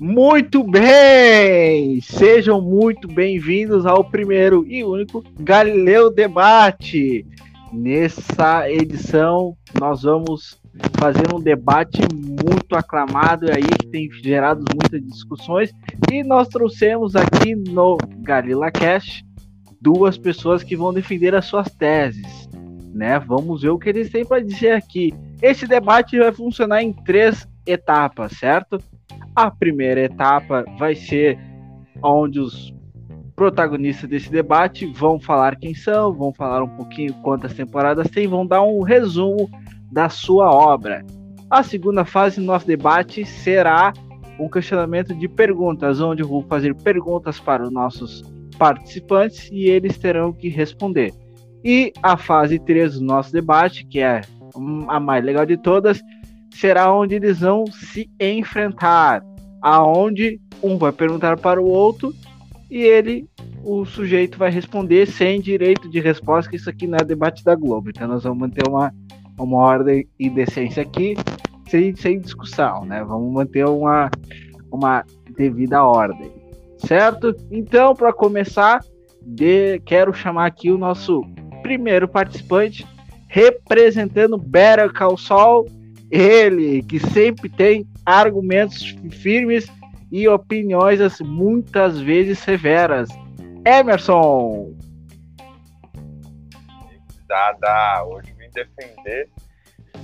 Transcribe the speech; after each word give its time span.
Muito 0.00 0.64
bem! 0.64 2.00
Sejam 2.00 2.58
muito 2.58 3.06
bem-vindos 3.06 3.84
ao 3.84 4.02
primeiro 4.02 4.64
e 4.66 4.82
único 4.82 5.22
Galileu 5.38 6.10
Debate. 6.10 7.26
Nessa 7.70 8.70
edição, 8.70 9.54
nós 9.78 10.04
vamos 10.04 10.58
fazer 10.98 11.34
um 11.34 11.38
debate 11.38 12.00
muito 12.14 12.74
aclamado 12.74 13.50
aí, 13.52 13.62
que 13.62 13.88
tem 13.88 14.10
gerado 14.10 14.64
muitas 14.74 15.06
discussões. 15.06 15.70
E 16.10 16.24
nós 16.24 16.48
trouxemos 16.48 17.14
aqui 17.14 17.54
no 17.54 17.98
Galila 18.22 18.70
Cast 18.70 19.22
duas 19.82 20.16
pessoas 20.16 20.62
que 20.62 20.76
vão 20.76 20.94
defender 20.94 21.34
as 21.34 21.44
suas 21.44 21.68
teses. 21.74 22.48
Né? 22.94 23.18
Vamos 23.18 23.60
ver 23.60 23.68
o 23.68 23.78
que 23.78 23.90
eles 23.90 24.10
têm 24.10 24.24
para 24.24 24.42
dizer 24.42 24.72
aqui. 24.72 25.12
Esse 25.42 25.66
debate 25.66 26.18
vai 26.18 26.32
funcionar 26.32 26.82
em 26.82 26.90
três 26.90 27.46
etapas, 27.66 28.32
certo? 28.38 28.78
A 29.40 29.50
primeira 29.50 30.02
etapa 30.02 30.66
vai 30.78 30.94
ser 30.94 31.38
onde 32.02 32.38
os 32.38 32.74
protagonistas 33.34 34.06
desse 34.06 34.30
debate 34.30 34.84
vão 34.84 35.18
falar 35.18 35.56
quem 35.56 35.72
são, 35.72 36.12
vão 36.12 36.30
falar 36.30 36.62
um 36.62 36.68
pouquinho 36.68 37.14
quantas 37.22 37.54
temporadas 37.54 38.10
tem, 38.10 38.28
vão 38.28 38.46
dar 38.46 38.62
um 38.62 38.82
resumo 38.82 39.48
da 39.90 40.10
sua 40.10 40.50
obra. 40.52 41.02
A 41.48 41.62
segunda 41.62 42.04
fase 42.04 42.38
do 42.38 42.44
nosso 42.44 42.66
debate 42.66 43.24
será 43.24 43.94
um 44.38 44.46
questionamento 44.46 45.14
de 45.14 45.26
perguntas, 45.26 46.02
onde 46.02 46.22
eu 46.22 46.28
vou 46.28 46.42
fazer 46.42 46.74
perguntas 46.74 47.40
para 47.40 47.62
os 47.62 47.72
nossos 47.72 48.22
participantes 48.58 49.48
e 49.50 49.70
eles 49.70 49.96
terão 49.96 50.34
que 50.34 50.50
responder. 50.50 51.14
E 51.64 51.94
a 52.02 52.14
fase 52.14 52.58
3 52.58 52.98
do 52.98 53.06
nosso 53.06 53.32
debate, 53.32 53.86
que 53.86 54.00
é 54.00 54.20
a 54.86 55.00
mais 55.00 55.24
legal 55.24 55.46
de 55.46 55.56
todas, 55.56 55.98
será 56.50 56.92
onde 56.92 57.14
eles 57.14 57.40
vão 57.40 57.64
se 57.66 58.10
enfrentar, 58.20 59.22
aonde 59.62 60.40
um 60.62 60.76
vai 60.76 60.92
perguntar 60.92 61.38
para 61.38 61.60
o 61.60 61.68
outro 61.68 62.14
e 62.70 62.82
ele, 62.82 63.28
o 63.64 63.84
sujeito 63.84 64.38
vai 64.38 64.50
responder 64.50 65.06
sem 65.06 65.40
direito 65.40 65.90
de 65.90 65.98
resposta, 65.98 66.48
que 66.48 66.56
isso 66.56 66.70
aqui 66.70 66.86
não 66.86 66.98
é 66.98 67.04
debate 67.04 67.44
da 67.44 67.54
Globo. 67.54 67.90
Então 67.90 68.06
nós 68.06 68.22
vamos 68.22 68.38
manter 68.38 68.66
uma, 68.68 68.94
uma 69.36 69.58
ordem 69.58 70.06
e 70.18 70.30
decência 70.30 70.82
aqui, 70.82 71.16
sem, 71.68 71.94
sem 71.96 72.20
discussão, 72.20 72.84
né? 72.84 73.02
Vamos 73.02 73.32
manter 73.32 73.66
uma, 73.66 74.08
uma 74.70 75.04
devida 75.36 75.82
ordem, 75.82 76.30
certo? 76.78 77.34
Então, 77.50 77.94
para 77.94 78.12
começar, 78.12 78.84
de, 79.20 79.80
quero 79.80 80.14
chamar 80.14 80.46
aqui 80.46 80.70
o 80.70 80.78
nosso 80.78 81.24
primeiro 81.62 82.06
participante, 82.06 82.86
representando 83.26 84.38
Better 84.38 84.92
Call 84.92 85.16
Saul, 85.16 85.66
ele, 86.10 86.82
que 86.82 86.98
sempre 86.98 87.48
tem 87.48 87.86
argumentos 88.04 88.96
firmes 89.10 89.66
e 90.10 90.26
opiniões 90.28 91.00
assim, 91.00 91.24
muitas 91.24 92.00
vezes 92.00 92.38
severas. 92.38 93.08
Emerson! 93.64 94.74
Dada, 97.28 98.04
hoje 98.06 98.32
vim 98.32 98.50
defender 98.52 99.28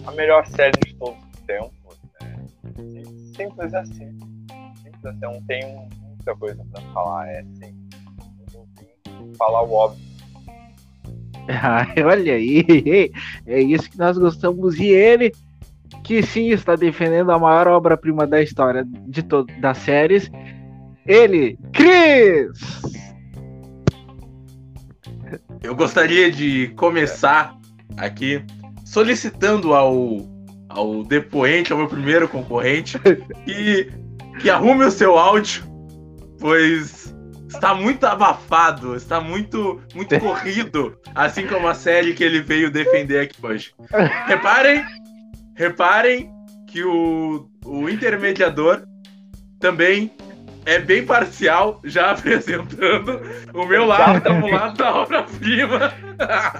a 0.06 0.12
melhor 0.12 0.46
série 0.46 0.78
de 0.84 0.94
todos 0.94 1.18
os 1.34 1.40
tempos. 1.40 2.00
Né? 2.20 2.44
Simples 3.36 3.74
assim. 3.74 4.18
Simples 4.82 5.04
assim, 5.04 5.20
não 5.20 5.42
tem 5.42 5.88
muita 6.00 6.36
coisa 6.36 6.64
para 6.72 6.82
falar. 6.92 7.28
É 7.28 7.40
assim. 7.40 7.88
Eu 8.52 9.26
vim 9.26 9.34
falar 9.34 9.62
o 9.62 9.72
óbvio. 9.72 10.06
olha 12.04 12.34
aí, 12.34 13.12
é 13.46 13.60
isso 13.60 13.90
que 13.90 13.98
nós 13.98 14.18
gostamos. 14.18 14.78
E 14.78 14.86
ele 14.86 15.32
que 16.06 16.22
sim 16.22 16.50
está 16.50 16.76
defendendo 16.76 17.32
a 17.32 17.38
maior 17.38 17.66
obra-prima 17.66 18.28
da 18.28 18.40
história 18.40 18.86
de 19.08 19.24
todas 19.24 19.54
das 19.60 19.76
séries. 19.78 20.30
Ele, 21.04 21.58
Chris! 21.72 22.80
Eu 25.60 25.74
gostaria 25.74 26.30
de 26.30 26.68
começar 26.76 27.56
aqui 27.96 28.40
solicitando 28.84 29.74
ao, 29.74 30.18
ao 30.68 31.02
depoente, 31.02 31.72
ao 31.72 31.78
meu 31.78 31.88
primeiro 31.88 32.28
concorrente, 32.28 33.00
que, 33.44 33.90
que 34.38 34.48
arrume 34.48 34.84
o 34.84 34.90
seu 34.92 35.18
áudio, 35.18 35.64
pois 36.38 37.12
está 37.48 37.74
muito 37.74 38.06
abafado, 38.06 38.94
está 38.94 39.20
muito, 39.20 39.82
muito 39.92 40.16
corrido, 40.20 40.96
assim 41.16 41.48
como 41.48 41.66
a 41.66 41.74
série 41.74 42.14
que 42.14 42.22
ele 42.22 42.40
veio 42.40 42.70
defender 42.70 43.22
aqui 43.22 43.44
hoje. 43.44 43.74
Reparem 44.28 44.84
Reparem 45.56 46.30
que 46.68 46.84
o, 46.84 47.48
o 47.64 47.88
intermediador 47.88 48.82
também 49.58 50.12
é 50.66 50.78
bem 50.78 51.06
parcial, 51.06 51.80
já 51.84 52.10
apresentando 52.12 53.20
o 53.54 53.64
meu 53.64 53.86
lado 53.86 54.20
como 54.20 54.48
lado 54.48 54.76
da 54.76 54.94
obra-prima. 54.94 55.94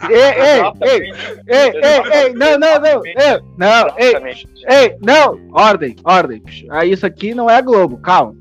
Ei, 0.09 0.17
ei, 0.17 0.62
ei, 0.83 1.12
ei, 1.47 1.73
ei, 1.83 2.25
ei, 2.25 2.33
não, 2.33 2.59
não, 2.59 2.81
não, 2.81 3.05
ei, 3.05 3.43
não, 3.59 3.99
ei, 3.99 4.47
ei, 4.69 4.97
não, 5.03 5.49
ordem, 5.53 5.97
ordem. 6.05 6.43
Ah, 6.71 6.84
isso 6.84 7.05
aqui 7.05 7.34
não 7.34 7.51
é 7.51 7.61
Globo, 7.61 7.99
calma. 7.99 8.34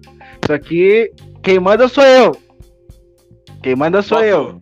Isso 0.44 0.54
aqui, 0.54 1.12
quem 1.42 1.60
manda 1.60 1.88
sou 1.88 2.04
eu. 2.04 2.38
Quem 3.64 3.76
manda 3.76 4.02
sou 4.04 4.20
Posso, 4.20 4.30
eu. 4.30 4.62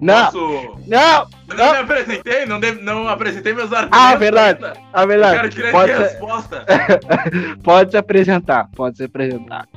Não, 0.00 0.24
posso... 0.26 0.78
não, 0.86 1.26
Eu 1.48 1.56
não 1.56 1.72
me 1.72 1.78
apresentei, 1.78 2.44
não, 2.46 2.58
não 2.82 3.08
apresentei 3.08 3.52
meus 3.54 3.72
argumentos. 3.72 3.98
Ah, 3.98 4.16
verdade. 4.16 4.64
ainda. 4.64 4.80
a 4.92 5.02
Eu 5.02 5.08
verdade. 5.08 5.36
quero 5.36 5.48
direito 5.50 5.72
Pode 5.72 5.92
de 5.92 5.98
ser, 5.98 6.04
resposta. 6.04 6.66
pode 7.62 7.90
se 7.92 7.96
apresentar, 7.96 8.68
pode 8.74 8.96
se 8.96 9.04
apresentar. 9.04 9.68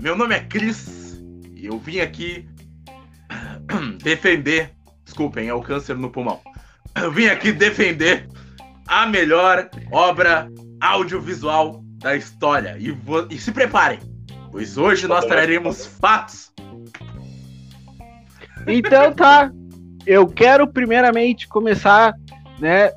Meu 0.00 0.14
nome 0.16 0.34
é 0.34 0.40
Cris 0.40 1.18
e 1.54 1.64
eu 1.66 1.78
vim 1.78 2.00
aqui 2.00 2.46
defender. 4.02 4.70
Desculpem, 5.04 5.48
é 5.48 5.54
o 5.54 5.62
câncer 5.62 5.96
no 5.96 6.10
pulmão. 6.10 6.40
Eu 6.94 7.10
vim 7.10 7.26
aqui 7.26 7.50
defender 7.52 8.28
a 8.86 9.06
melhor 9.06 9.68
obra 9.90 10.48
audiovisual 10.80 11.82
da 11.98 12.14
história. 12.16 12.76
E, 12.78 12.90
vo- 12.90 13.26
e 13.30 13.38
se 13.38 13.50
preparem, 13.50 13.98
pois 14.52 14.76
hoje 14.76 15.06
nós 15.08 15.24
traremos 15.24 15.86
fatos. 15.86 16.52
Então 18.66 19.12
tá. 19.12 19.50
Eu 20.06 20.26
quero 20.26 20.66
primeiramente 20.66 21.48
começar, 21.48 22.14
né, 22.58 22.90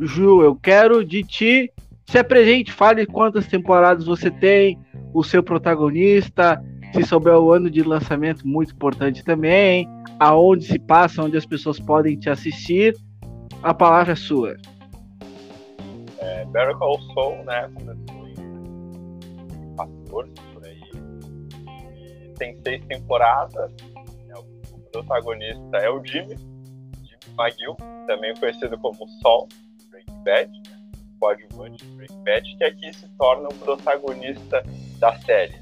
Ju, 0.00 0.42
eu 0.42 0.56
quero 0.56 1.04
de 1.04 1.22
ti 1.22 1.72
se 2.06 2.18
apresente, 2.18 2.72
fale 2.72 3.06
quantas 3.06 3.46
temporadas 3.46 4.04
você 4.04 4.30
tem, 4.30 4.76
o 5.14 5.22
seu 5.22 5.42
protagonista, 5.42 6.60
se 6.92 7.04
souber 7.04 7.34
o 7.34 7.52
ano 7.52 7.70
de 7.70 7.82
lançamento, 7.82 8.46
muito 8.46 8.72
importante 8.72 9.22
também, 9.24 9.88
aonde 10.18 10.64
se 10.64 10.78
passa, 10.78 11.22
onde 11.22 11.36
as 11.36 11.46
pessoas 11.46 11.78
podem 11.78 12.18
te 12.18 12.28
assistir. 12.28 12.96
A 13.62 13.72
palavra 13.72 14.14
é 14.14 14.16
sua. 14.16 14.56
É, 16.18 16.44
Better 16.46 16.76
Call 16.76 17.00
Saul, 17.14 17.44
né? 17.44 17.70
Começou 17.74 18.28
em 18.28 19.76
14 19.76 20.32
por 20.52 20.64
aí. 20.64 20.80
E 21.96 22.34
tem 22.38 22.58
seis 22.64 22.84
temporadas. 22.86 23.70
Protagonista 24.90 25.78
é 25.78 25.90
o 25.90 26.04
Jimmy, 26.04 26.36
Jimmy 26.36 27.34
McGill, 27.38 27.76
também 28.06 28.34
conhecido 28.36 28.78
como 28.78 29.08
Saul, 29.22 29.48
Breaking 29.90 30.24
Bad, 30.24 30.50
né? 30.70 30.80
coadjuvante 31.20 31.84
de 31.84 31.96
Breaking 31.96 32.24
Bad, 32.24 32.56
que 32.56 32.64
aqui 32.64 32.92
se 32.92 33.08
torna 33.16 33.48
o 33.48 33.54
protagonista 33.54 34.62
da 34.98 35.16
série. 35.20 35.60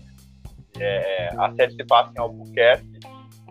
É, 0.79 1.29
a 1.37 1.53
série 1.55 1.75
se 1.75 1.85
passa 1.85 2.13
em 2.17 2.21
Albuquerque. 2.21 2.99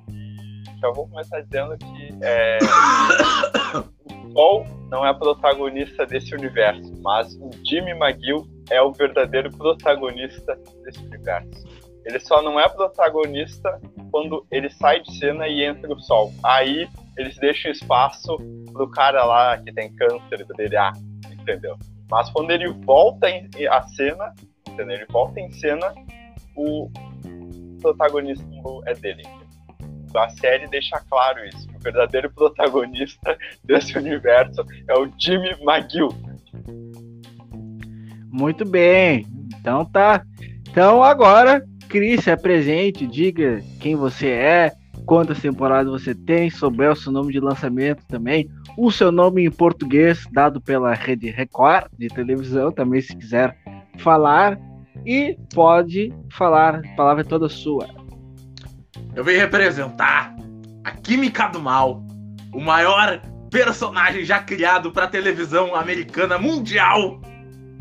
E 0.09 0.79
já 0.79 0.89
vou 0.91 1.07
começar 1.07 1.41
dizendo 1.41 1.77
que 1.77 2.17
é, 2.21 2.57
o 3.77 4.31
Sol 4.31 4.65
não 4.89 5.05
é 5.05 5.13
protagonista 5.13 6.05
desse 6.05 6.33
universo, 6.33 6.93
mas 7.01 7.33
o 7.35 7.49
Jimmy 7.65 7.91
McGill 7.91 8.47
é 8.69 8.81
o 8.81 8.91
verdadeiro 8.93 9.51
protagonista 9.57 10.57
desse 10.83 10.99
universo. 11.05 11.65
Ele 12.07 12.19
só 12.21 12.41
não 12.41 12.57
é 12.57 12.69
protagonista 12.69 13.81
quando 14.11 14.47
ele 14.49 14.69
sai 14.69 15.01
de 15.01 15.13
cena 15.17 15.45
e 15.45 15.61
entra 15.61 15.93
o 15.93 15.99
Sol. 15.99 16.33
Aí 16.41 16.87
eles 17.17 17.35
deixam 17.37 17.69
espaço 17.69 18.37
pro 18.71 18.89
cara 18.89 19.25
lá 19.25 19.57
que 19.57 19.73
tem 19.73 19.93
câncer 19.93 20.45
brilhar, 20.45 20.93
entendeu? 21.29 21.75
Mas 22.09 22.29
quando 22.29 22.51
ele 22.51 22.69
volta 22.85 23.29
em, 23.29 23.49
a 23.69 23.81
cena, 23.89 24.33
entendeu? 24.65 24.95
ele 24.95 25.05
volta 25.09 25.37
em 25.41 25.51
cena, 25.51 25.93
o 26.55 26.89
protagonismo 27.81 28.81
é 28.85 28.93
dele. 28.93 29.23
A 30.15 30.29
série 30.29 30.65
deixa 30.69 30.97
claro 31.09 31.45
isso. 31.45 31.67
O 31.75 31.79
verdadeiro 31.79 32.31
protagonista 32.31 33.37
desse 33.65 33.97
universo 33.97 34.65
é 34.87 34.97
o 34.97 35.11
Jimmy 35.19 35.49
McGill. 35.61 36.09
Muito 38.31 38.63
bem. 38.63 39.27
Então 39.59 39.83
tá. 39.83 40.23
Então 40.69 41.03
agora, 41.03 41.61
Cris, 41.87 42.23
se 42.23 42.31
apresente, 42.31 43.07
diga 43.07 43.63
quem 43.79 43.95
você 43.95 44.27
é, 44.27 44.71
quantas 45.05 45.39
temporadas 45.39 45.91
você 45.91 46.13
tem, 46.13 46.49
souber 46.49 46.91
o 46.91 46.95
seu 46.95 47.11
nome 47.11 47.31
de 47.31 47.39
lançamento 47.39 48.03
também, 48.07 48.49
o 48.77 48.91
seu 48.91 49.11
nome 49.11 49.45
em 49.45 49.49
português, 49.49 50.25
dado 50.31 50.61
pela 50.61 50.93
Rede 50.93 51.29
Record 51.29 51.87
de 51.97 52.07
televisão, 52.09 52.71
também 52.71 53.01
se 53.01 53.15
quiser 53.15 53.57
falar. 53.97 54.59
e 55.05 55.37
pode 55.53 56.13
falar, 56.31 56.81
a 56.83 56.95
palavra 56.95 57.21
é 57.21 57.25
toda 57.25 57.47
sua. 57.47 57.87
Eu 59.15 59.23
vim 59.23 59.33
representar 59.33 60.35
a 60.83 60.91
Química 60.91 61.47
do 61.47 61.61
Mal, 61.61 62.03
o 62.53 62.59
maior 62.59 63.21
personagem 63.49 64.25
já 64.25 64.39
criado 64.39 64.91
para 64.91 65.07
televisão 65.07 65.73
americana 65.73 66.37
mundial. 66.37 67.21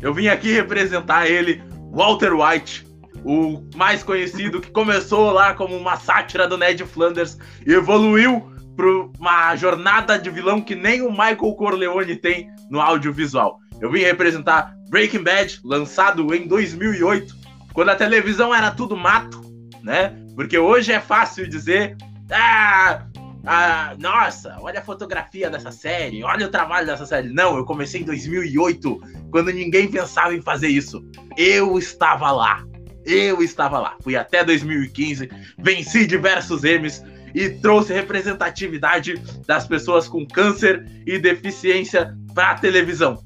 Eu 0.01 0.13
vim 0.13 0.27
aqui 0.27 0.53
representar 0.53 1.27
ele, 1.27 1.61
Walter 1.91 2.33
White, 2.33 2.86
o 3.27 3.61
mais 3.75 4.03
conhecido 4.03 4.61
que 4.61 4.71
começou 4.71 5.31
lá 5.31 5.53
como 5.53 5.75
uma 5.75 5.97
sátira 5.97 6.47
do 6.47 6.57
Ned 6.57 6.85
Flanders 6.85 7.37
e 7.65 7.73
evoluiu 7.73 8.49
para 8.73 8.87
uma 9.19 9.55
jornada 9.57 10.17
de 10.17 10.29
vilão 10.29 10.61
que 10.61 10.75
nem 10.75 11.01
o 11.01 11.11
Michael 11.11 11.55
Corleone 11.55 12.15
tem 12.15 12.49
no 12.69 12.79
audiovisual. 12.79 13.59
Eu 13.81 13.91
vim 13.91 13.99
representar 13.99 14.73
Breaking 14.89 15.23
Bad, 15.23 15.59
lançado 15.65 16.33
em 16.33 16.47
2008, 16.47 17.35
quando 17.73 17.89
a 17.89 17.95
televisão 17.95 18.55
era 18.55 18.71
tudo 18.71 18.95
mato, 18.95 19.41
né? 19.83 20.15
Porque 20.33 20.57
hoje 20.57 20.93
é 20.93 21.01
fácil 21.01 21.49
dizer, 21.49 21.97
ah, 22.31 23.05
ah, 23.45 23.93
nossa, 23.99 24.55
olha 24.61 24.79
a 24.79 24.83
fotografia 24.83 25.49
dessa 25.49 25.71
série, 25.71 26.23
olha 26.23 26.47
o 26.47 26.49
trabalho 26.49 26.87
dessa 26.87 27.05
série. 27.05 27.29
Não, 27.33 27.57
eu 27.57 27.65
comecei 27.65 28.01
em 28.01 28.05
2008, 28.05 29.01
quando 29.31 29.51
ninguém 29.51 29.91
pensava 29.91 30.33
em 30.33 30.41
fazer 30.41 30.69
isso. 30.69 31.03
Eu 31.35 31.77
estava 31.77 32.31
lá. 32.31 32.63
Eu 33.07 33.41
estava 33.41 33.79
lá. 33.79 33.95
Fui 34.01 34.17
até 34.17 34.43
2015, 34.43 35.29
venci 35.57 36.05
diversos 36.05 36.63
M's 36.63 37.03
e 37.33 37.49
trouxe 37.49 37.93
representatividade 37.93 39.15
das 39.47 39.65
pessoas 39.65 40.07
com 40.07 40.27
câncer 40.27 40.85
e 41.05 41.17
deficiência 41.17 42.15
para 42.35 42.51
a 42.51 42.55
televisão. 42.55 43.23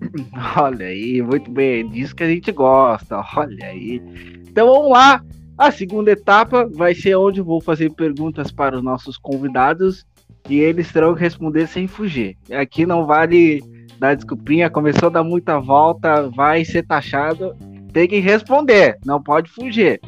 Olha 0.56 0.86
aí, 0.86 1.20
muito 1.20 1.50
bem, 1.50 1.88
disso 1.88 2.14
que 2.14 2.22
a 2.22 2.28
gente 2.28 2.52
gosta. 2.52 3.20
Olha 3.36 3.66
aí. 3.66 4.00
Então 4.48 4.68
vamos 4.68 4.92
lá. 4.92 5.22
A 5.56 5.72
segunda 5.72 6.12
etapa 6.12 6.70
vai 6.72 6.94
ser 6.94 7.16
onde 7.16 7.40
vou 7.40 7.60
fazer 7.60 7.90
perguntas 7.90 8.52
para 8.52 8.76
os 8.76 8.82
nossos 8.82 9.18
convidados 9.18 10.06
e 10.48 10.60
eles 10.60 10.92
terão 10.92 11.14
que 11.14 11.20
responder 11.20 11.66
sem 11.66 11.88
fugir. 11.88 12.36
Aqui 12.52 12.86
não 12.86 13.04
vale 13.04 13.60
dar 13.98 14.14
desculpinha, 14.14 14.70
começou 14.70 15.08
a 15.08 15.12
dar 15.12 15.24
muita 15.24 15.58
volta, 15.58 16.28
vai 16.30 16.64
ser 16.64 16.86
taxado, 16.86 17.56
tem 17.98 18.06
que 18.06 18.20
responder, 18.20 18.96
não 19.04 19.20
pode 19.20 19.50
fugir. 19.50 20.00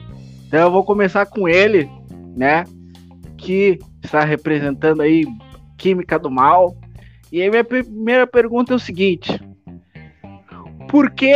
Então 0.47 0.61
eu 0.61 0.71
vou 0.71 0.85
começar 0.85 1.27
com 1.27 1.49
ele, 1.49 1.91
né, 2.37 2.63
que 3.37 3.81
está 4.01 4.23
representando 4.23 5.03
aí 5.03 5.27
Química 5.77 6.17
do 6.17 6.31
Mal. 6.31 6.77
E 7.33 7.43
aí 7.43 7.51
minha 7.51 7.65
primeira 7.65 8.29
pergunta 8.29 8.73
é 8.73 8.77
o 8.77 8.79
seguinte: 8.79 9.41
por 10.89 11.11
que 11.11 11.35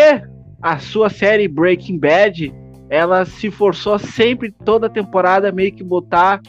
a 0.62 0.78
sua 0.78 1.10
série 1.10 1.48
Breaking 1.48 1.98
Bad 1.98 2.54
ela 2.88 3.24
se 3.24 3.50
forçou 3.50 3.98
sempre 3.98 4.54
toda 4.64 4.88
temporada 4.88 5.50
meio 5.50 5.72
que 5.72 5.82
botar 5.82 6.40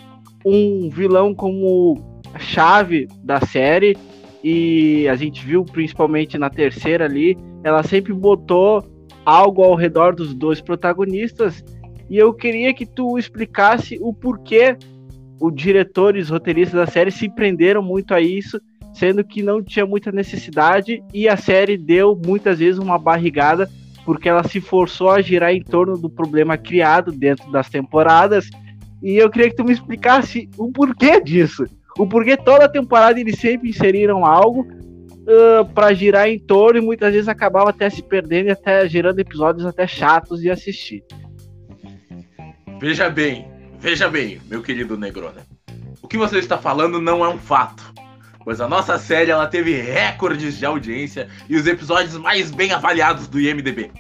um 0.46 0.88
vilão 0.88 1.34
como 1.34 2.22
chave 2.38 3.08
da 3.24 3.42
série 3.42 3.98
e 4.44 5.08
a 5.08 5.16
gente 5.16 5.44
viu 5.44 5.66
principalmente 5.66 6.38
na 6.38 6.52
terceira 6.52 7.06
ali, 7.06 7.36
ela 7.64 7.82
sempre 7.82 8.14
botou 8.14 8.86
algo 9.26 9.64
ao 9.64 9.76
redor 9.76 10.16
dos 10.16 10.34
dois 10.34 10.62
protagonistas 10.62 11.64
e 12.10 12.18
eu 12.18 12.34
queria 12.34 12.74
que 12.74 12.86
tu 12.86 13.18
explicasse 13.18 13.98
o 14.02 14.14
porquê 14.14 14.78
os 15.42 15.54
diretores, 15.54 16.30
roteiristas 16.30 16.80
da 16.80 16.88
série 16.88 17.12
se 17.12 17.28
prenderam 17.30 17.82
muito 17.82 18.14
a 18.14 18.22
isso 18.22 18.62
sendo 18.94 19.26
que 19.26 19.44
não 19.44 19.62
tinha 19.62 19.86
muita 19.86 20.12
necessidade 20.12 21.04
e 21.14 21.28
a 21.28 21.36
série 21.36 21.78
deu 21.78 22.20
muitas 22.26 22.60
vezes 22.60 22.80
uma 22.80 22.98
barrigada 22.98 23.70
porque 24.06 24.30
ela 24.30 24.44
se 24.44 24.62
forçou 24.62 25.10
a 25.10 25.22
girar 25.22 25.52
em 25.52 25.62
torno 25.62 25.98
do 25.98 26.10
problema 26.10 26.58
criado 26.58 27.12
dentro 27.12 27.52
das 27.52 27.70
temporadas. 27.70 28.48
E 29.02 29.16
eu 29.16 29.30
queria 29.30 29.50
que 29.50 29.56
tu 29.56 29.66
me 29.66 29.74
explicasse 29.74 30.48
o 30.58 30.72
porquê 30.72 31.20
disso. 31.20 31.66
O 31.98 32.08
porquê 32.08 32.38
toda 32.38 32.70
temporada 32.70 33.20
eles 33.20 33.40
sempre 33.40 33.70
inseriram 33.70 34.24
algo 34.24 34.66
uh, 35.28 35.66
para 35.74 35.94
girar 35.94 36.28
em 36.28 36.40
torno 36.40 36.80
e 36.80 36.82
muitas 36.82 37.14
vezes 37.14 37.28
acabava 37.28 37.70
até 37.70 37.90
se 37.90 38.02
perdendo 38.02 38.48
e 38.48 38.52
até 38.52 38.88
gerando 38.88 39.20
episódios 39.20 39.66
até 39.66 39.86
chatos 39.86 40.40
de 40.42 40.50
assistir. 40.50 41.04
Veja 42.80 43.10
bem, 43.10 43.48
veja 43.80 44.10
bem, 44.10 44.40
meu 44.48 44.62
querido 44.62 44.98
Negrona. 44.98 45.46
O 46.02 46.08
que 46.08 46.18
você 46.18 46.40
está 46.40 46.58
falando 46.58 47.02
não 47.02 47.24
é 47.24 47.30
um 47.30 47.38
fato 47.38 47.96
pois 48.46 48.62
a 48.62 48.68
nossa 48.68 49.00
série 49.00 49.32
ela 49.32 49.48
teve 49.48 49.74
recordes 49.74 50.60
de 50.60 50.66
audiência 50.66 51.28
e 51.50 51.58
os 51.58 51.66
episódios 51.66 52.16
mais 52.16 52.52
bem 52.52 52.72
avaliados 52.72 53.28
do 53.28 53.42
IMDb. 53.42 53.92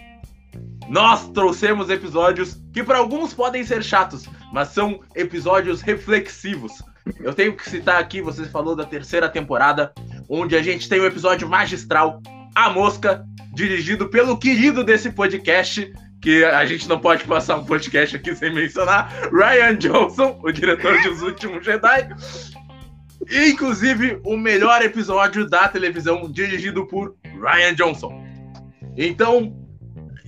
Nós 0.88 1.28
trouxemos 1.30 1.90
episódios 1.90 2.62
que 2.72 2.84
para 2.84 3.00
alguns 3.00 3.34
podem 3.34 3.64
ser 3.64 3.84
chatos, 3.84 4.30
mas 4.54 4.68
são 4.68 5.00
episódios 5.16 5.82
reflexivos. 5.82 6.72
Eu 7.20 7.34
tenho 7.34 7.58
que 7.58 7.68
citar 7.68 8.00
aqui, 8.00 8.22
você 8.22 8.46
falou 8.46 8.76
da 8.76 8.86
terceira 8.86 9.28
temporada, 9.28 9.92
onde 10.28 10.56
a 10.56 10.62
gente 10.62 10.88
tem 10.90 11.00
o 11.00 11.04
um 11.04 11.08
episódio 11.08 11.48
magistral, 11.48 12.22
A 12.54 12.70
Mosca, 12.70 13.26
dirigido 13.54 14.08
pelo 14.08 14.38
querido 14.38 14.84
desse 14.84 15.12
podcast, 15.12 15.92
que 16.22 16.44
a 16.44 16.66
gente 16.66 16.90
não 16.90 17.00
pode 17.00 17.24
passar 17.26 17.58
um 17.58 17.66
podcast 17.66 18.16
aqui 18.16 18.36
sem 18.36 18.54
mencionar, 18.54 19.12
Ryan 19.32 19.76
Johnson, 19.76 20.40
o 20.44 20.52
diretor 20.52 21.00
de 21.02 21.10
Os 21.10 21.22
Últimos 21.22 21.64
Jedi, 21.64 22.10
Inclusive, 23.32 24.20
o 24.24 24.38
melhor 24.38 24.82
episódio 24.84 25.50
da 25.50 25.68
televisão 25.68 26.30
dirigido 26.32 26.86
por 26.86 27.16
Ryan 27.24 27.74
Johnson. 27.74 28.24
Então, 28.96 29.56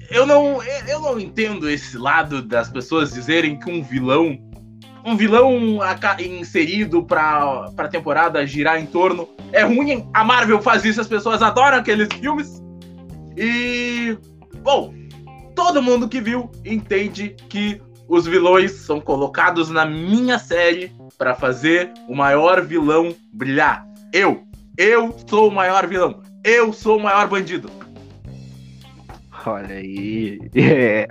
eu 0.09 0.25
não, 0.25 0.63
eu 0.63 0.99
não 1.01 1.19
entendo 1.19 1.69
esse 1.69 1.97
lado 1.97 2.41
das 2.41 2.69
pessoas 2.69 3.13
dizerem 3.13 3.59
que 3.59 3.69
um 3.69 3.83
vilão, 3.83 4.39
um 5.07 5.15
vilão 5.15 5.79
inserido 6.19 7.01
para 7.01 7.71
a 7.77 7.87
temporada 7.87 8.45
girar 8.45 8.77
em 8.77 8.85
torno 8.85 9.29
é 9.53 9.63
ruim. 9.63 10.05
A 10.13 10.21
Marvel 10.21 10.61
faz 10.61 10.83
isso, 10.83 10.99
as 10.99 11.07
pessoas 11.07 11.41
adoram 11.41 11.77
aqueles 11.77 12.09
filmes. 12.11 12.61
E, 13.37 14.17
bom, 14.61 14.93
todo 15.55 15.81
mundo 15.81 16.09
que 16.09 16.19
viu 16.19 16.51
entende 16.65 17.37
que 17.47 17.81
os 18.09 18.27
vilões 18.27 18.71
são 18.71 18.99
colocados 18.99 19.69
na 19.69 19.85
minha 19.85 20.37
série 20.37 20.91
para 21.17 21.33
fazer 21.33 21.89
o 22.09 22.13
maior 22.13 22.61
vilão 22.65 23.15
brilhar. 23.31 23.87
Eu, 24.11 24.43
eu 24.77 25.15
sou 25.25 25.47
o 25.47 25.53
maior 25.53 25.87
vilão. 25.87 26.21
Eu 26.43 26.73
sou 26.73 26.97
o 26.97 27.03
maior 27.03 27.29
bandido. 27.29 27.71
Olha 29.45 29.75
aí. 29.75 30.37
É. 30.53 31.07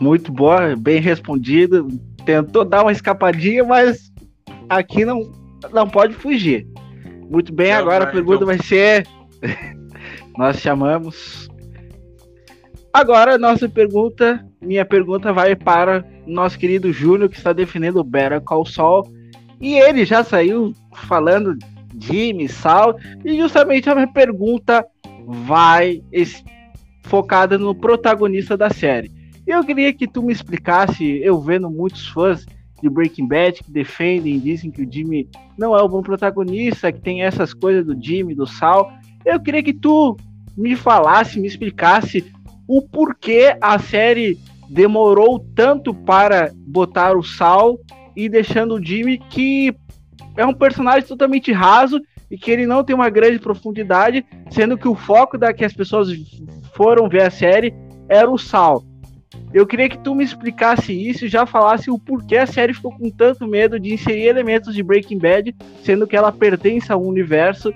Muito 0.00 0.32
boa, 0.32 0.74
bem 0.74 1.00
respondido. 1.00 1.86
Tentou 2.24 2.64
dar 2.64 2.82
uma 2.82 2.92
escapadinha, 2.92 3.64
mas 3.64 4.12
aqui 4.68 5.04
não, 5.04 5.30
não 5.72 5.88
pode 5.88 6.14
fugir. 6.14 6.66
Muito 7.30 7.52
bem, 7.52 7.72
agora 7.72 8.04
a 8.04 8.08
pergunta 8.08 8.44
vai 8.44 8.58
ser. 8.58 9.06
Nós 10.36 10.58
chamamos. 10.58 11.50
Agora, 12.92 13.38
nossa 13.38 13.68
pergunta, 13.68 14.44
minha 14.60 14.84
pergunta 14.84 15.32
vai 15.32 15.56
para 15.56 16.04
nosso 16.26 16.58
querido 16.58 16.92
Júnior, 16.92 17.28
que 17.28 17.36
está 17.36 17.52
defendendo 17.52 17.96
o 17.96 18.04
Better 18.04 18.40
Call 18.40 18.66
Saul. 18.66 19.04
E 19.60 19.78
ele 19.78 20.04
já 20.04 20.22
saiu 20.22 20.74
falando 20.94 21.56
Jimmy, 21.98 22.48
Sal, 22.48 22.96
e 23.24 23.36
justamente 23.38 23.88
a 23.88 23.94
minha 23.94 24.12
pergunta 24.12 24.84
vai 25.26 26.02
focada 27.04 27.56
no 27.58 27.74
protagonista 27.74 28.56
da 28.56 28.70
série. 28.70 29.10
Eu 29.46 29.64
queria 29.64 29.92
que 29.92 30.06
tu 30.06 30.22
me 30.22 30.32
explicasse, 30.32 31.20
eu 31.22 31.40
vendo 31.40 31.68
muitos 31.70 32.06
fãs 32.08 32.46
de 32.82 32.88
Breaking 32.88 33.28
Bad 33.28 33.62
que 33.62 33.70
defendem, 33.70 34.38
dizem 34.38 34.70
que 34.70 34.82
o 34.82 34.92
Jimmy 34.92 35.28
não 35.56 35.76
é 35.76 35.82
o 35.82 35.88
bom 35.88 36.02
protagonista, 36.02 36.92
que 36.92 37.00
tem 37.00 37.22
essas 37.22 37.54
coisas 37.54 37.84
do 37.84 38.00
Jimmy, 38.00 38.34
do 38.34 38.46
Sal. 38.46 38.92
Eu 39.24 39.40
queria 39.40 39.62
que 39.62 39.72
tu 39.72 40.16
me 40.56 40.74
falasse, 40.74 41.40
me 41.40 41.46
explicasse 41.46 42.24
o 42.66 42.82
porquê 42.82 43.56
a 43.60 43.78
série 43.78 44.38
demorou 44.68 45.38
tanto 45.54 45.92
para 45.92 46.52
botar 46.66 47.16
o 47.16 47.22
Sal 47.22 47.78
e 48.16 48.28
deixando 48.28 48.74
o 48.74 48.84
Jimmy 48.84 49.18
que 49.18 49.74
é 50.36 50.46
um 50.46 50.54
personagem 50.54 51.06
totalmente 51.06 51.52
raso 51.52 52.00
e 52.30 52.38
que 52.38 52.50
ele 52.50 52.66
não 52.66 52.82
tem 52.82 52.96
uma 52.96 53.10
grande 53.10 53.38
profundidade, 53.38 54.24
sendo 54.50 54.78
que 54.78 54.88
o 54.88 54.94
foco 54.94 55.36
da 55.36 55.52
que 55.52 55.64
as 55.64 55.72
pessoas 55.72 56.08
foram 56.74 57.08
ver 57.08 57.22
a 57.22 57.30
série 57.30 57.74
era 58.08 58.30
o 58.30 58.38
Sal. 58.38 58.82
Eu 59.52 59.66
queria 59.66 59.88
que 59.88 59.98
tu 59.98 60.14
me 60.14 60.24
explicasse 60.24 60.92
isso 60.92 61.24
e 61.24 61.28
já 61.28 61.46
falasse 61.46 61.90
o 61.90 61.98
porquê 61.98 62.38
a 62.38 62.46
série 62.46 62.74
ficou 62.74 62.92
com 62.92 63.10
tanto 63.10 63.46
medo 63.46 63.78
de 63.78 63.94
inserir 63.94 64.26
elementos 64.26 64.74
de 64.74 64.82
Breaking 64.82 65.18
Bad, 65.18 65.54
sendo 65.82 66.06
que 66.06 66.16
ela 66.16 66.32
pertence 66.32 66.90
ao 66.92 67.02
universo 67.02 67.72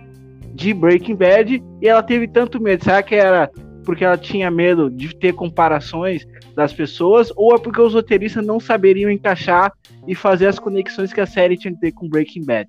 de 0.55 0.73
Breaking 0.73 1.17
Bad 1.17 1.63
e 1.83 1.89
ela 1.89 2.03
teve 2.03 2.27
tanto 2.29 2.61
medo. 2.61 2.85
Será 2.85 3.03
que 3.03 3.15
era 3.15 3.51
porque 3.85 4.05
ela 4.05 4.19
tinha 4.19 4.51
medo 4.51 4.91
de 4.91 5.15
ter 5.15 5.33
comparações 5.33 6.27
das 6.57 6.73
pessoas, 6.73 7.33
ou 7.37 7.55
é 7.55 7.59
porque 7.59 7.81
os 7.81 7.95
roteiristas 7.95 8.45
não 8.45 8.59
saberiam 8.59 9.09
encaixar 9.09 9.73
e 10.09 10.15
fazer 10.15 10.49
as 10.49 10.59
conexões 10.59 11.13
que 11.13 11.21
a 11.21 11.27
série 11.27 11.57
tinha 11.57 11.73
que 11.73 11.81
ter 11.81 11.93
com 11.93 12.09
Breaking 12.09 12.45
Bad? 12.45 12.69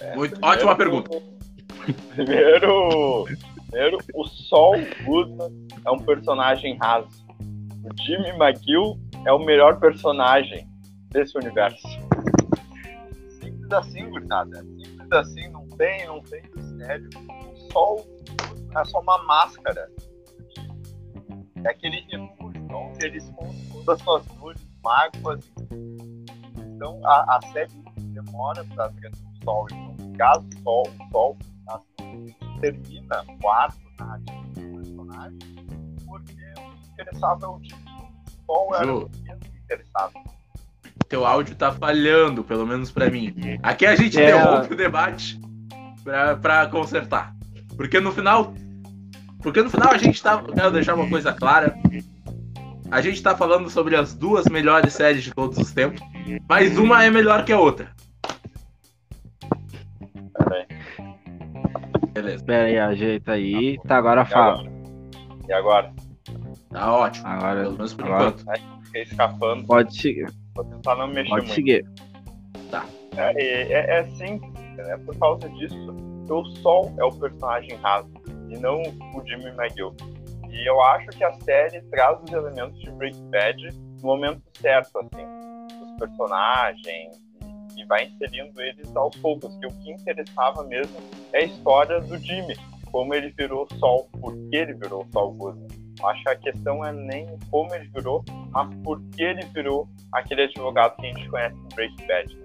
É, 0.00 0.14
Muito, 0.14 0.38
ótima 0.40 0.76
pergunta. 0.76 1.10
Primeiro, 2.14 3.26
Primeiro, 3.72 3.96
o 4.14 4.26
Sol 4.26 4.74
Goodman 5.02 5.66
é 5.86 5.90
um 5.90 5.96
personagem 5.96 6.76
raso. 6.76 7.08
O 7.40 8.02
Jimmy 8.02 8.28
McGill 8.28 9.00
é 9.26 9.32
o 9.32 9.38
melhor 9.38 9.80
personagem 9.80 10.68
desse 11.08 11.38
universo. 11.38 11.88
Simples 13.40 13.72
assim, 13.72 14.10
gurizada. 14.10 14.58
Simples 14.58 15.12
assim, 15.12 15.48
não 15.48 15.66
tem, 15.70 16.06
não 16.06 16.20
tem 16.20 16.42
mistério. 16.54 17.08
O 17.16 17.72
Sol 17.72 18.06
é 18.76 18.84
só 18.84 19.00
uma 19.00 19.24
máscara. 19.24 19.90
É 21.64 21.70
aquele 21.70 22.00
refúgio 22.10 22.68
onde 22.70 23.06
eles 23.06 23.24
esconde 23.24 23.68
todas 23.72 23.88
as 23.88 24.02
suas 24.02 24.26
dores, 24.38 24.68
mágoas. 24.84 25.50
Então, 26.58 27.00
a, 27.06 27.38
a 27.38 27.40
série 27.52 27.72
demora 28.12 28.62
para 28.74 28.88
ver 28.88 29.10
o 29.10 29.44
Sol. 29.44 29.66
Então, 29.72 30.12
caso 30.12 30.46
o 30.46 30.62
Sol, 30.62 30.82
o 30.82 31.10
Sol 31.10 31.38
termina 32.62 33.24
o 33.42 33.48
arco 33.50 33.78
narrativo 33.98 34.42
do 34.54 34.70
personagem, 34.76 35.38
porque 36.06 36.32
o 36.58 36.92
interessava 36.92 37.44
é 37.44 37.48
o 37.48 37.60
tipo. 37.60 37.82
Qual 38.46 38.74
era 38.74 38.94
o 38.94 39.10
interessado? 39.64 40.12
Teu 41.08 41.26
áudio 41.26 41.54
tá 41.56 41.72
falhando, 41.72 42.42
pelo 42.44 42.66
menos 42.66 42.90
pra 42.90 43.10
mim. 43.10 43.34
Aqui 43.62 43.84
a 43.84 43.94
gente 43.96 44.18
É. 44.18 44.30
interrompe 44.30 44.72
o 44.72 44.76
debate 44.76 45.38
pra, 46.04 46.36
pra 46.36 46.66
consertar. 46.68 47.34
Porque 47.76 48.00
no 48.00 48.12
final. 48.12 48.54
Porque 49.42 49.60
no 49.60 49.68
final 49.68 49.90
a 49.92 49.98
gente 49.98 50.22
tá. 50.22 50.42
Quero 50.42 50.70
deixar 50.70 50.94
uma 50.94 51.08
coisa 51.08 51.32
clara. 51.32 51.76
A 52.90 53.00
gente 53.00 53.22
tá 53.22 53.34
falando 53.36 53.68
sobre 53.70 53.96
as 53.96 54.14
duas 54.14 54.46
melhores 54.46 54.92
séries 54.92 55.24
de 55.24 55.32
todos 55.34 55.58
os 55.58 55.72
tempos. 55.72 56.00
Mas 56.48 56.76
uma 56.78 57.02
é 57.04 57.10
melhor 57.10 57.44
que 57.44 57.52
a 57.52 57.58
outra. 57.58 57.90
Beleza. 62.12 62.44
Pera 62.44 62.64
aí, 62.66 62.78
ajeita 62.78 63.32
aí. 63.32 63.78
Tá, 63.86 63.96
agora 63.96 64.22
E 64.22 64.26
fala. 64.26 64.52
agora? 64.60 64.72
E 65.48 65.52
agora? 65.52 65.92
Tá 66.70 66.92
ótimo. 66.96 67.26
Agora 67.26 67.60
Pelo 67.62 67.72
menos 67.76 67.94
por 67.94 68.04
agora- 68.06 68.28
enquanto. 68.38 68.84
Fiquei 68.86 69.02
escapando. 69.02 69.66
pode 69.66 69.96
seguir. 69.96 70.32
Vou 70.54 70.64
tentar 70.64 70.96
não 70.96 71.08
mexer 71.08 71.30
Pode 71.30 71.46
muito. 71.46 71.54
seguir. 71.54 71.84
É, 73.16 73.42
é, 73.42 73.72
é, 73.72 73.98
é 74.00 74.04
simples, 74.16 74.52
é 74.78 74.96
por 74.98 75.14
causa 75.18 75.48
disso 75.50 75.76
que 76.26 76.32
o 76.32 76.44
Sol 76.62 76.94
é 76.98 77.04
o 77.04 77.10
personagem 77.12 77.74
raso 77.82 78.10
e 78.48 78.58
não 78.58 78.80
o 78.80 79.26
Jimmy 79.26 79.48
McGill. 79.56 79.94
E 80.50 80.68
eu 80.68 80.80
acho 80.82 81.08
que 81.08 81.22
a 81.24 81.32
série 81.40 81.80
traz 81.90 82.18
os 82.22 82.32
elementos 82.32 82.78
de 82.80 82.90
Breaking 82.92 83.28
Bad 83.30 83.68
no 84.02 84.06
momento 84.08 84.42
certo, 84.58 84.98
assim, 84.98 85.24
os 85.84 85.92
personagens 85.98 87.22
e, 87.76 87.84
vai 87.84 88.04
inserindo 88.06 88.60
eles 88.60 88.94
aos 88.96 89.16
poucos. 89.16 89.56
Que 89.56 89.66
o 89.66 89.70
que 89.70 89.92
interessava 89.92 90.64
mesmo 90.64 90.96
é 91.32 91.38
a 91.40 91.44
história 91.44 92.00
do 92.00 92.16
Jimmy, 92.18 92.56
como 92.90 93.14
ele 93.14 93.30
virou 93.30 93.66
Sol, 93.78 94.08
por 94.20 94.34
que 94.50 94.56
ele 94.56 94.74
virou 94.74 95.06
Sol 95.12 95.32
Goodman. 95.32 95.68
Acho 96.04 96.22
que 96.22 96.28
a 96.30 96.36
questão 96.36 96.84
é 96.84 96.92
nem 96.92 97.26
como 97.50 97.74
ele 97.74 97.88
virou, 97.94 98.24
mas 98.50 98.74
por 98.82 99.00
que 99.10 99.22
ele 99.22 99.44
virou 99.46 99.88
aquele 100.12 100.42
advogado 100.42 100.96
que 100.96 101.06
a 101.06 101.14
gente 101.14 101.28
conhece 101.28 101.54
no 101.54 101.68
Breaking 101.74 102.06
Bad. 102.06 102.38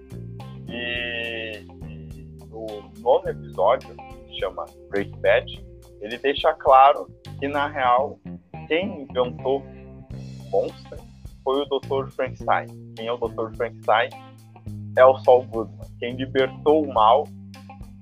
E, 0.69 1.65
e 1.87 2.27
o 2.51 2.83
nono 2.99 3.29
episódio, 3.29 3.95
que 4.27 4.39
chama 4.39 4.65
Breaking 4.89 5.21
Bad, 5.21 5.65
ele 6.01 6.17
deixa 6.17 6.53
claro 6.53 7.07
que, 7.39 7.47
na 7.47 7.67
real, 7.67 8.19
quem 8.67 9.03
inventou 9.03 9.61
o 9.61 10.49
monstro 10.49 10.97
foi 11.43 11.61
o 11.61 11.65
Dr. 11.65 12.11
Frankenstein. 12.11 12.67
Quem 12.95 13.07
é 13.07 13.11
o 13.11 13.17
Dr. 13.17 13.55
Frankenstein? 13.55 14.09
É 14.97 15.05
o 15.05 15.17
Saul 15.19 15.43
Goodman. 15.43 15.87
Quem 15.99 16.15
libertou 16.15 16.83
o 16.83 16.91
mal, 16.91 17.27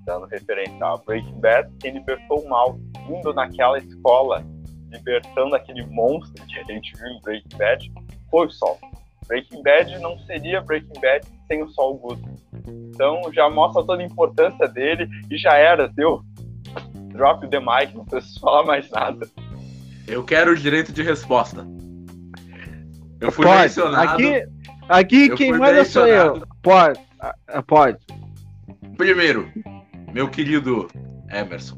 dando 0.06 0.25
referência 0.28 0.86
a 0.86 0.96
Breaking 0.98 1.40
Bad, 1.42 1.70
quem 1.82 1.94
libertou 1.94 2.40
o 2.40 2.50
mal 2.50 2.80
indo 3.10 3.34
naquela 3.34 3.78
escola, 3.78 4.46
libertando 4.90 5.56
aquele 5.56 5.86
monstro 5.88 6.42
que 6.46 6.58
a 6.58 6.64
gente 6.64 6.94
viu 6.98 7.08
em 7.08 7.22
Breaking 7.22 7.58
Bad, 7.58 7.92
foi 8.32 8.48
o 8.48 8.50
Saul. 8.50 8.78
Breaking 9.28 9.62
Bad 9.62 10.00
não 10.00 10.18
seria 10.20 10.62
Breaking 10.62 11.02
Bad 11.02 11.28
sem 11.48 11.62
o 11.62 11.70
Saul 11.72 11.98
Goodman. 11.98 12.36
Então 12.94 13.22
já 13.34 13.50
mostra 13.50 13.84
toda 13.84 14.02
a 14.02 14.06
importância 14.06 14.68
dele 14.68 15.10
e 15.30 15.38
já 15.38 15.54
era, 15.54 15.90
deu. 15.90 16.24
Drop 17.12 17.46
the 17.50 17.60
mic, 17.60 17.94
não 17.94 18.06
preciso 18.06 18.40
falar 18.42 18.64
mais 18.64 18.90
nada. 18.90 19.28
Eu 20.08 20.24
quero 20.24 20.52
o 20.52 20.56
direito 20.56 20.94
de 20.94 21.04
resposta. 21.04 21.68
Eu 23.20 23.32
fui 23.32 23.46
Pode. 23.46 23.64
mencionado. 23.64 24.14
Aqui, 24.14 24.48
aqui 24.88 25.36
quem 25.36 25.52
manda 25.52 25.84
sou 25.84 26.08
eu. 26.08 26.42
Pode. 26.66 27.00
Ah, 27.20 27.62
Pode. 27.62 28.00
Primeiro, 28.98 29.52
meu 30.12 30.28
querido 30.28 30.88
Emerson. 31.30 31.78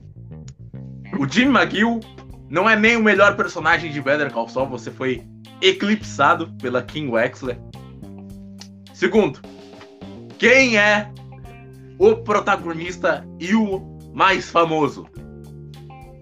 O 1.19 1.27
Jim 1.27 1.47
McGill 1.47 1.99
não 2.49 2.69
é 2.69 2.73
nem 2.77 2.95
o 2.95 3.03
melhor 3.03 3.35
personagem 3.35 3.91
de 3.91 4.01
Better 4.01 4.31
Call 4.31 4.47
Saul, 4.47 4.69
você 4.69 4.89
foi 4.89 5.27
eclipsado 5.61 6.53
pela 6.61 6.81
Kim 6.81 7.09
Wexler. 7.09 7.59
Segundo, 8.93 9.41
quem 10.37 10.77
é 10.77 11.11
o 11.99 12.15
protagonista 12.15 13.27
e 13.41 13.53
o 13.53 13.81
mais 14.13 14.49
famoso? 14.49 15.05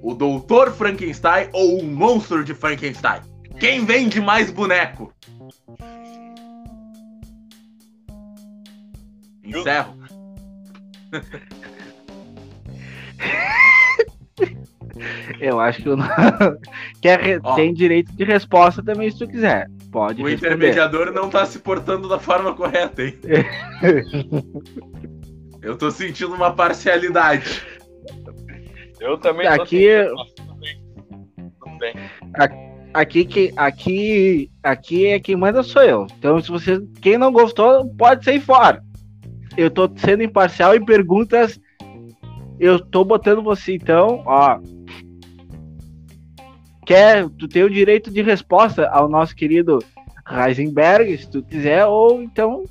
O 0.01 0.15
Doutor 0.15 0.71
Frankenstein 0.71 1.49
ou 1.53 1.81
o 1.81 1.83
Monstro 1.83 2.43
de 2.43 2.55
Frankenstein? 2.55 3.21
Quem 3.59 3.85
vende 3.85 4.19
mais 4.19 4.49
boneco? 4.49 5.13
Encerro. 9.45 9.95
Eu 15.39 15.59
acho 15.59 15.81
que 15.83 15.89
eu 15.89 15.97
não... 15.97 16.07
Quer 17.01 17.19
re- 17.19 17.39
Ó. 17.43 17.55
tem 17.55 17.73
direito 17.73 18.13
de 18.15 18.23
resposta 18.23 18.81
também 18.81 19.11
se 19.11 19.19
tu 19.19 19.27
quiser. 19.27 19.67
Pode 19.91 20.21
O 20.21 20.25
responder. 20.27 20.55
intermediador 20.55 21.11
não 21.11 21.29
tá 21.29 21.45
se 21.45 21.59
portando 21.59 22.07
da 22.07 22.17
forma 22.17 22.53
correta, 22.53 23.03
hein? 23.03 23.17
Eu 25.61 25.75
tô 25.77 25.89
sentindo 25.91 26.33
uma 26.33 26.51
parcialidade. 26.53 27.61
Eu 28.99 29.17
também 29.17 29.47
tô 29.47 29.61
Aqui-. 29.63 29.87
Tudo 31.59 31.77
bem. 31.79 31.93
Aqui, 32.93 33.25
que, 33.25 33.51
aqui, 33.57 34.49
aqui 34.63 35.07
é 35.07 35.19
quem 35.19 35.35
manda 35.35 35.61
sou 35.63 35.81
eu. 35.83 36.07
Então, 36.17 36.39
se 36.39 36.49
você, 36.49 36.79
quem 37.01 37.17
não 37.17 37.31
gostou, 37.33 37.85
pode 37.97 38.23
sair 38.23 38.39
fora. 38.39 38.81
Eu 39.57 39.71
tô 39.71 39.89
sendo 39.97 40.23
imparcial 40.23 40.75
em 40.75 40.83
perguntas. 40.83 41.59
Eu 42.59 42.79
tô 42.79 43.03
botando 43.03 43.43
você, 43.43 43.75
então, 43.75 44.23
ó. 44.25 44.59
Quer, 46.85 47.27
tu 47.29 47.47
tem 47.47 47.63
o 47.63 47.69
direito 47.69 48.11
de 48.11 48.21
resposta 48.21 48.87
ao 48.89 49.09
nosso 49.09 49.35
querido 49.35 49.79
Heisenberg, 50.29 51.17
se 51.17 51.29
tu 51.29 51.41
quiser, 51.41 51.85
ou 51.85 52.21
então 52.21 52.63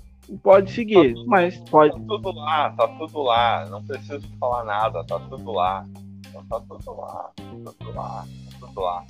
pode 0.42 0.70
seguir. 0.70 1.14
Mas 1.26 1.58
pode. 1.70 1.92
Tá 1.92 2.04
tudo 2.06 2.32
lá, 2.32 2.70
tá 2.70 2.88
tudo 2.88 3.22
lá. 3.22 3.66
Não 3.70 3.82
preciso 3.84 4.26
falar 4.38 4.64
nada, 4.64 5.04
tá 5.04 5.18
tudo 5.18 5.52
lá. 5.52 5.84
Então, 6.28 6.44
tá 6.46 6.60
tudo 6.60 7.00
lá, 7.00 7.30
tá 7.36 7.72
tudo 7.78 7.94
lá, 7.94 8.24
tá 8.60 8.66
tudo 8.66 8.80
lá. 8.80 9.04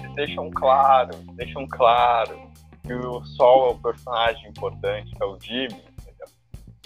Eles 0.00 0.14
deixam 0.14 0.50
claro, 0.50 1.16
deixam 1.34 1.66
claro 1.68 2.38
que 2.84 2.92
o 2.92 3.24
Sol 3.24 3.68
é 3.68 3.70
o 3.72 3.78
personagem 3.78 4.48
importante, 4.48 5.14
que 5.14 5.22
é 5.22 5.26
o 5.26 5.38
Jimmy, 5.40 5.82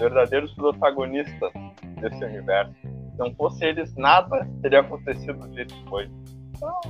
verdadeiros 0.00 0.52
protagonistas 0.54 1.52
desse 2.00 2.24
universo. 2.24 2.72
Se 2.82 3.18
não 3.18 3.34
fosse 3.34 3.64
eles, 3.64 3.94
nada 3.96 4.48
teria 4.62 4.80
acontecido 4.80 5.46
do 5.46 5.54
jeito 5.54 5.74
que 5.74 5.88
foi. 5.88 6.08
Então, 6.56 6.80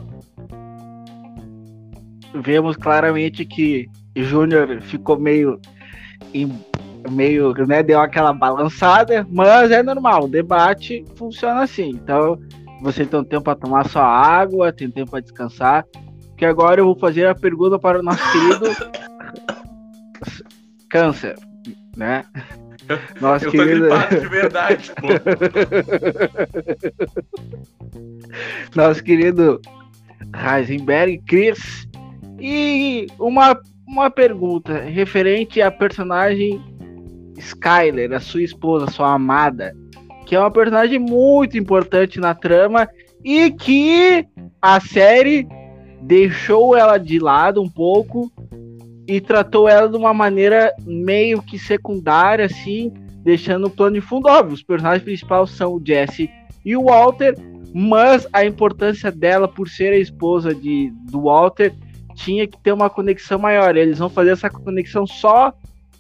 vemos 2.43 2.77
claramente 2.77 3.45
que 3.45 3.89
Júnior 4.17 4.81
ficou 4.83 5.19
meio 5.19 5.61
em- 6.33 6.65
meio, 7.11 7.53
né, 7.67 7.83
deu 7.83 8.01
aquela 8.01 8.33
balançada, 8.33 9.27
mas 9.31 9.71
é 9.71 9.83
normal, 9.83 10.25
o 10.25 10.29
debate 10.29 11.05
funciona 11.17 11.63
assim. 11.63 11.91
Então, 11.91 12.39
você 12.83 13.07
tem 13.07 13.21
um 13.21 13.25
tempo 13.25 13.45
para 13.45 13.59
tomar 13.59 13.89
sua 13.89 14.05
água, 14.05 14.73
tem 14.73 14.91
tempo 14.91 15.11
para 15.11 15.21
descansar, 15.21 15.85
que 16.37 16.45
agora 16.45 16.81
eu 16.81 16.85
vou 16.85 16.99
fazer 16.99 17.27
a 17.27 17.35
pergunta 17.35 17.79
para 17.79 18.01
o 18.01 18.03
nosso 18.03 18.21
querido 18.33 18.67
Câncer, 20.91 21.37
né? 21.97 22.25
Nosso 23.21 23.47
Eu 23.47 23.53
tô 23.53 23.59
querido, 23.59 23.81
gripado 23.81 24.21
de 24.21 24.29
verdade, 24.29 24.93
pô. 25.01 25.09
nosso 28.75 29.03
querido 29.03 29.61
Heisenberg, 30.35 31.19
Chris. 31.27 31.89
E 32.39 33.07
uma, 33.19 33.59
uma 33.87 34.11
pergunta 34.11 34.79
referente 34.81 35.61
à 35.61 35.71
personagem 35.71 36.61
Skyler, 37.37 38.13
a 38.13 38.21
sua 38.21 38.43
esposa, 38.43 38.91
sua 38.91 39.13
amada, 39.15 39.75
que 40.27 40.35
é 40.35 40.41
uma 40.41 40.51
personagem 40.51 40.99
muito 40.99 41.59
importante 41.59 42.19
na 42.19 42.35
trama 42.35 42.89
e 43.25 43.51
que 43.51 44.27
a 44.61 44.81
série 44.81 45.47
deixou 46.03 46.77
ela 46.77 46.99
de 46.99 47.19
lado 47.19 47.63
um 47.63 47.69
pouco 47.69 48.31
e 49.11 49.21
tratou 49.21 49.69
ela 49.69 49.89
de 49.89 49.97
uma 49.97 50.15
maneira 50.15 50.73
meio 50.87 51.43
que 51.43 51.59
secundária, 51.59 52.45
assim, 52.45 52.93
deixando 53.25 53.67
o 53.67 53.71
plano 53.71 53.97
de 53.97 54.01
fundo 54.01 54.29
óbvio. 54.29 54.55
Os 54.55 54.63
personagens 54.63 55.03
principais 55.03 55.51
são 55.51 55.75
o 55.75 55.83
Jesse 55.85 56.31
e 56.65 56.77
o 56.77 56.85
Walter, 56.85 57.35
mas 57.75 58.29
a 58.33 58.45
importância 58.45 59.11
dela 59.11 59.49
por 59.49 59.69
ser 59.69 59.93
a 59.93 59.99
esposa 59.99 60.55
de, 60.55 60.93
do 61.11 61.23
Walter 61.23 61.75
tinha 62.15 62.47
que 62.47 62.57
ter 62.63 62.71
uma 62.71 62.89
conexão 62.89 63.37
maior. 63.37 63.77
Eles 63.77 63.99
vão 63.99 64.09
fazer 64.09 64.31
essa 64.31 64.49
conexão 64.49 65.05
só 65.09 65.53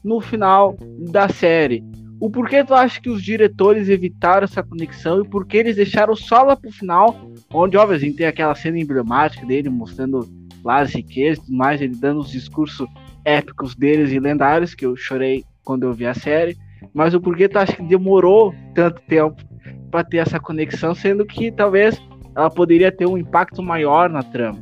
no 0.04 0.20
final 0.20 0.76
da 1.10 1.28
série. 1.28 1.82
O 2.20 2.30
porquê 2.30 2.62
tu 2.62 2.74
acha 2.74 3.00
que 3.00 3.10
os 3.10 3.24
diretores 3.24 3.88
evitaram 3.88 4.44
essa 4.44 4.62
conexão 4.62 5.20
e 5.20 5.28
por 5.28 5.46
que 5.46 5.56
eles 5.56 5.74
deixaram 5.74 6.14
só 6.14 6.44
lá 6.44 6.54
pro 6.54 6.70
final, 6.70 7.28
onde, 7.52 7.76
obviamente, 7.76 8.18
tem 8.18 8.26
aquela 8.26 8.54
cena 8.54 8.78
emblemática 8.78 9.44
dele 9.44 9.68
mostrando 9.68 10.28
lá 10.64 10.80
as 10.80 10.94
riquezas 10.94 11.38
e 11.38 11.46
tudo 11.46 11.56
mais, 11.56 11.80
ele 11.80 11.94
dando 11.96 12.20
os 12.20 12.30
discursos 12.30 12.88
épicos 13.24 13.74
deles 13.74 14.12
e 14.12 14.18
lendários, 14.18 14.74
que 14.74 14.86
eu 14.86 14.96
chorei 14.96 15.44
quando 15.64 15.84
eu 15.84 15.92
vi 15.92 16.06
a 16.06 16.14
série. 16.14 16.56
Mas 16.94 17.14
o 17.14 17.20
porquê 17.20 17.48
tu 17.48 17.58
acha 17.58 17.76
que 17.76 17.82
demorou 17.82 18.54
tanto 18.74 19.00
tempo 19.02 19.42
para 19.90 20.04
ter 20.04 20.18
essa 20.18 20.40
conexão, 20.40 20.94
sendo 20.94 21.26
que 21.26 21.52
talvez 21.52 22.00
ela 22.34 22.50
poderia 22.50 22.90
ter 22.90 23.06
um 23.06 23.18
impacto 23.18 23.62
maior 23.62 24.08
na 24.08 24.22
trama? 24.22 24.58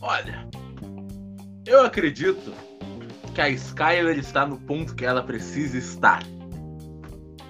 Olha, 0.00 0.46
eu 1.66 1.84
acredito 1.84 2.52
que 3.34 3.40
a 3.40 3.50
Skyler 3.50 4.18
está 4.18 4.46
no 4.46 4.56
ponto 4.58 4.94
que 4.94 5.04
ela 5.04 5.22
precisa 5.22 5.76
estar. 5.76 6.22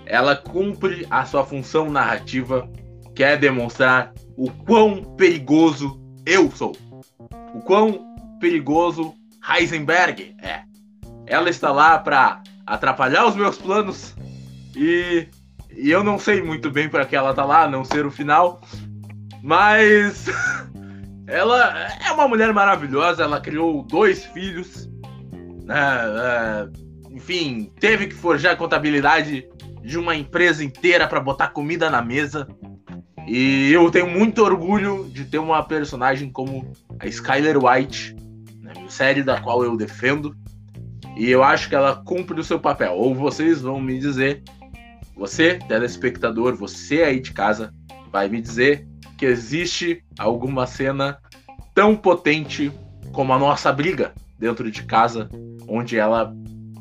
Ela 0.04 0.34
cumpre 0.34 1.06
a 1.10 1.24
sua 1.24 1.44
função 1.44 1.90
narrativa, 1.90 2.68
que 3.14 3.22
é 3.22 3.36
demonstrar 3.36 4.12
o 4.38 4.50
quão 4.64 5.02
perigoso 5.16 6.00
eu 6.24 6.50
sou. 6.50 6.76
O 7.52 7.60
quão 7.60 8.14
perigoso 8.40 9.14
Heisenberg 9.46 10.36
é. 10.40 10.62
Ela 11.26 11.50
está 11.50 11.72
lá 11.72 11.98
para 11.98 12.42
atrapalhar 12.64 13.26
os 13.26 13.34
meus 13.34 13.58
planos 13.58 14.14
e, 14.76 15.26
e 15.76 15.90
eu 15.90 16.04
não 16.04 16.18
sei 16.18 16.40
muito 16.40 16.70
bem 16.70 16.88
para 16.88 17.04
que 17.04 17.16
ela 17.16 17.34
tá 17.34 17.44
lá, 17.44 17.64
a 17.64 17.68
não 17.68 17.84
ser 17.84 18.06
o 18.06 18.10
final, 18.10 18.60
mas 19.42 20.26
ela 21.26 21.88
é 22.06 22.12
uma 22.12 22.28
mulher 22.28 22.52
maravilhosa. 22.54 23.24
Ela 23.24 23.40
criou 23.40 23.82
dois 23.82 24.24
filhos 24.24 24.88
né, 25.68 26.70
enfim, 27.10 27.70
teve 27.78 28.06
que 28.06 28.14
forjar 28.14 28.54
a 28.54 28.56
contabilidade 28.56 29.46
de 29.82 29.98
uma 29.98 30.16
empresa 30.16 30.64
inteira 30.64 31.06
para 31.06 31.20
botar 31.20 31.48
comida 31.48 31.90
na 31.90 32.00
mesa. 32.00 32.48
E 33.28 33.70
eu 33.72 33.90
tenho 33.90 34.08
muito 34.08 34.42
orgulho 34.42 35.06
de 35.12 35.26
ter 35.26 35.38
uma 35.38 35.62
personagem 35.62 36.30
como 36.30 36.72
a 36.98 37.06
Skyler 37.06 37.62
White, 37.62 38.16
né, 38.62 38.72
série 38.88 39.22
da 39.22 39.38
qual 39.38 39.62
eu 39.62 39.76
defendo. 39.76 40.34
E 41.14 41.30
eu 41.30 41.44
acho 41.44 41.68
que 41.68 41.74
ela 41.74 41.96
cumpre 41.96 42.40
o 42.40 42.44
seu 42.44 42.58
papel. 42.58 42.94
Ou 42.94 43.14
vocês 43.14 43.60
vão 43.60 43.80
me 43.80 43.98
dizer, 43.98 44.42
você, 45.14 45.58
telespectador, 45.68 46.56
você 46.56 47.02
aí 47.02 47.20
de 47.20 47.32
casa, 47.32 47.74
vai 48.10 48.28
me 48.28 48.40
dizer 48.40 48.88
que 49.18 49.26
existe 49.26 50.02
alguma 50.18 50.66
cena 50.66 51.18
tão 51.74 51.94
potente 51.94 52.72
como 53.12 53.32
a 53.32 53.38
nossa 53.38 53.70
briga 53.72 54.14
dentro 54.38 54.70
de 54.70 54.84
casa, 54.84 55.28
onde 55.68 55.98
ela 55.98 56.32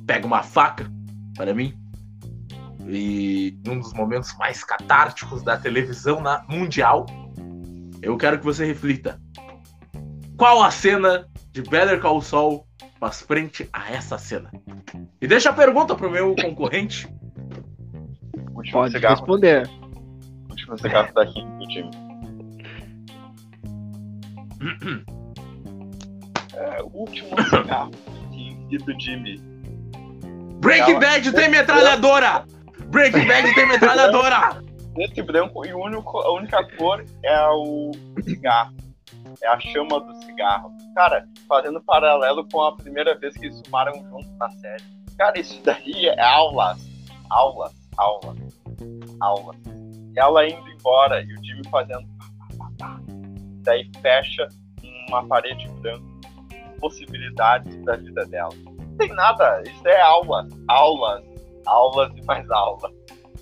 pega 0.06 0.26
uma 0.26 0.44
faca 0.44 0.90
para 1.36 1.54
mim. 1.54 1.74
E 2.90 3.60
um 3.68 3.80
dos 3.80 3.94
momentos 3.94 4.36
mais 4.38 4.64
catárticos 4.64 5.44
da 5.44 5.58
televisão 5.58 6.22
na, 6.22 6.44
mundial, 6.48 7.06
eu 8.02 8.16
quero 8.18 8.40
que 8.40 8.46
você 8.46 8.66
reflita. 8.66 9.20
Qual 10.38 10.64
a 10.64 10.72
cena 10.72 11.28
de 11.52 11.62
Better 11.62 12.00
Call 12.00 12.22
Saul 12.22 12.66
faz 13.00 13.22
frente 13.22 13.68
a 13.74 13.92
essa 13.92 14.18
cena? 14.18 14.52
E 15.22 15.28
deixa 15.28 15.50
a 15.50 15.54
pergunta 15.54 15.96
pro 15.96 16.10
meu 16.10 16.36
concorrente. 16.36 17.08
Pode 18.72 18.92
cigarro. 18.92 19.16
responder. 19.16 19.70
Último 20.50 20.78
cigarro 20.78 21.14
daqui 21.14 21.44
do 21.44 21.68
time. 21.68 21.92
É, 26.60 26.82
o 26.82 26.88
último 26.88 27.40
cigarro 27.44 27.92
do 27.92 29.00
Jimmy. 29.00 29.40
Breaking 30.60 31.00
Bad 31.00 31.32
tem 31.32 31.50
metralhadora! 31.50 32.44
Breaking 32.90 33.28
Bad 33.28 33.54
tem 33.54 33.68
metralhadora! 33.68 34.62
Preto 34.94 35.20
e 35.20 35.22
branco, 35.22 35.66
e 35.66 35.74
único, 35.74 36.18
a 36.20 36.34
única 36.34 36.64
cor 36.76 37.06
é 37.24 37.48
o 37.50 37.92
cigarro. 38.24 38.76
É 39.44 39.48
a 39.48 39.60
chama 39.60 40.00
do 40.00 40.14
cigarro. 40.24 40.72
Cara, 40.96 41.28
fazendo 41.48 41.82
paralelo 41.84 42.48
com 42.52 42.62
a 42.64 42.76
primeira 42.76 43.16
vez 43.18 43.36
que 43.36 43.46
eles 43.46 43.62
fumaram 43.66 43.94
juntos 43.94 44.38
na 44.40 44.50
série. 44.50 44.84
Cara, 45.18 45.40
isso 45.40 45.62
daí 45.64 46.08
é 46.08 46.22
aulas. 46.22 46.80
Aulas, 47.30 47.74
aulas, 47.98 48.38
aulas. 49.20 49.56
Ela 50.16 50.48
indo 50.48 50.68
embora 50.70 51.22
e 51.22 51.34
o 51.34 51.44
Jimmy 51.44 51.62
fazendo. 51.70 52.08
Daí 53.64 53.92
fecha 54.02 54.48
uma 55.10 55.28
parede 55.28 55.68
branca 55.82 56.18
possibilidades 56.80 57.76
da 57.84 57.96
vida 57.96 58.26
dela. 58.26 58.54
Não 58.66 58.98
tem 58.98 59.14
nada, 59.14 59.62
isso 59.64 59.88
é 59.88 60.02
aula, 60.02 60.48
aulas, 60.68 61.24
aulas 61.68 62.12
e 62.16 62.22
mais 62.24 62.50
aula. 62.50 62.92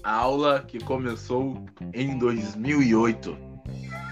Aula 0.04 0.64
que 0.68 0.80
começou 0.84 1.66
em 1.94 2.18
2008. 2.18 3.38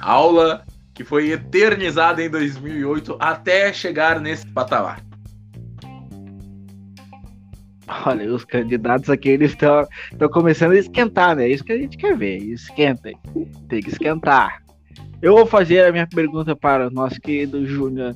Aula 0.02 0.66
que 0.94 1.04
foi 1.04 1.32
eternizada 1.32 2.24
em 2.24 2.30
2008 2.30 3.18
até 3.20 3.74
chegar 3.74 4.20
nesse 4.20 4.48
patamar. 4.48 5.04
Olha, 8.06 8.34
os 8.34 8.46
candidatos 8.46 9.10
aqui 9.10 9.30
eles 9.30 9.52
estão 9.52 10.30
começando 10.32 10.72
a 10.72 10.78
esquentar, 10.78 11.36
né? 11.36 11.46
É 11.46 11.50
isso 11.50 11.64
que 11.64 11.74
a 11.74 11.78
gente 11.78 11.98
quer 11.98 12.18
ver. 12.18 12.38
Esquentem. 12.38 13.18
Tem 13.68 13.82
que 13.82 13.90
esquentar. 13.90 14.64
Eu 15.22 15.36
vou 15.36 15.46
fazer 15.46 15.86
a 15.86 15.92
minha 15.92 16.08
pergunta 16.08 16.56
para 16.56 16.88
o 16.88 16.92
nosso 16.92 17.20
querido 17.20 17.66
Júnior 17.66 18.16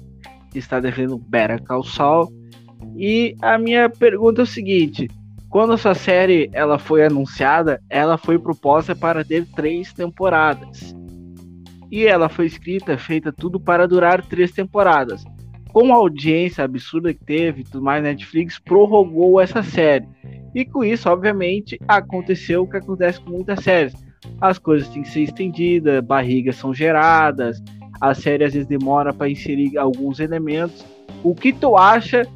está 0.57 0.79
defendendo 0.79 1.17
Better 1.17 1.61
Call 1.63 1.83
Saul. 1.83 2.31
E 2.95 3.35
a 3.41 3.57
minha 3.57 3.89
pergunta 3.89 4.41
é 4.41 4.43
o 4.43 4.47
seguinte: 4.47 5.07
quando 5.49 5.73
essa 5.73 5.93
série 5.93 6.49
ela 6.51 6.77
foi 6.77 7.05
anunciada, 7.05 7.81
ela 7.89 8.17
foi 8.17 8.37
proposta 8.37 8.95
para 8.95 9.23
ter 9.23 9.45
três 9.55 9.93
temporadas. 9.93 10.95
E 11.89 12.05
ela 12.05 12.27
foi 12.27 12.45
escrita, 12.45 12.97
feita 12.97 13.31
tudo 13.31 13.59
para 13.59 13.87
durar 13.87 14.25
três 14.25 14.51
temporadas. 14.51 15.23
Com 15.71 15.93
a 15.93 15.97
audiência 15.97 16.63
absurda 16.63 17.13
que 17.13 17.23
teve, 17.23 17.63
tudo 17.63 17.83
mais, 17.83 18.03
Netflix 18.03 18.59
prorrogou 18.59 19.39
essa 19.39 19.63
série. 19.63 20.07
E 20.53 20.65
com 20.65 20.83
isso, 20.83 21.09
obviamente, 21.09 21.79
aconteceu 21.87 22.63
o 22.63 22.69
que 22.69 22.77
acontece 22.77 23.21
com 23.21 23.31
muitas 23.31 23.63
séries. 23.63 23.93
As 24.41 24.57
coisas 24.57 24.89
têm 24.89 25.03
que 25.03 25.09
ser 25.09 25.21
estendidas, 25.21 26.03
barrigas 26.03 26.57
são 26.57 26.73
geradas, 26.73 27.61
a 28.01 28.13
série 28.13 28.43
às 28.43 28.53
vezes 28.53 28.67
demora 28.67 29.13
para 29.13 29.29
inserir 29.29 29.77
alguns 29.77 30.19
elementos. 30.19 30.85
O 31.23 31.33
que 31.33 31.53
tu 31.53 31.77
acha 31.77 32.27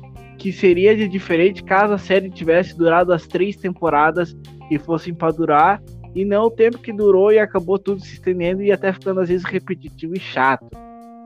que 0.42 0.52
seria 0.52 0.98
de 0.98 1.08
diferente 1.08 1.64
caso 1.64 1.94
a 1.94 2.00
série 2.00 2.28
tivesse 2.28 2.76
durado 2.76 3.14
as 3.14 3.28
três 3.28 3.56
temporadas 3.56 4.36
e 4.72 4.80
fossem 4.80 5.14
para 5.14 5.32
durar 5.32 5.80
e 6.16 6.26
não 6.26 6.46
o 6.46 6.50
tempo 6.50 6.80
que 6.80 6.92
durou 6.92 7.32
e 7.32 7.38
acabou 7.38 7.78
tudo 7.78 8.02
se 8.02 8.14
estendendo 8.14 8.64
e 8.64 8.72
até 8.72 8.92
ficando 8.92 9.20
às 9.20 9.30
vezes 9.30 9.46
repetitivo 9.46 10.16
e 10.16 10.20
chato? 10.20 10.68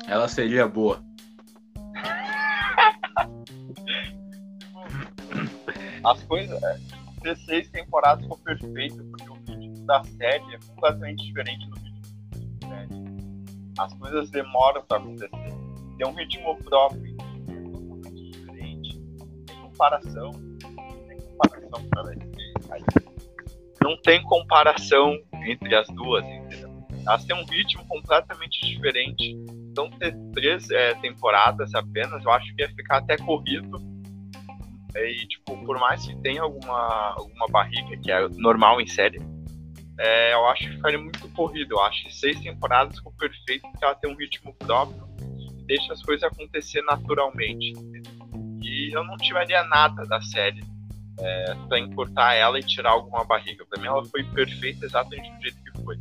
Ela 0.06 0.28
seria 0.28 0.68
boa. 0.68 1.02
As 6.04 6.22
coisas. 6.24 6.60
Ter 7.24 7.38
seis 7.38 7.70
temporadas 7.70 8.22
ficou 8.22 8.38
perfeito, 8.40 9.02
porque 9.06 9.30
o 9.30 9.36
ritmo 9.48 9.86
da 9.86 10.04
série 10.04 10.44
é 10.54 10.60
completamente 10.68 11.26
diferente 11.26 11.70
do 11.70 11.86
as 13.78 13.94
coisas 13.94 14.30
demoram 14.30 14.82
para 14.84 14.98
acontecer. 14.98 15.30
Tem 15.98 16.08
um 16.08 16.14
ritmo 16.14 16.56
próprio. 16.64 17.15
Comparação. 19.76 20.32
Tem 21.08 21.20
comparação 21.20 21.90
para 21.90 22.14
Não 23.82 23.98
tem 23.98 24.24
comparação 24.24 25.20
entre 25.46 25.76
as 25.76 25.88
duas, 25.90 26.24
entendeu? 26.24 26.74
Elas 27.06 27.26
têm 27.26 27.36
um 27.36 27.46
ritmo 27.46 27.86
completamente 27.86 28.66
diferente. 28.66 29.34
Então, 29.70 29.90
ter 29.92 30.16
três 30.34 30.70
é, 30.72 30.94
temporadas 30.96 31.76
apenas, 31.76 32.24
eu 32.24 32.32
acho 32.32 32.56
que 32.56 32.62
ia 32.62 32.70
ficar 32.70 33.00
até 33.00 33.18
corrido. 33.18 33.78
E, 34.96 35.28
tipo, 35.28 35.58
por 35.66 35.78
mais 35.78 36.06
que 36.06 36.16
tenha 36.22 36.42
alguma, 36.42 37.16
alguma 37.18 37.48
barriga, 37.50 37.98
que 37.98 38.10
é 38.10 38.30
normal 38.30 38.80
em 38.80 38.88
série, 38.88 39.20
é, 40.00 40.34
eu 40.34 40.48
acho 40.48 40.64
que 40.64 40.76
ficaria 40.78 40.98
muito 40.98 41.28
corrido. 41.34 41.74
Eu 41.74 41.82
acho 41.82 42.06
que 42.06 42.16
seis 42.16 42.40
temporadas 42.40 42.96
ficou 42.96 43.12
perfeito 43.12 43.70
porque 43.70 43.84
ela 43.84 43.96
tem 43.96 44.10
um 44.10 44.16
ritmo 44.16 44.54
próprio 44.54 45.06
deixa 45.66 45.94
as 45.94 46.02
coisas 46.02 46.24
acontecer 46.24 46.82
naturalmente. 46.84 47.74
E 48.76 48.92
eu 48.92 49.06
não 49.06 49.16
tiraria 49.16 49.64
nada 49.64 50.06
da 50.06 50.20
série 50.22 50.62
é, 51.18 51.56
para 51.70 51.80
encurtar 51.80 52.34
ela 52.34 52.60
e 52.60 52.64
tirar 52.64 52.92
alguma 52.92 53.24
barriga. 53.24 53.66
Para 53.70 53.82
mim, 53.82 53.88
ela 53.88 54.04
foi 54.04 54.22
perfeita 54.24 54.86
exatamente 54.86 55.32
do 55.32 55.42
jeito 55.42 55.58
que 55.64 55.82
foi. 55.82 55.98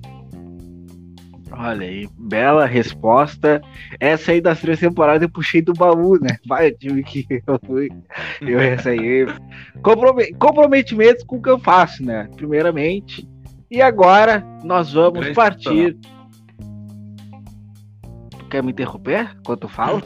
Olha 1.52 1.86
aí, 1.86 2.08
bela 2.18 2.66
resposta. 2.66 3.62
Essa 4.00 4.32
aí 4.32 4.40
das 4.40 4.60
três 4.60 4.80
temporadas 4.80 5.22
eu 5.22 5.28
puxei 5.28 5.62
do 5.62 5.72
baú, 5.72 6.18
né? 6.20 6.36
Vai, 6.46 6.72
time 6.72 7.04
que 7.04 7.24
eu 7.46 7.60
fui. 7.64 7.88
Eu 8.40 8.58
essa 8.58 8.90
aí. 8.90 9.24
Comprometimentos 10.38 11.22
com 11.22 11.36
o 11.36 11.42
que 11.42 11.50
eu 11.50 11.60
faço, 11.60 12.04
né? 12.04 12.28
Primeiramente, 12.34 13.28
E 13.70 13.80
agora 13.80 14.44
nós 14.64 14.92
vamos 14.92 15.20
Grande 15.20 15.34
partir. 15.34 15.96
Quer 18.54 18.62
me 18.62 18.70
interromper 18.70 19.34
enquanto 19.40 19.64
eu 19.64 19.68
falo? 19.68 20.00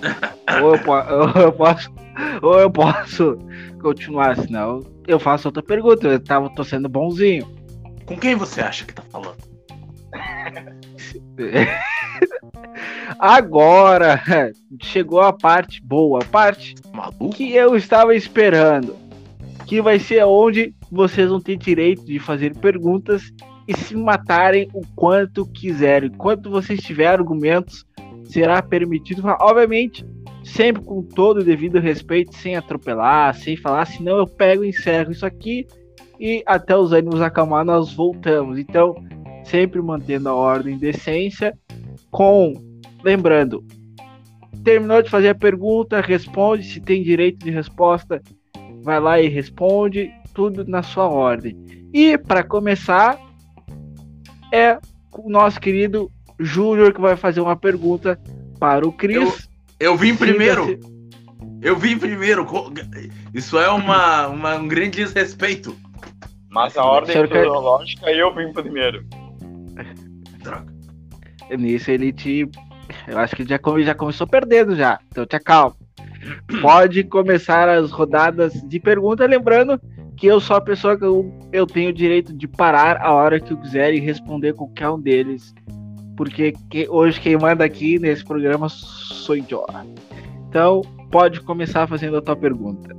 ou, 0.62 0.74
eu 0.74 0.80
ou 1.36 1.42
eu 1.42 1.52
posso, 1.52 1.92
ou 2.40 2.58
eu 2.58 2.70
posso 2.70 3.38
continuar, 3.82 4.36
senão 4.36 4.80
eu 5.06 5.18
faço 5.18 5.48
outra 5.48 5.62
pergunta. 5.62 6.08
Eu 6.08 6.18
tava, 6.18 6.48
tô 6.54 6.64
sendo 6.64 6.88
bonzinho. 6.88 7.46
Com 8.06 8.16
quem 8.16 8.34
você 8.34 8.62
acha 8.62 8.86
que 8.86 8.94
tá 8.94 9.02
falando? 9.10 9.36
Agora 13.18 14.22
chegou 14.82 15.20
a 15.20 15.32
parte 15.32 15.82
boa, 15.82 16.20
a 16.22 16.24
parte 16.24 16.74
Maluco? 16.92 17.30
que 17.30 17.52
eu 17.52 17.76
estava 17.76 18.14
esperando. 18.14 18.96
Que 19.66 19.82
vai 19.82 19.98
ser 19.98 20.24
onde 20.24 20.74
vocês 20.90 21.28
vão 21.28 21.38
ter 21.40 21.58
direito 21.58 22.02
de 22.02 22.18
fazer 22.18 22.56
perguntas 22.56 23.30
e 23.66 23.76
se 23.76 23.94
matarem 23.94 24.70
o 24.72 24.80
quanto 24.96 25.44
quiserem. 25.44 26.08
Enquanto 26.08 26.48
vocês 26.48 26.80
tiverem 26.80 27.12
argumentos, 27.12 27.84
será 28.28 28.62
permitido 28.62 29.22
falar. 29.22 29.38
Obviamente, 29.40 30.06
sempre 30.44 30.82
com 30.82 31.02
todo 31.02 31.38
o 31.38 31.44
devido 31.44 31.80
respeito, 31.80 32.36
sem 32.36 32.56
atropelar, 32.56 33.34
sem 33.34 33.56
falar, 33.56 33.86
senão 33.86 34.18
eu 34.18 34.26
pego 34.26 34.64
e 34.64 34.68
encerro 34.68 35.10
isso 35.10 35.26
aqui 35.26 35.66
e 36.20 36.42
até 36.46 36.76
os 36.76 36.92
ânimos 36.92 37.20
acalmar, 37.20 37.64
nós 37.64 37.92
voltamos. 37.92 38.58
Então, 38.58 38.94
sempre 39.44 39.80
mantendo 39.80 40.28
a 40.28 40.34
ordem 40.34 40.74
e 40.74 40.78
decência, 40.78 41.56
com. 42.10 42.52
Lembrando, 43.04 43.64
terminou 44.64 45.00
de 45.00 45.08
fazer 45.08 45.28
a 45.28 45.34
pergunta, 45.34 46.00
responde. 46.00 46.64
Se 46.64 46.80
tem 46.80 47.02
direito 47.02 47.44
de 47.44 47.50
resposta, 47.50 48.20
vai 48.82 49.00
lá 49.00 49.20
e 49.20 49.28
responde. 49.28 50.10
Tudo 50.34 50.64
na 50.64 50.82
sua 50.82 51.08
ordem. 51.08 51.56
E 51.92 52.16
para 52.16 52.44
começar, 52.44 53.18
é 54.52 54.78
o 55.12 55.28
nosso 55.28 55.60
querido 55.60 56.10
Júnior 56.38 56.92
que 56.92 57.00
vai 57.00 57.16
fazer 57.16 57.40
uma 57.40 57.56
pergunta 57.56 58.18
para 58.58 58.86
o 58.86 58.92
Cris. 58.92 59.48
Eu 59.78 59.96
vim 59.96 60.14
primeiro! 60.16 60.78
Eu 61.62 61.76
vim 61.76 61.98
primeiro! 61.98 62.46
Isso 63.34 63.58
é 63.58 63.68
uma, 63.70 64.26
uma- 64.28 64.56
um 64.56 64.68
grande 64.68 64.90
desrespeito. 65.04 65.76
Mas 66.50 66.76
a 66.76 66.84
ordem 66.84 67.14
cronológica 67.44 68.10
eu 68.10 68.34
vim 68.34 68.52
primeiro. 68.52 69.04
Droga. 70.42 70.66
Nisso 71.58 71.90
ele 71.90 72.12
te. 72.12 72.48
Eu 73.06 73.18
acho 73.18 73.34
que 73.36 73.42
ele 73.42 73.48
já, 73.50 73.58
come- 73.58 73.84
já 73.84 73.94
começou 73.94 74.26
perdendo 74.26 74.74
já. 74.76 74.98
Então 75.08 75.26
te 75.26 75.36
acalma. 75.36 75.76
Pode 76.60 77.04
começar 77.04 77.68
as 77.68 77.90
rodadas 77.90 78.52
de 78.54 78.80
pergunta, 78.80 79.24
lembrando 79.26 79.80
que 80.16 80.26
eu 80.26 80.40
sou 80.40 80.56
a 80.56 80.60
pessoa 80.60 80.96
que 80.98 81.04
eu, 81.04 81.32
eu 81.52 81.66
tenho 81.66 81.90
o 81.90 81.92
direito 81.92 82.32
de 82.36 82.48
parar 82.48 82.96
a 83.00 83.12
hora 83.12 83.38
que 83.38 83.52
eu 83.52 83.56
quiser 83.56 83.94
e 83.94 84.00
responder 84.00 84.52
qualquer 84.54 84.88
um 84.90 85.00
deles. 85.00 85.54
Porque 86.18 86.52
que- 86.68 86.88
hoje 86.88 87.20
quem 87.20 87.36
manda 87.38 87.64
aqui 87.64 87.96
nesse 88.00 88.24
programa 88.24 88.68
sou 88.68 89.36
eu. 89.36 89.64
Então, 90.48 90.82
pode 91.12 91.40
começar 91.42 91.86
fazendo 91.86 92.16
a 92.16 92.20
tua 92.20 92.34
pergunta. 92.34 92.92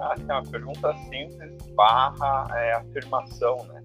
Ah, 0.00 0.14
assim, 0.14 0.24
uma 0.24 0.42
pergunta 0.44 0.94
simples 1.10 1.52
barra 1.76 2.46
é, 2.56 2.72
afirmação, 2.72 3.58
né? 3.68 3.82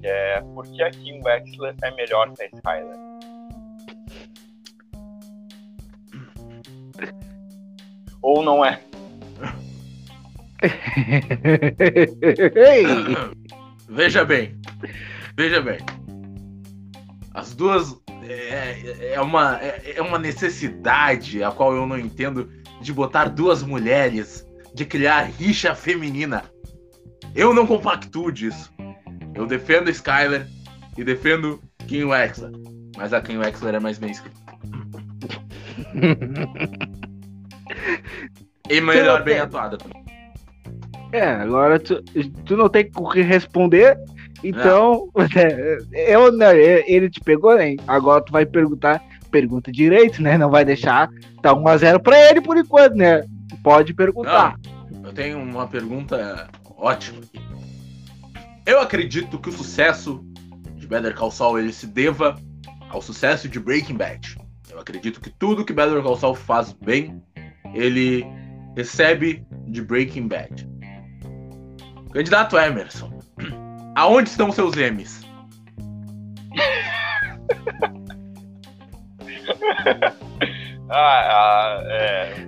Que 0.00 0.06
é 0.08 0.40
por 0.40 0.66
que 0.66 0.82
a 0.82 0.90
Kim 0.90 1.20
Wexler 1.24 1.76
é 1.84 1.90
melhor 1.94 2.32
que 2.32 2.42
a 2.42 2.46
Skyler? 2.46 2.98
Ou 8.20 8.42
não 8.42 8.64
é? 8.64 8.80
Veja 13.88 14.24
bem. 14.24 14.58
Veja 15.36 15.60
bem. 15.62 15.78
As 17.34 17.54
duas. 17.54 17.96
É, 18.26 19.14
é 19.14 19.20
uma, 19.20 19.58
é, 19.60 19.94
é 19.96 20.02
uma 20.02 20.18
necessidade 20.18 21.42
a 21.42 21.50
qual 21.50 21.74
eu 21.74 21.86
não 21.86 21.98
entendo 21.98 22.48
de 22.80 22.90
botar 22.92 23.26
duas 23.26 23.62
mulheres, 23.62 24.46
de 24.72 24.86
criar 24.86 25.24
rixa 25.24 25.74
feminina. 25.74 26.44
Eu 27.34 27.52
não 27.52 27.66
compactuo 27.66 28.32
disso. 28.32 28.72
Eu 29.34 29.46
defendo 29.46 29.90
Skyler 29.90 30.46
e 30.96 31.04
defendo 31.04 31.60
Kim 31.86 32.04
Wexler. 32.04 32.52
Mas 32.96 33.12
a 33.12 33.20
Kim 33.20 33.36
Wexler 33.38 33.74
é 33.74 33.80
mais 33.80 33.98
bem 33.98 34.12
escrita. 34.12 34.40
E 38.70 38.80
melhor 38.80 39.22
bem 39.22 39.38
atuada 39.38 39.76
também. 39.76 40.04
É, 41.12 41.26
agora 41.26 41.78
tu, 41.78 42.02
tu 42.44 42.56
não 42.56 42.68
tem 42.68 42.90
o 42.96 43.10
que 43.10 43.20
responder, 43.20 43.96
então 44.44 45.08
eu 45.92 46.30
não, 46.30 46.50
ele 46.52 47.08
te 47.10 47.20
pegou, 47.20 47.56
né? 47.56 47.76
Agora 47.86 48.22
tu 48.22 48.32
vai 48.32 48.44
perguntar, 48.44 49.02
pergunta 49.30 49.72
direito, 49.72 50.22
né? 50.22 50.36
Não 50.38 50.50
vai 50.50 50.64
deixar, 50.64 51.08
tá 51.42 51.54
1x0 51.54 52.00
pra 52.00 52.30
ele 52.30 52.40
por 52.40 52.56
enquanto, 52.56 52.94
né? 52.94 53.24
Pode 53.62 53.94
perguntar. 53.94 54.56
Eu 55.02 55.12
tenho 55.12 55.38
uma 55.38 55.66
pergunta 55.66 56.48
ótima. 56.76 57.20
Eu 58.66 58.80
acredito 58.80 59.38
que 59.38 59.48
o 59.48 59.52
sucesso 59.52 60.24
de 60.76 60.86
Better 60.86 61.14
Call 61.14 61.30
Saul 61.30 61.58
ele 61.58 61.72
se 61.72 61.86
deva 61.86 62.36
ao 62.90 63.02
sucesso 63.02 63.48
de 63.48 63.58
Breaking 63.58 63.96
Bad. 63.96 64.36
Eu 64.70 64.78
acredito 64.78 65.20
que 65.20 65.30
tudo 65.30 65.64
que 65.64 65.72
Better 65.72 66.02
Call 66.02 66.16
Saul 66.16 66.34
faz 66.34 66.72
bem, 66.72 67.22
ele 67.74 68.24
recebe 68.76 69.46
de 69.66 69.82
Breaking 69.82 70.28
Bad. 70.28 70.68
Candidato 72.12 72.56
Emerson, 72.56 73.13
aonde 73.94 74.28
estão 74.28 74.52
seus 74.52 74.76
M's? 74.76 75.24
Ah, 80.90 80.96
ah, 80.96 81.82
é. 81.86 82.46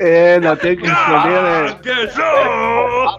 É, 0.00 0.40
não 0.40 0.56
tem 0.56 0.76
que 0.76 0.86
responder, 0.86 1.42
né? 1.42 1.78
Gaguejou! 1.82 3.18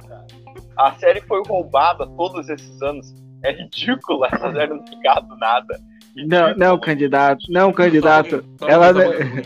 A 0.78 0.94
série 1.00 1.22
foi 1.22 1.42
roubada 1.48 2.08
todos 2.08 2.50
esses 2.50 2.82
anos. 2.82 3.14
É 3.44 3.52
ridículo 3.52 4.26
essa 4.26 4.52
série 4.52 4.74
não 4.74 4.86
ficar 4.88 5.20
do 5.22 5.38
nada. 5.38 5.80
Não, 6.16 6.56
não, 6.56 6.80
candidato, 6.80 7.46
não, 7.50 7.72
candidato. 7.72 8.44
Só 8.58 8.66
um 8.66 8.70
Ela, 8.70 8.94
só 8.94 9.00
um 9.00 9.04
pouquinho, 9.04 9.44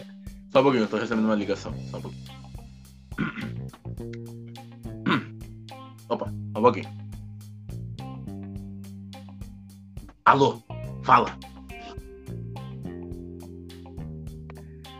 só 0.51 0.59
um 0.59 0.63
pouquinho, 0.63 0.83
eu 0.83 0.87
tô 0.87 0.97
recebendo 0.97 1.25
uma 1.25 1.35
ligação. 1.35 1.73
Só 1.91 1.97
um 1.97 2.01
pouquinho. 2.01 2.23
Opa, 6.07 6.31
pouquinho. 6.61 6.89
Alô, 10.25 10.61
fala. 11.03 11.37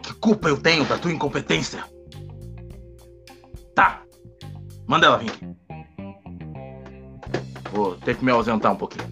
Que 0.03 0.13
culpa 0.15 0.49
eu 0.49 0.59
tenho 0.59 0.85
da 0.85 0.97
tua 0.97 1.11
incompetência? 1.11 1.83
Tá, 3.75 4.01
manda 4.87 5.05
ela 5.05 5.17
vir. 5.17 5.31
Vou 7.71 7.95
ter 7.97 8.17
que 8.17 8.25
me 8.25 8.31
ausentar 8.31 8.73
um 8.73 8.75
pouquinho. 8.75 9.07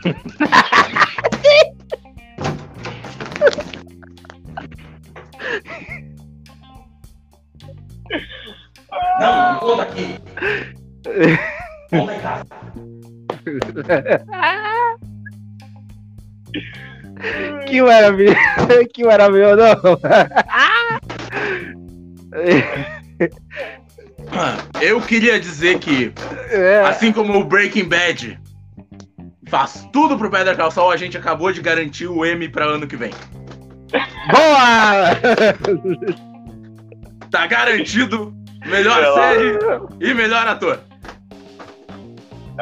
Volta 11.90 12.14
em 12.14 12.20
casa. 12.20 12.46
que 17.66 17.82
maravilha, 17.82 18.36
que 18.92 19.04
maravilha, 19.04 19.56
não. 19.56 19.76
Eu 24.80 25.00
queria 25.00 25.40
dizer 25.40 25.78
que, 25.78 26.12
É, 26.50 26.80
assim 26.86 27.12
como 27.12 27.38
o 27.38 27.44
Breaking 27.44 27.88
Bad 27.88 28.40
faz 29.48 29.88
tudo 29.92 30.16
pro 30.16 30.30
Call 30.30 30.70
Saul, 30.70 30.92
a 30.92 30.96
gente 30.96 31.18
acabou 31.18 31.52
de 31.52 31.60
garantir 31.60 32.06
o 32.06 32.24
M 32.24 32.48
pra 32.48 32.64
ano 32.64 32.86
que 32.86 32.96
vem. 32.96 33.10
boa! 34.30 35.16
Tá 37.30 37.46
garantido 37.46 38.34
melhor 38.66 39.14
série 39.14 39.58
e 40.00 40.14
melhor 40.14 40.46
ator. 40.46 40.80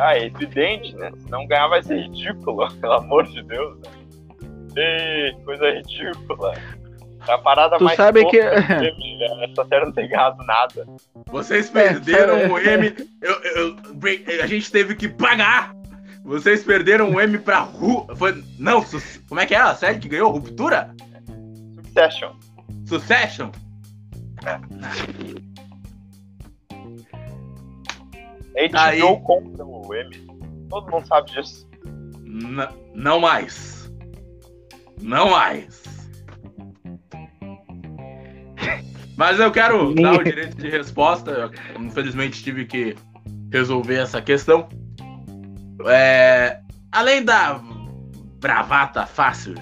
Ah, 0.00 0.16
é 0.16 0.26
evidente, 0.26 0.94
né? 0.96 1.10
Se 1.16 1.30
não 1.30 1.46
ganhar 1.46 1.68
vai 1.68 1.82
ser 1.82 2.02
ridículo, 2.02 2.68
pelo 2.80 2.92
amor 2.94 3.26
de 3.26 3.42
Deus. 3.42 3.78
Né? 3.80 3.90
Ei, 4.76 5.32
coisa 5.44 5.70
ridícula. 5.70 6.54
É 7.26 7.32
a 7.32 7.38
parada 7.38 7.76
Tu 7.78 7.84
mais 7.84 7.96
sabe 7.96 8.24
que- 8.26 8.40
né? 8.42 8.92
Essa 9.50 9.64
série 9.66 9.84
não 9.84 9.92
tem 9.92 10.08
ganhado 10.08 10.42
nada. 10.44 10.86
Vocês 11.26 11.68
perderam 11.68 12.36
É, 12.38 12.46
o 12.48 12.58
M. 12.58 12.94
eu- 13.20 13.42
eu- 13.42 13.76
a 14.42 14.46
gente 14.46 14.70
teve 14.70 14.94
que 14.94 15.08
pagar. 15.08 15.74
Vocês 16.24 16.62
perderam 16.62 17.10
o 17.10 17.20
M 17.20 17.36
pra 17.38 17.58
Ru. 17.60 18.06
Foi, 18.16 18.42
não, 18.58 18.82
Sus- 18.82 19.20
como 19.28 19.40
é 19.40 19.46
que 19.46 19.54
é 19.54 19.58
a 19.58 19.74
série 19.74 19.98
que 19.98 20.08
ganhou? 20.08 20.30
Ruptura? 20.30 20.94
Succession. 21.84 22.32
Succession? 22.86 23.50
HBO 28.54 28.78
Aí. 28.78 29.00
compra 29.22 29.64
o 29.64 29.94
M. 29.94 30.26
Todo 30.68 30.90
mundo 30.90 31.06
sabe 31.06 31.30
disso. 31.32 31.68
N- 32.24 32.68
não 32.94 33.20
mais. 33.20 33.92
Não 35.00 35.30
mais. 35.30 35.82
Mas 39.16 39.40
eu 39.40 39.50
quero 39.50 39.94
dar 39.94 40.14
o 40.20 40.24
direito 40.24 40.56
de 40.56 40.68
resposta. 40.68 41.30
Eu, 41.30 41.50
infelizmente 41.82 42.42
tive 42.42 42.64
que 42.64 42.96
resolver 43.52 43.96
essa 43.96 44.22
questão. 44.22 44.68
É, 45.86 46.60
além 46.92 47.24
da 47.24 47.60
bravata 48.40 49.06
fácil 49.06 49.54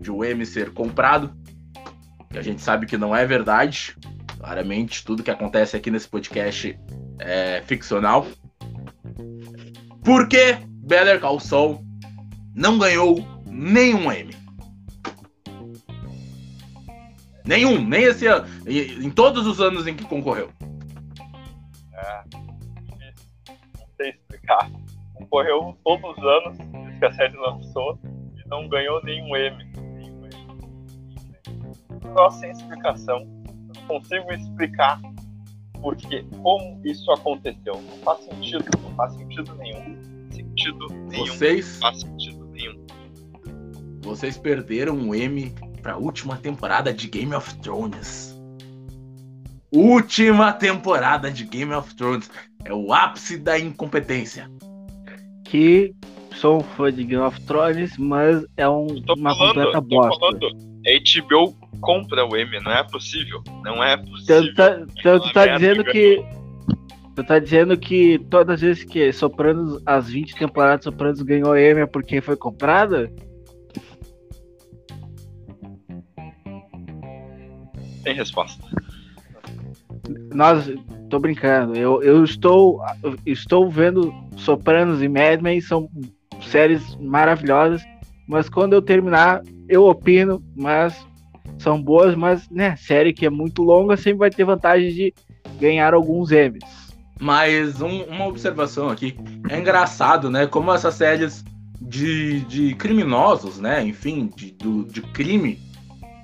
de 0.00 0.10
o 0.10 0.24
M 0.24 0.44
ser 0.44 0.72
comprado, 0.72 1.32
que 2.30 2.38
a 2.38 2.42
gente 2.42 2.60
sabe 2.60 2.86
que 2.86 2.98
não 2.98 3.14
é 3.16 3.24
verdade. 3.26 3.96
Claramente, 4.38 5.04
tudo 5.04 5.22
que 5.22 5.30
acontece 5.30 5.76
aqui 5.76 5.90
nesse 5.90 6.08
podcast 6.08 6.78
é 7.20 7.62
ficcional. 7.62 8.26
Por 10.04 10.28
que 10.28 10.54
Better 10.86 11.20
Call 11.20 11.40
Saul 11.40 11.84
não 12.54 12.78
ganhou 12.78 13.16
nenhum 13.46 14.10
M? 14.10 14.30
Nenhum, 17.44 17.82
nem 17.82 18.04
esse 18.04 18.26
ano. 18.26 18.46
Em 18.66 19.10
todos 19.10 19.46
os 19.46 19.60
anos 19.60 19.86
em 19.86 19.94
que 19.94 20.04
concorreu. 20.04 20.50
É. 21.94 22.22
Não 22.34 23.86
sei 23.96 24.10
explicar. 24.10 24.70
Concorreu 25.14 25.76
todos 25.84 26.16
os 26.16 26.24
anos 26.24 26.58
que 26.98 27.04
a 27.06 27.12
série 27.12 27.36
lançou 27.36 27.98
e 28.36 28.48
não 28.48 28.68
ganhou 28.68 29.02
nenhum 29.02 29.34
M. 29.34 29.72
Negócio 32.04 32.40
sem 32.40 32.50
explicação. 32.50 33.24
Não 33.74 33.86
consigo 33.86 34.32
explicar 34.32 35.00
porque 35.80 36.24
como 36.42 36.80
isso 36.84 37.10
aconteceu. 37.12 37.74
Não 37.74 37.98
faz 38.04 38.24
sentido. 38.24 38.64
Não 38.82 38.94
faz 38.94 39.12
sentido 39.14 39.54
nenhum. 39.56 39.96
Sentido 40.30 40.86
nenhum. 41.08 41.26
Vocês, 41.26 41.74
Não 41.74 41.80
faz 41.80 42.00
sentido 42.00 42.46
nenhum. 42.52 42.86
vocês 44.02 44.36
perderam 44.38 44.94
um 44.96 45.14
M 45.14 45.52
pra 45.82 45.96
última 45.96 46.36
temporada 46.36 46.92
de 46.92 47.08
Game 47.08 47.34
of 47.34 47.54
Thrones. 47.60 48.36
Última 49.72 50.52
temporada 50.52 51.30
de 51.30 51.44
Game 51.44 51.72
of 51.74 51.94
Thrones. 51.94 52.30
É 52.64 52.72
o 52.72 52.92
ápice 52.92 53.36
da 53.38 53.58
incompetência. 53.58 54.50
Que 55.44 55.94
sou 56.34 56.58
um 56.58 56.60
fã 56.60 56.92
de 56.92 57.04
Game 57.04 57.22
of 57.22 57.40
Thrones, 57.42 57.96
mas 57.98 58.44
é 58.56 58.68
um- 58.68 58.86
uma 59.16 59.34
falando, 59.34 59.54
completa 59.54 59.72
tô 59.72 59.80
bosta. 59.82 60.20
falando. 60.20 60.68
HBO 60.84 61.54
compra 61.80 62.24
o 62.24 62.36
M, 62.36 62.60
não 62.60 62.72
é 62.72 62.82
possível. 62.84 63.42
Não 63.62 63.82
é 63.82 63.94
Então, 63.94 64.04
possível. 64.06 64.54
tá, 64.54 64.80
então 64.98 65.20
tu 65.20 65.32
tá 65.32 65.46
dizendo 65.46 65.84
que. 65.84 66.24
Tu 67.14 67.24
tá 67.24 67.38
dizendo 67.40 67.76
que 67.76 68.18
todas 68.30 68.54
as 68.54 68.60
vezes 68.60 68.84
que 68.84 69.12
Sopranos, 69.12 69.82
as 69.84 70.08
20 70.08 70.36
temporadas 70.36 70.84
Sopranos 70.84 71.20
ganhou 71.22 71.56
M 71.56 71.80
é 71.80 71.86
porque 71.86 72.20
foi 72.20 72.36
comprada? 72.36 73.10
Sem 78.02 78.14
resposta. 78.14 78.64
Nós, 80.32 80.70
tô 81.10 81.18
brincando. 81.18 81.76
Eu, 81.76 82.02
eu 82.02 82.24
estou, 82.24 82.80
eu 83.02 83.16
estou 83.26 83.68
vendo 83.68 84.14
Sopranos 84.36 85.02
e 85.02 85.08
Mad 85.08 85.40
Men, 85.42 85.60
são 85.60 85.88
séries 86.42 86.96
maravilhosas, 86.96 87.82
mas 88.26 88.48
quando 88.48 88.72
eu 88.74 88.80
terminar, 88.80 89.42
eu 89.68 89.86
opino, 89.86 90.42
mas 90.56 91.06
são 91.58 91.80
boas, 91.82 92.14
mas, 92.14 92.48
né, 92.50 92.76
série 92.76 93.12
que 93.12 93.26
é 93.26 93.30
muito 93.30 93.62
longa 93.62 93.96
sempre 93.96 94.18
vai 94.20 94.30
ter 94.30 94.44
vantagem 94.44 94.92
de 94.92 95.14
ganhar 95.60 95.92
alguns 95.94 96.30
M's. 96.30 96.88
Mas 97.20 97.80
um- 97.82 98.04
uma 98.04 98.26
observação 98.26 98.88
aqui. 98.88 99.16
É 99.50 99.58
engraçado, 99.58 100.30
né? 100.30 100.46
Como 100.46 100.72
essas 100.72 100.94
séries 100.94 101.44
de, 101.80 102.40
de 102.42 102.74
criminosos, 102.76 103.58
né? 103.58 103.82
Enfim, 103.84 104.30
de, 104.36 104.52
do, 104.52 104.84
de 104.84 105.02
crime, 105.02 105.58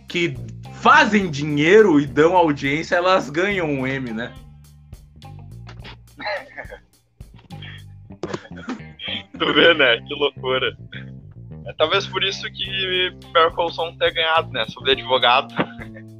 que 0.08 0.36
fazem 0.74 1.28
dinheiro 1.30 1.98
e 1.98 2.06
dão 2.06 2.36
audiência, 2.36 2.94
elas 2.94 3.28
ganham 3.28 3.66
um 3.68 3.86
M, 3.86 4.12
né? 4.12 4.32
Tu 9.38 9.52
vê, 9.52 9.74
né? 9.74 10.00
Que 10.06 10.14
loucura. 10.14 10.76
É 11.66 11.72
talvez 11.72 12.06
por 12.06 12.22
isso 12.22 12.42
que 12.50 13.10
Better 13.32 13.50
Call 13.52 13.72
Saul 13.72 13.96
tenha 13.98 14.12
ganhado, 14.12 14.52
né? 14.52 14.66
Sobre 14.68 14.92
advogado. 14.92 15.54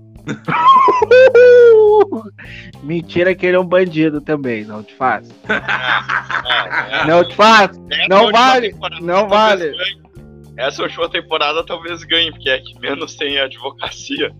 Mentira 2.82 3.34
que 3.34 3.44
ele 3.44 3.56
é 3.56 3.60
um 3.60 3.66
bandido 3.66 4.22
também, 4.22 4.64
não 4.64 4.82
te 4.82 4.94
faz. 4.94 5.28
É, 5.48 7.02
é. 7.02 7.06
Não 7.06 7.22
te 7.26 7.34
faz. 7.34 7.78
Essa 7.90 8.08
não 8.08 8.32
vale, 8.32 8.74
não 9.02 9.28
vale. 9.28 9.70
ganhe. 9.70 10.04
Essa 10.56 10.82
última 10.82 11.08
temporada 11.08 11.64
talvez 11.64 12.04
ganhe, 12.04 12.30
porque 12.30 12.48
é 12.48 12.58
que 12.58 12.78
menos 12.78 13.16
tem 13.16 13.38
advocacia. 13.38 14.30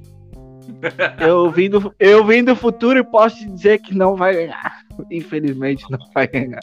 Eu 1.21 1.51
vim, 1.51 1.69
do, 1.69 1.95
eu 1.99 2.25
vim 2.25 2.45
do 2.45 2.57
futuro 2.57 2.99
e 2.99 3.05
posso 3.05 3.39
te 3.39 3.47
dizer 3.47 3.81
que 3.81 3.95
não 3.95 4.17
vai 4.17 4.35
ganhar. 4.35 4.81
Infelizmente 5.11 5.85
não 5.91 5.99
vai 6.15 6.27
ganhar. 6.27 6.63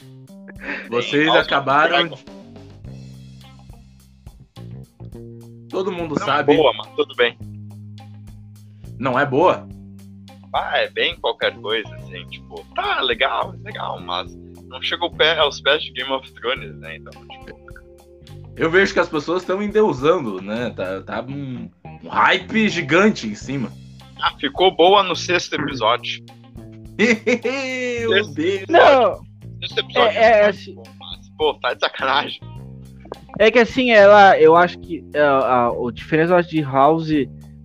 Vocês 0.90 1.30
acabaram. 1.30 2.10
Todo 5.72 5.92
mundo 5.92 6.16
Não 6.20 6.26
sabe. 6.26 6.56
boa, 6.56 6.74
mas 6.78 6.88
tudo 6.96 7.16
bem. 7.16 7.38
Não 9.00 9.18
é 9.18 9.26
boa? 9.26 9.68
Ah, 10.54 10.78
é 10.80 10.90
bem 10.90 11.16
qualquer 11.16 11.56
coisa, 11.56 11.96
assim, 11.96 12.26
tipo, 12.28 12.64
tá, 12.76 13.02
legal, 13.02 13.56
legal, 13.64 14.00
mas 14.02 14.36
não 14.66 14.82
chega 14.82 15.04
ao 15.06 15.12
pé, 15.12 15.38
aos 15.40 15.62
pés 15.62 15.82
de 15.82 15.92
Game 15.94 16.12
of 16.12 16.30
Thrones, 16.34 16.76
né? 16.76 16.98
Então, 16.98 17.12
tipo, 17.28 17.58
Eu 18.58 18.70
vejo 18.70 18.94
que 18.94 19.00
as 19.00 19.08
pessoas 19.08 19.44
estão 19.44 19.64
endeusando, 19.64 20.42
né? 20.42 20.72
Tá, 20.76 21.02
tá 21.02 21.22
um, 21.22 21.70
um 22.04 22.10
hype 22.10 22.68
gigante 22.68 23.28
em 23.28 23.36
cima. 23.36 23.72
ah, 24.22 24.34
ficou 24.38 24.76
boa 24.76 25.02
no 25.04 25.16
sexto 25.16 25.56
episódio. 25.56 26.22
Meu 27.00 28.28
Deus. 28.34 28.66
Não, 28.68 29.22
Sexto 29.62 29.80
episódio 29.80 30.18
É, 30.20 30.50
é, 30.50 30.52
bom, 30.74 30.84
mas, 31.00 31.30
pô, 31.38 31.54
tá 31.56 31.74
de 31.74 31.80
sacanagem. 31.80 32.40
É 33.42 33.50
que 33.50 33.58
assim, 33.58 33.90
ela, 33.90 34.40
eu 34.40 34.56
acho 34.56 34.78
que 34.78 35.04
é, 35.14 35.20
a, 35.20 35.70
a 35.70 35.92
diferença 35.92 36.34
eu 36.34 36.38
acho, 36.38 36.50
de 36.50 36.62
House 36.62 37.10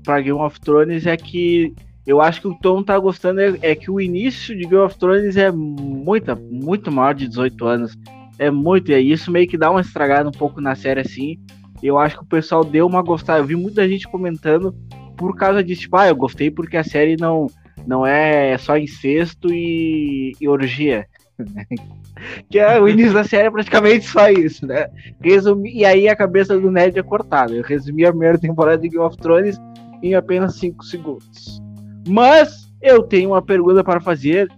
pra 0.03 0.23
Game 0.23 0.41
of 0.41 0.59
Thrones 0.59 1.07
é 1.07 1.19
que 1.19 1.75
eu 2.07 2.23
acho 2.23 2.41
que 2.41 2.49
o 2.49 2.55
Tom 2.55 2.83
tá 2.83 2.99
gostando 2.99 3.41
é, 3.41 3.59
é 3.61 3.75
que 3.75 3.91
o 3.91 4.01
início 4.01 4.57
de 4.57 4.63
Game 4.63 4.83
of 4.83 4.99
Thrones 4.99 5.37
é 5.37 5.51
muita, 5.51 6.35
muito 6.35 6.91
maior 6.91 7.15
de 7.15 7.29
18 7.29 7.67
anos. 7.67 7.99
É 8.39 8.51
muito, 8.51 8.91
e 8.91 9.13
isso 9.13 9.31
meio 9.31 9.47
que 9.47 9.59
dá 9.59 9.71
uma 9.71 9.83
estragada 9.83 10.27
um 10.27 10.33
pouco 10.33 10.63
na 10.63 10.75
série 10.75 11.01
assim. 11.01 11.37
Eu 11.83 11.99
acho 11.99 12.17
que 12.17 12.25
o 12.25 12.29
pessoal 12.29 12.65
deu 12.65 12.87
uma 12.87 13.03
gostada. 13.03 13.41
Eu 13.41 13.45
vi 13.45 13.55
muita 13.55 13.87
gente 13.87 14.09
comentando 14.09 14.75
por 15.15 15.37
causa 15.37 15.63
disso. 15.63 15.83
Tipo, 15.83 15.99
ah, 15.99 16.09
eu 16.09 16.17
gostei 16.17 16.51
porque 16.51 16.79
a 16.79 16.85
série 16.85 17.17
não, 17.21 17.49
não 17.87 18.07
é 18.07 18.57
só 18.57 18.79
incesto 18.79 19.53
e, 19.53 20.33
e 20.41 20.49
orgia. 20.49 21.07
que 22.51 22.59
é 22.59 22.81
o 22.81 22.89
início 22.89 23.13
da 23.13 23.25
série 23.25 23.49
é 23.49 23.51
praticamente 23.51 24.07
só 24.07 24.29
isso, 24.29 24.67
né? 24.67 24.89
Resumi, 25.21 25.73
e 25.73 25.85
aí 25.85 26.09
a 26.09 26.17
cabeça 26.17 26.59
do 26.59 26.71
Ned 26.71 26.99
é 26.99 27.03
cortada. 27.03 27.53
Eu 27.53 27.63
resumi 27.63 28.05
a 28.05 28.11
primeira 28.11 28.39
temporada 28.39 28.79
de 28.79 28.89
Game 28.89 29.05
of 29.05 29.17
Thrones 29.17 29.61
em 30.03 30.15
apenas 30.15 30.57
5 30.57 30.85
segundos. 30.85 31.63
Mas 32.09 32.73
eu 32.81 33.03
tenho 33.03 33.31
uma 33.31 33.43
pergunta 33.43 33.83
para 33.83 34.01
fazer 34.01 34.51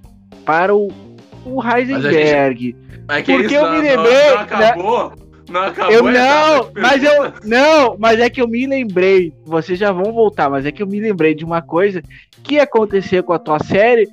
para 0.45 0.75
o, 0.75 0.89
o 1.45 1.63
Heisenberg. 1.63 2.77
É 3.09 3.23
que 3.23 3.33
Porque 3.33 3.57
eu 3.57 3.71
me 3.71 3.81
lembrei, 3.81 4.29
Não, 4.29 4.35
não 4.35 4.41
acabou. 4.41 5.13
Não 5.49 5.63
acabou. 5.63 5.95
Eu 5.95 6.07
a 6.07 6.13
não, 6.13 6.71
mas 6.75 7.03
eu 7.03 7.33
não, 7.45 7.97
mas 7.99 8.21
é 8.21 8.29
que 8.29 8.41
eu 8.41 8.47
me 8.47 8.67
lembrei. 8.67 9.33
Vocês 9.45 9.79
já 9.79 9.91
vão 9.93 10.13
voltar, 10.13 10.51
mas 10.51 10.67
é 10.67 10.73
que 10.73 10.83
eu 10.83 10.87
me 10.87 11.01
lembrei 11.01 11.35
de 11.35 11.45
uma 11.45 11.63
coisa 11.63 12.03
que 12.43 12.57
ia 12.57 12.65
acontecer 12.65 13.23
com 13.23 13.33
a 13.33 13.39
tua 13.39 13.59
série. 13.59 14.07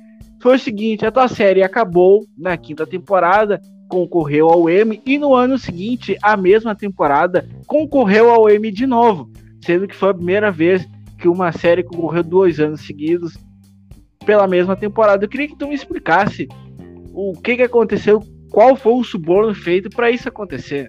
Foi 0.46 0.54
o 0.54 0.60
seguinte: 0.60 1.04
a 1.04 1.10
tua 1.10 1.26
série 1.26 1.64
acabou 1.64 2.24
na 2.38 2.56
quinta 2.56 2.86
temporada, 2.86 3.60
concorreu 3.88 4.48
ao 4.48 4.70
M 4.70 5.02
e 5.04 5.18
no 5.18 5.34
ano 5.34 5.58
seguinte, 5.58 6.16
a 6.22 6.36
mesma 6.36 6.72
temporada, 6.72 7.44
concorreu 7.66 8.30
ao 8.30 8.48
M 8.48 8.70
de 8.70 8.86
novo, 8.86 9.28
sendo 9.60 9.88
que 9.88 9.96
foi 9.96 10.10
a 10.10 10.14
primeira 10.14 10.52
vez 10.52 10.88
que 11.18 11.26
uma 11.26 11.50
série 11.50 11.82
concorreu 11.82 12.22
dois 12.22 12.60
anos 12.60 12.86
seguidos 12.86 13.36
pela 14.24 14.46
mesma 14.46 14.76
temporada. 14.76 15.24
Eu 15.24 15.28
queria 15.28 15.48
que 15.48 15.58
tu 15.58 15.66
me 15.66 15.74
explicasse 15.74 16.46
o 17.12 17.32
que, 17.32 17.56
que 17.56 17.62
aconteceu, 17.64 18.22
qual 18.52 18.76
foi 18.76 18.92
o 18.92 19.02
suborno 19.02 19.52
feito 19.52 19.90
para 19.90 20.12
isso 20.12 20.28
acontecer. 20.28 20.88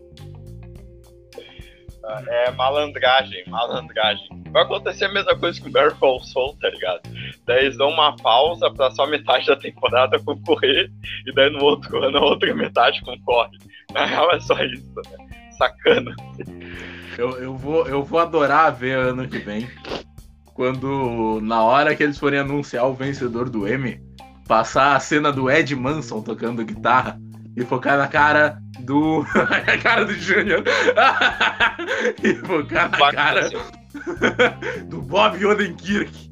É 2.27 2.51
malandragem, 2.51 3.43
malandragem. 3.47 4.27
Vai 4.51 4.63
acontecer 4.63 5.05
a 5.05 5.13
mesma 5.13 5.37
coisa 5.37 5.61
com 5.61 5.69
o 5.69 5.95
Call 5.95 6.23
Saul, 6.23 6.55
tá 6.61 6.69
ligado? 6.69 7.01
Daí 7.45 7.65
eles 7.65 7.77
dão 7.77 7.89
uma 7.89 8.15
pausa 8.15 8.71
pra 8.71 8.91
só 8.91 9.05
metade 9.05 9.47
da 9.47 9.55
temporada 9.55 10.19
concorrer, 10.19 10.89
e 11.25 11.33
daí 11.33 11.49
no 11.49 11.63
outro 11.63 11.97
ano 12.03 12.17
a 12.17 12.25
outra 12.25 12.53
metade 12.55 13.01
concorre. 13.01 13.57
Na 13.93 14.05
real 14.05 14.31
é 14.31 14.39
só 14.39 14.57
isso, 14.63 14.93
né? 14.95 15.27
Sacana. 15.57 16.15
Eu, 17.17 17.31
eu, 17.39 17.55
vou, 17.55 17.87
eu 17.87 18.03
vou 18.03 18.19
adorar 18.19 18.73
ver 18.73 18.97
ano 18.97 19.27
que 19.27 19.39
vem 19.39 19.67
quando, 20.53 21.39
na 21.41 21.63
hora 21.63 21.95
que 21.95 22.01
eles 22.01 22.17
forem 22.17 22.39
anunciar 22.39 22.87
o 22.87 22.93
vencedor 22.93 23.47
do 23.47 23.67
Emmy, 23.67 24.01
passar 24.47 24.95
a 24.95 24.99
cena 24.99 25.31
do 25.31 25.51
Ed 25.51 25.75
Manson 25.75 26.21
tocando 26.21 26.65
guitarra 26.65 27.19
e 27.57 27.65
focar 27.65 27.97
na 27.97 28.07
cara 28.07 28.59
do. 28.81 29.25
a 29.35 29.77
cara 29.79 30.05
do 30.05 30.13
Júnior. 30.13 30.63
e 32.23 32.33
focar 32.35 32.89
na 32.91 33.11
cara 33.11 33.49
do 34.87 35.01
Bob 35.01 35.43
Odenkirk. 35.45 36.27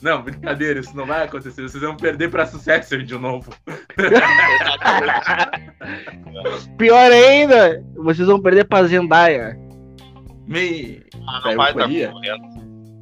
Não, 0.00 0.22
brincadeira, 0.22 0.78
isso 0.78 0.96
não 0.96 1.04
vai 1.06 1.24
acontecer. 1.24 1.62
Vocês 1.62 1.82
vão 1.82 1.96
perder 1.96 2.30
pra 2.30 2.46
Successor 2.46 3.02
de 3.02 3.18
novo. 3.18 3.50
Pior 6.78 7.10
ainda, 7.12 7.82
vocês 7.96 8.28
vão 8.28 8.40
perder 8.40 8.64
pra 8.64 8.84
Zendaya. 8.84 9.56
Me. 10.46 11.02
Ah, 11.26 11.40
não 11.44 11.56
vai 11.56 11.72
correndo. 11.72 12.20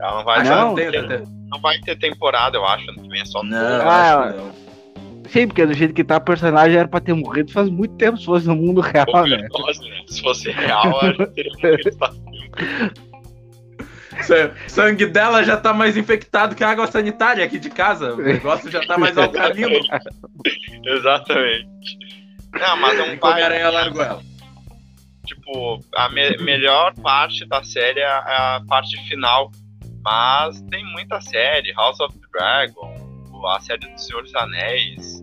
Ela 0.00 0.16
não 0.16 0.24
vai, 0.24 0.40
Ah, 0.40 0.42
ter- 0.42 0.50
não? 0.50 0.74
tem, 0.74 0.90
tem- 0.90 1.26
não 1.50 1.60
vai 1.60 1.78
ter 1.80 1.98
temporada, 1.98 2.56
eu 2.56 2.64
acho. 2.64 2.86
Vem 3.08 3.20
é 3.20 3.24
só 3.26 3.42
Não, 3.42 3.58
Ah, 3.90 4.32
não. 4.34 4.52
Sim, 5.32 5.46
porque 5.46 5.64
do 5.64 5.72
jeito 5.74 5.94
que 5.94 6.02
tá 6.04 6.16
a 6.16 6.20
personagem 6.20 6.76
era 6.78 6.88
pra 6.88 7.00
ter 7.00 7.14
morrido 7.14 7.52
faz 7.52 7.68
muito 7.68 7.94
tempo 7.96 8.18
se 8.18 8.24
fosse 8.24 8.46
no 8.46 8.56
mundo 8.56 8.80
real, 8.80 9.06
né? 9.26 9.36
Né? 9.48 9.48
Se 10.06 10.20
fosse 10.22 10.50
real, 10.50 10.98
que 11.16 11.26
teria 11.28 11.52
morrido 11.62 11.96
faz 11.98 12.20
Sa- 14.22 14.52
Sangue 14.68 15.06
dela 15.06 15.42
já 15.44 15.56
tá 15.56 15.72
mais 15.72 15.96
infectado 15.96 16.54
que 16.54 16.62
a 16.64 16.68
água 16.70 16.86
sanitária 16.86 17.44
aqui 17.44 17.58
de 17.58 17.70
casa. 17.70 18.14
O 18.14 18.18
negócio 18.18 18.70
já 18.70 18.80
tá 18.86 18.98
mais 18.98 19.16
alcalino. 19.16 19.70
Exatamente. 20.84 21.98
Não, 22.52 22.76
mas 22.78 22.98
é 22.98 23.02
um 23.02 23.06
como 23.16 23.32
pai. 23.32 23.42
aranha 23.42 23.70
largou 23.70 24.02
ela. 24.02 24.22
Tipo, 25.24 25.80
a 25.94 26.08
me- 26.10 26.36
melhor 26.38 26.92
parte 26.96 27.46
da 27.48 27.62
série 27.62 28.00
é 28.00 28.06
a 28.06 28.56
a 28.56 28.62
parte 28.68 28.96
final. 29.08 29.50
Mas 30.04 30.60
tem 30.62 30.84
muita 30.92 31.20
série, 31.20 31.72
House 31.74 32.00
of 32.00 32.12
the 32.18 32.26
Dragon, 32.32 32.99
a 33.46 33.60
série 33.60 33.90
do 33.90 33.98
Senhor 34.00 34.22
dos 34.22 34.34
Anéis. 34.34 35.22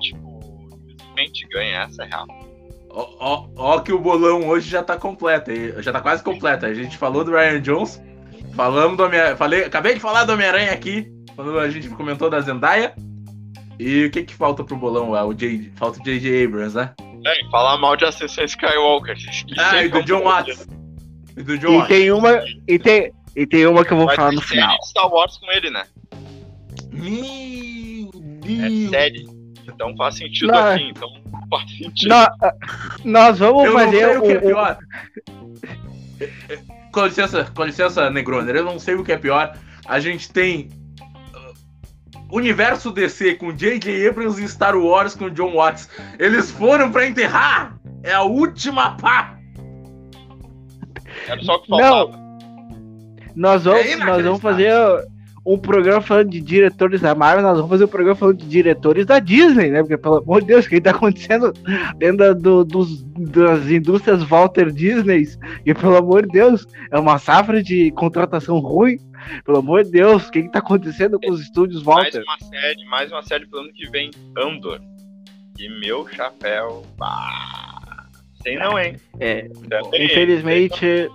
Tipo, 0.00 0.40
simplesmente 0.88 1.46
ganha, 1.48 1.82
essa 1.82 2.02
é 2.04 2.06
real. 2.06 2.26
Ó, 2.90 3.06
ó, 3.18 3.48
ó 3.56 3.80
que 3.80 3.92
o 3.92 3.98
bolão 3.98 4.46
hoje 4.48 4.68
já 4.68 4.82
tá 4.82 4.96
completo, 4.96 5.50
já 5.82 5.92
tá 5.92 6.00
quase 6.00 6.22
completo. 6.22 6.66
A 6.66 6.74
gente 6.74 6.96
falou 6.98 7.24
do 7.24 7.30
Ryan 7.32 7.60
Jones, 7.60 8.02
falamos 8.54 8.96
do 8.96 9.04
Homem 9.04 9.20
falei, 9.36 9.64
acabei 9.64 9.94
de 9.94 10.00
falar 10.00 10.24
do 10.24 10.32
Homem-Aranha 10.32 10.72
aqui, 10.72 11.10
quando 11.34 11.58
a 11.58 11.70
gente 11.70 11.88
comentou 11.90 12.28
da 12.28 12.40
Zendaya. 12.40 12.94
E 13.78 14.04
o 14.04 14.10
que 14.10 14.22
que 14.22 14.34
falta 14.34 14.62
pro 14.62 14.76
bolão? 14.76 15.14
Ah, 15.14 15.24
o 15.24 15.32
J, 15.34 15.72
falta 15.76 15.98
o 15.98 16.04
J.J. 16.04 16.44
Abrams, 16.44 16.76
né? 16.76 16.92
É, 17.24 17.50
falar 17.50 17.78
mal 17.78 17.96
de 17.96 18.04
Ascensão 18.04 18.44
Skywalker. 18.44 19.16
Ah, 19.58 19.82
e 19.82 19.88
do 19.88 19.92
como 19.92 20.04
John 20.04 20.20
pode. 20.20 20.52
Watts. 20.52 20.68
E 21.36 21.42
do 21.42 21.58
John 21.58 21.72
E 21.72 21.76
Watts. 21.78 21.88
tem 21.88 22.10
uma. 22.12 22.44
E 22.68 22.78
tem, 22.78 23.12
e 23.34 23.46
tem 23.46 23.66
uma 23.66 23.84
que 23.84 23.92
eu 23.92 23.96
vou 23.96 24.06
Vai 24.06 24.16
falar 24.16 24.32
no 24.32 24.40
final. 24.42 24.76
de 24.78 24.88
Star 24.88 25.08
Wars 25.10 25.36
com 25.38 25.50
ele, 25.50 25.70
né? 25.70 25.84
Meu 26.92 28.10
É 28.44 28.68
Deus. 28.68 28.90
série. 28.90 29.26
Então 29.66 29.96
faz 29.96 30.16
sentido 30.16 30.52
Não, 30.52 30.58
aqui, 30.58 30.82
então 30.90 31.08
faz 31.48 31.70
sentido. 31.76 32.08
Nós, 32.08 32.28
nós 33.04 33.38
vamos 33.38 33.64
Eu 33.64 33.72
não 33.72 33.78
fazer 33.80 33.98
sei 33.98 34.16
o 34.16 34.22
que 34.22 34.32
é 34.32 34.34
o- 34.34 34.38
o- 34.38 34.40
pior. 34.42 34.78
Com 36.92 37.06
licença, 37.06 37.50
com 37.54 37.64
licença, 37.64 38.10
Negroner, 38.10 38.54
eu 38.56 38.64
não 38.64 38.78
sei 38.78 38.94
o 38.94 39.02
que 39.02 39.12
é 39.12 39.16
pior. 39.16 39.56
A 39.86 39.98
gente 39.98 40.30
tem 40.30 40.68
uh, 41.00 42.36
Universo 42.36 42.90
DC 42.90 43.36
com 43.36 43.50
J.J. 43.50 44.06
Abrams 44.08 44.38
e 44.42 44.46
Star 44.46 44.76
Wars 44.76 45.14
com 45.14 45.30
John 45.30 45.54
Watts. 45.54 45.88
Eles 46.18 46.50
foram 46.50 46.92
pra 46.92 47.06
enterrar! 47.06 47.78
É 48.02 48.12
a 48.12 48.22
última 48.22 48.94
pá! 48.98 49.38
Era 51.26 51.42
só 51.42 51.54
o 51.54 51.62
que 51.62 51.70
Não. 51.70 51.78
faltava. 51.78 52.22
Nós 53.34 53.64
vamos, 53.64 53.86
É 53.86 53.96
nós 53.96 54.22
vamos 54.22 54.42
fazer 54.42 54.70
um 55.44 55.58
programa 55.58 56.00
falando 56.00 56.30
de 56.30 56.40
diretores 56.40 57.00
da 57.00 57.14
Marvel, 57.14 57.42
nós 57.42 57.56
vamos 57.56 57.70
fazer 57.70 57.84
um 57.84 57.88
programa 57.88 58.14
falando 58.16 58.38
de 58.38 58.46
diretores 58.48 59.04
da 59.06 59.18
Disney, 59.18 59.70
né? 59.70 59.80
Porque, 59.80 59.96
pelo 59.96 60.18
amor 60.18 60.40
de 60.40 60.46
Deus, 60.46 60.66
o 60.66 60.68
que 60.68 60.80
tá 60.80 60.90
acontecendo 60.92 61.52
dentro 61.98 62.18
da- 62.18 62.32
do- 62.32 62.64
dos, 62.64 63.02
das 63.04 63.66
indústrias 63.68 64.22
Walter 64.22 64.70
Disney? 64.70 65.24
E, 65.66 65.74
pelo 65.74 65.96
amor 65.96 66.22
de 66.26 66.32
Deus, 66.32 66.66
é 66.92 66.98
uma 66.98 67.18
safra 67.18 67.60
de 67.62 67.90
contratação 67.92 68.58
ruim. 68.60 68.98
Pelo 69.44 69.58
amor 69.58 69.84
de 69.84 69.90
Deus, 69.92 70.26
o 70.28 70.30
que, 70.30 70.42
que 70.42 70.48
tá 70.52 70.58
acontecendo 70.60 71.18
com 71.20 71.30
os 71.30 71.40
estúdios 71.40 71.82
Mais 71.84 72.12
Walter? 72.14 72.22
uma 72.24 72.38
série, 72.48 72.84
mais 72.86 73.10
uma 73.12 73.22
série 73.22 73.46
pro 73.46 73.60
ano 73.60 73.72
que 73.72 73.88
vem, 73.90 74.10
Andor. 74.38 74.80
E 75.58 75.68
meu 75.80 76.06
chapéu. 76.08 76.84
Bah, 76.98 78.06
sei 78.42 78.56
não, 78.56 78.78
hein? 78.78 78.96
É, 79.20 79.48
infelizmente, 79.94 81.08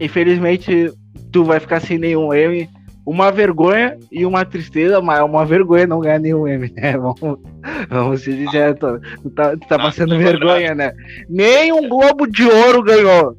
infelizmente, 0.00 0.92
tu 1.32 1.44
vai 1.44 1.60
ficar 1.60 1.80
sem 1.80 1.98
nenhum 1.98 2.32
M. 2.32 2.68
Uma 3.10 3.32
vergonha 3.32 3.98
e 4.12 4.24
uma 4.24 4.44
tristeza, 4.44 5.00
mas 5.00 5.18
é 5.18 5.24
uma 5.24 5.44
vergonha 5.44 5.84
não 5.84 5.98
ganhar 5.98 6.20
nenhum 6.20 6.46
M, 6.46 6.70
né? 6.76 6.92
Vamos, 6.96 7.40
vamos 7.88 8.20
se 8.22 8.32
dizer, 8.32 8.78
tu, 8.78 9.00
tá, 9.34 9.50
tu 9.56 9.66
tá 9.66 9.74
Ah, 9.74 9.78
passando 9.80 10.16
vergonha, 10.16 10.76
né? 10.76 10.92
Nem 11.28 11.72
um 11.72 11.88
Globo 11.88 12.24
de 12.28 12.44
Ouro 12.44 12.84
ganhou. 12.84 13.36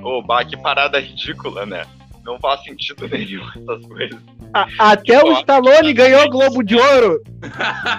Ô, 0.00 0.22
bah, 0.22 0.44
que 0.44 0.56
parada 0.56 1.00
ridícula, 1.00 1.66
né? 1.66 1.82
Não 2.24 2.38
faz 2.38 2.62
sentido 2.62 3.08
nenhum 3.08 3.42
essas 3.48 3.84
coisas. 3.84 4.20
A- 4.54 4.68
até 4.92 5.20
o 5.24 5.32
Stallone 5.40 5.92
ganhou 5.92 6.30
Globo 6.30 6.62
de 6.62 6.76
Ouro. 6.76 7.20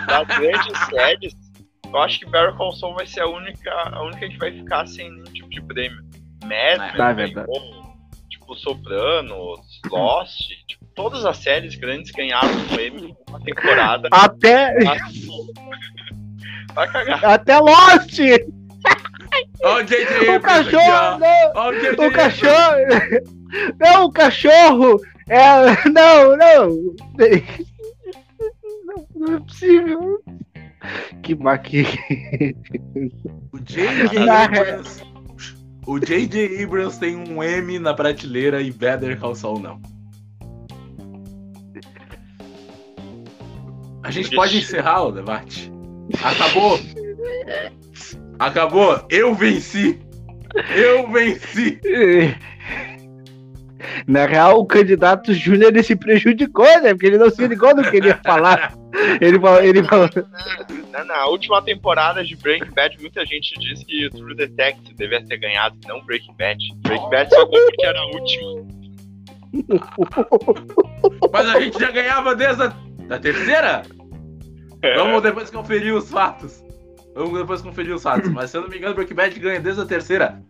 Das 0.07 0.27
grandes 0.27 0.79
séries, 0.89 1.33
eu 1.91 1.97
acho 1.99 2.19
que 2.19 2.25
Call 2.57 2.71
Saul 2.71 2.95
vai 2.95 3.05
ser 3.05 3.19
a 3.19 3.27
única, 3.27 3.69
a 3.69 4.01
única 4.05 4.29
que 4.29 4.37
vai 4.37 4.53
ficar 4.53 4.87
sem 4.87 5.11
nenhum 5.11 5.23
tipo 5.25 5.49
de 5.49 5.61
prêmio. 5.61 5.99
Mad 6.43 6.95
Tá, 6.95 7.09
é 7.09 7.13
verdade. 7.13 7.47
ganhou, 7.47 7.82
tipo 8.53 8.59
Sopranos, 8.59 9.81
Lost, 9.89 10.49
tipo, 10.67 10.85
todas 10.95 11.25
as 11.25 11.37
séries 11.37 11.75
grandes 11.75 12.11
ganharam 12.11 12.49
um 12.49 12.67
prêmio 12.67 13.15
uma 13.27 13.39
temporada. 13.41 14.07
Até, 14.11 14.75
Vai 16.73 16.91
cagar. 16.91 17.23
até 17.25 17.59
Lost. 17.59 18.19
Ó 19.63 19.77
o 19.77 19.83
J.J. 19.83 20.35
O 20.35 20.41
cachorro, 20.41 20.91
ó. 20.91 21.17
não. 21.17 21.51
Ó 21.55 21.71
o. 21.71 22.07
O 22.07 22.11
cachorro. 22.11 23.33
Não, 23.79 24.05
o 24.05 24.11
cachorro. 24.11 24.99
É, 25.29 25.43
não, 25.89 26.35
não. 26.35 26.69
Não, 28.83 29.07
não 29.15 29.35
é 29.35 29.39
possível. 29.41 30.23
Que 31.21 31.35
maqui. 31.35 31.85
O 33.51 33.59
J.J. 33.59 35.12
O 35.85 35.99
J.J. 35.99 36.63
Abrams 36.63 36.97
tem 36.97 37.15
um 37.15 37.43
M 37.43 37.77
na 37.79 37.93
prateleira 37.93 38.61
e 38.61 38.71
Better 38.71 39.19
Call 39.19 39.35
Saul 39.35 39.59
não. 39.59 39.81
A 44.03 44.11
gente 44.11 44.35
pode 44.35 44.57
encerrar 44.57 45.03
o 45.03 45.11
debate. 45.11 45.71
Acabou. 46.21 46.79
Acabou. 48.39 49.05
Eu 49.09 49.33
venci. 49.33 49.99
Eu 50.75 51.09
venci. 51.11 51.79
Na 54.07 54.25
real, 54.25 54.59
o 54.59 54.65
candidato 54.65 55.33
Júnior 55.33 55.73
se 55.83 55.95
prejudicou, 55.95 56.65
né? 56.81 56.93
Porque 56.93 57.07
ele 57.07 57.17
não 57.17 57.29
se 57.29 57.45
ligou 57.47 57.75
no 57.75 57.89
que 57.89 57.97
ele 57.97 58.07
ia 58.07 58.19
falar. 58.23 58.73
Ele 59.21 59.39
falou, 59.39 59.63
ele 59.63 59.83
falou, 59.83 60.09
Na, 60.91 61.03
na 61.03 61.25
última 61.27 61.61
temporada 61.61 62.23
de 62.23 62.35
Breaking 62.35 62.71
Bad, 62.71 62.97
muita 62.99 63.25
gente 63.25 63.59
disse 63.59 63.85
que 63.85 64.09
True 64.09 64.35
Detective 64.35 64.93
devia 64.95 65.25
ter 65.25 65.37
ganhado, 65.37 65.75
não 65.87 66.03
Breaking 66.05 66.35
Bad. 66.37 66.59
Breaking 66.77 67.09
Bad 67.09 67.29
só 67.29 67.45
ganhou 67.45 67.67
porque 67.67 67.85
era 67.85 67.99
a 67.99 68.05
última. 68.05 68.83
Mas 71.31 71.47
a 71.47 71.59
gente 71.59 71.79
já 71.79 71.91
ganhava 71.91 72.35
desde 72.35 72.63
a 72.63 72.75
da 73.07 73.19
terceira? 73.19 73.83
Vamos 74.95 75.21
depois 75.21 75.49
conferir 75.49 75.93
os 75.93 76.09
fatos. 76.09 76.63
Vamos 77.15 77.39
depois 77.39 77.61
conferir 77.61 77.93
os 77.93 78.03
fatos. 78.03 78.29
Mas 78.31 78.49
se 78.49 78.57
eu 78.57 78.61
não 78.61 78.69
me 78.69 78.77
engano, 78.77 78.95
Breaking 78.95 79.15
Bad 79.15 79.39
ganha 79.39 79.59
desde 79.59 79.81
a 79.81 79.85
terceira. 79.85 80.41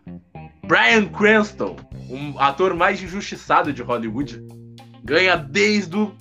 Brian 0.66 1.06
Cranston, 1.06 1.76
um 2.08 2.38
ator 2.38 2.74
mais 2.74 3.02
injustiçado 3.02 3.72
de 3.72 3.82
Hollywood, 3.82 4.42
ganha 5.04 5.36
desde 5.36 5.96
o 5.96 6.14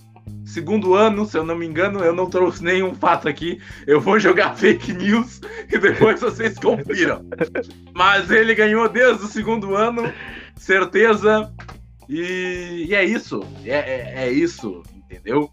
segundo 0.46 0.94
ano, 0.94 1.26
se 1.26 1.38
eu 1.38 1.44
não 1.44 1.56
me 1.56 1.66
engano. 1.66 2.00
Eu 2.00 2.14
não 2.14 2.30
trouxe 2.30 2.64
nenhum 2.64 2.94
fato 2.94 3.28
aqui. 3.28 3.60
Eu 3.88 4.00
vou 4.00 4.20
jogar 4.20 4.56
fake 4.56 4.94
news 4.94 5.42
e 5.72 5.78
depois 5.78 6.22
vocês 6.22 6.58
confiram. 6.60 7.26
Mas 7.94 8.30
ele 8.30 8.54
ganhou 8.54 8.88
desde 8.88 9.24
o 9.24 9.28
segundo 9.28 9.76
ano, 9.76 10.12
certeza. 10.56 11.52
E, 12.08 12.86
e 12.90 12.96
é 12.96 13.04
isso. 13.04 13.42
É, 13.66 13.72
é, 13.72 14.14
é 14.26 14.32
isso, 14.32 14.84
entendeu? 14.96 15.50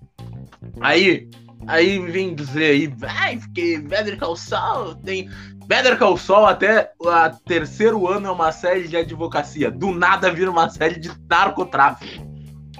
Aí, 0.80 1.28
aí 1.66 1.98
vem 1.98 2.34
dizer 2.34 2.72
aí, 2.72 2.86
vai, 2.86 3.38
porque 3.38 3.78
Better 3.78 4.18
Call 4.18 4.36
Saul 4.36 4.94
tem. 4.96 5.30
Better 5.66 5.96
Call 5.96 6.16
Saul 6.16 6.46
até 6.46 6.92
o 6.98 7.08
terceiro 7.46 8.08
ano 8.08 8.26
é 8.26 8.30
uma 8.30 8.50
série 8.50 8.88
de 8.88 8.96
advocacia. 8.96 9.70
Do 9.70 9.92
nada 9.92 10.32
vira 10.32 10.50
uma 10.50 10.68
série 10.68 10.98
de 10.98 11.10
narcotráfico. 11.28 12.28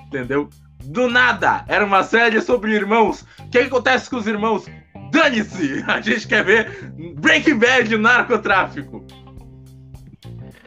Entendeu? 0.07 0.51
Do 0.85 1.09
nada! 1.09 1.65
Era 1.69 1.85
uma 1.85 2.03
série 2.03 2.41
sobre 2.41 2.73
irmãos. 2.73 3.23
O 3.39 3.51
que, 3.51 3.59
acontece 3.59 4.09
com 4.11 4.17
os 4.17 4.27
irmãos? 4.27 4.67
Dane-se! 5.11 5.85
A 5.89 6.01
gente 6.01 6.27
quer 6.27 6.45
ver 6.45 6.93
Breaking 7.17 7.59
Bad 7.59 7.97
narcotráfico. 7.97 9.05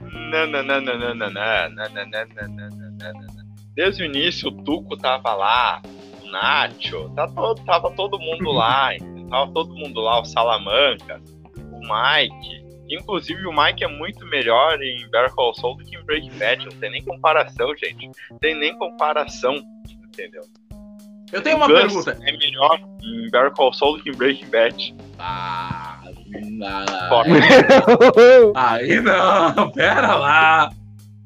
Não, 0.01 0.47
não, 0.47 0.64
não, 0.64 0.82
não, 0.82 0.97
não, 0.97 1.16
não, 1.16 1.16
não, 1.16 1.32
não, 1.32 1.70
não, 1.70 2.05
não, 2.05 2.16
não, 2.16 3.11
não, 3.14 3.43
desde 3.76 4.03
o 4.03 4.05
início 4.05 4.49
o 4.49 4.64
Tuco 4.64 4.97
tava 4.97 5.34
lá, 5.34 5.82
o 6.24 6.32
Nacho, 6.32 7.09
tá 7.16 7.28
todo, 7.28 7.64
tava 7.66 7.91
todo 7.91 8.20
mundo 8.20 8.51
lá, 8.51 8.91
tava 9.30 9.51
todo 9.51 9.74
mundo 9.76 9.99
lá, 9.99 10.22
o 10.22 10.26
Salamanca, 10.26 11.22
o 11.55 11.80
Mike. 11.80 12.64
Inclusive 12.89 13.45
o 13.47 13.53
Mike 13.53 13.84
é 13.84 13.88
muito 13.88 14.26
melhor 14.26 14.82
em 14.82 15.09
Better 15.09 15.34
Call 15.34 15.53
Saul 15.55 15.78
do 15.78 15.84
que 15.84 15.95
em 15.95 16.03
Breaking 16.03 16.38
Bad, 16.38 16.66
não 16.66 16.80
tem 16.80 16.91
nem 16.91 17.03
comparação, 17.03 17.76
gente. 17.76 18.11
Tem 18.39 18.55
nem 18.55 18.78
comparação, 18.78 19.55
entendeu? 20.14 20.43
Eu 21.32 21.41
tenho 21.41 21.57
uma 21.57 21.68
Gus 21.68 21.80
pergunta. 21.80 22.18
É 22.22 22.38
melhor 22.38 22.80
em 23.01 23.24
Better 23.32 23.51
Call 23.51 23.74
Saul 23.74 23.97
do 23.97 24.03
que 24.03 24.11
em 24.11 24.16
Breaking 24.16 24.49
Bad. 24.49 24.95
Ah, 25.18 26.03
não. 26.51 27.09
Forte. 27.09 27.32
Aí 28.55 29.01
não, 29.01 29.72
pera 29.74 30.16
lá. 30.16 30.72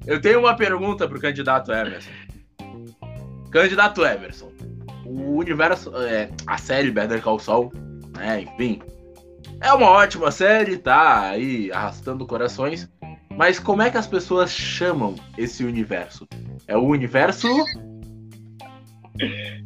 Eu 0.05 0.21
tenho 0.21 0.39
uma 0.39 0.55
pergunta 0.55 1.07
pro 1.07 1.19
candidato 1.19 1.71
Emerson. 1.73 2.09
Candidato 3.51 4.05
Emerson, 4.05 4.51
o 5.05 5.37
universo, 5.37 5.91
é, 5.97 6.29
a 6.45 6.57
série 6.57 6.91
Better 6.91 7.21
Call 7.21 7.39
Saul, 7.39 7.71
né, 8.15 8.41
enfim, 8.41 8.81
é 9.61 9.71
uma 9.73 9.89
ótima 9.89 10.31
série, 10.31 10.77
tá 10.77 11.29
aí 11.29 11.71
arrastando 11.71 12.25
corações, 12.25 12.89
mas 13.35 13.57
como 13.57 13.81
é 13.81 13.89
que 13.89 13.97
as 13.97 14.07
pessoas 14.07 14.51
chamam 14.51 15.15
esse 15.37 15.63
universo? 15.63 16.27
É 16.67 16.77
o 16.77 16.83
universo... 16.83 17.47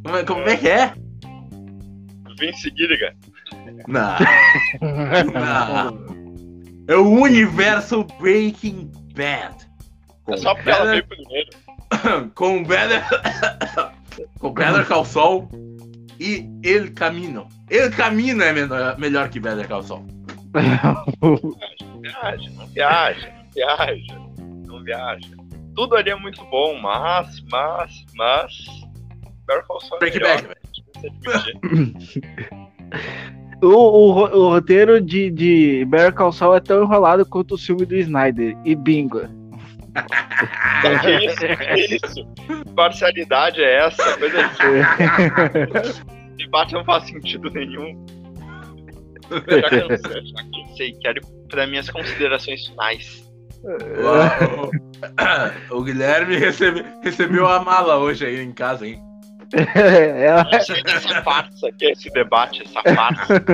Como 0.04 0.16
é, 0.16 0.24
como 0.24 0.48
é 0.48 0.56
que 0.56 0.68
é? 0.68 0.94
Vince 2.38 2.72
Gilligan. 2.76 3.12
Não. 3.86 4.16
Não. 5.32 6.22
É 6.88 6.96
o 6.96 7.08
universo 7.08 8.04
Breaking 8.18 8.90
Bad. 9.14 9.54
É 10.28 10.36
só 10.36 10.54
porque 10.54 10.70
ela 10.70 10.90
veio 10.90 11.06
primeiro. 11.06 11.50
com 12.34 12.64
Better 12.64 13.04
com 14.38 14.52
Better 14.52 14.86
Call 14.86 15.04
Saul 15.04 15.48
e 16.18 16.48
El 16.64 16.92
Camino. 16.94 17.48
El 17.70 17.90
Camino 17.92 18.42
é 18.42 18.52
menor- 18.52 18.98
melhor 18.98 19.28
que 19.28 19.38
Better 19.38 19.68
Call 19.68 19.82
Saul. 19.82 20.06
Viaja, 22.00 22.50
não 22.56 22.66
viaja, 22.66 23.32
não 23.36 23.50
viaja, 23.54 24.20
não 24.66 24.82
viaja. 24.82 25.28
Tudo 25.74 25.96
ali 25.96 26.10
é 26.10 26.16
muito 26.16 26.44
bom, 26.46 26.78
mas, 26.80 27.40
mas, 27.50 28.04
mas. 28.14 28.52
Better 29.52 29.66
Call 29.66 29.80
Saul 29.80 29.96
é 29.96 29.98
Breaking 30.00 30.20
melhor. 30.20 30.56
Você 30.94 31.06
admitir. 31.46 32.22
O, 33.62 33.68
o, 33.68 34.10
o 34.24 34.48
roteiro 34.48 35.00
de, 35.00 35.30
de 35.30 35.84
Better 35.84 36.12
Call 36.12 36.32
Saul 36.32 36.56
é 36.56 36.60
tão 36.60 36.82
enrolado 36.82 37.24
quanto 37.24 37.54
o 37.54 37.58
filme 37.58 37.86
do 37.86 37.94
Snyder. 37.94 38.56
E 38.64 38.74
bingo. 38.74 39.20
Que 40.80 41.10
isso? 41.24 41.38
Que 41.38 41.94
isso? 41.94 42.26
Parcialidade 42.74 43.62
é 43.62 43.86
essa? 43.86 44.18
Coisa 44.18 44.46
assim. 44.46 44.64
Debate 46.38 46.74
não 46.74 46.84
faz 46.84 47.04
sentido 47.04 47.48
nenhum. 47.50 48.04
Já 49.30 49.70
cansei, 49.70 50.26
já 50.26 50.42
cansei. 50.52 50.92
Quero 51.00 51.18
ir 51.20 51.48
para 51.48 51.64
minhas 51.68 51.88
considerações 51.88 52.66
finais. 52.66 53.32
O, 55.70 55.78
o 55.78 55.84
Guilherme 55.84 56.36
recebe- 56.36 56.84
recebeu 57.00 57.46
a 57.46 57.60
mala 57.60 57.98
hoje 57.98 58.26
aí 58.26 58.40
em 58.40 58.50
casa, 58.50 58.88
hein? 58.88 59.00
É, 59.54 60.62
sei 60.62 60.82
dessa 60.82 61.22
farsa 61.22 61.70
que 61.72 61.86
é 61.86 61.92
esse 61.92 62.10
debate, 62.10 62.62
essa 62.62 62.82
farsa. 62.94 63.44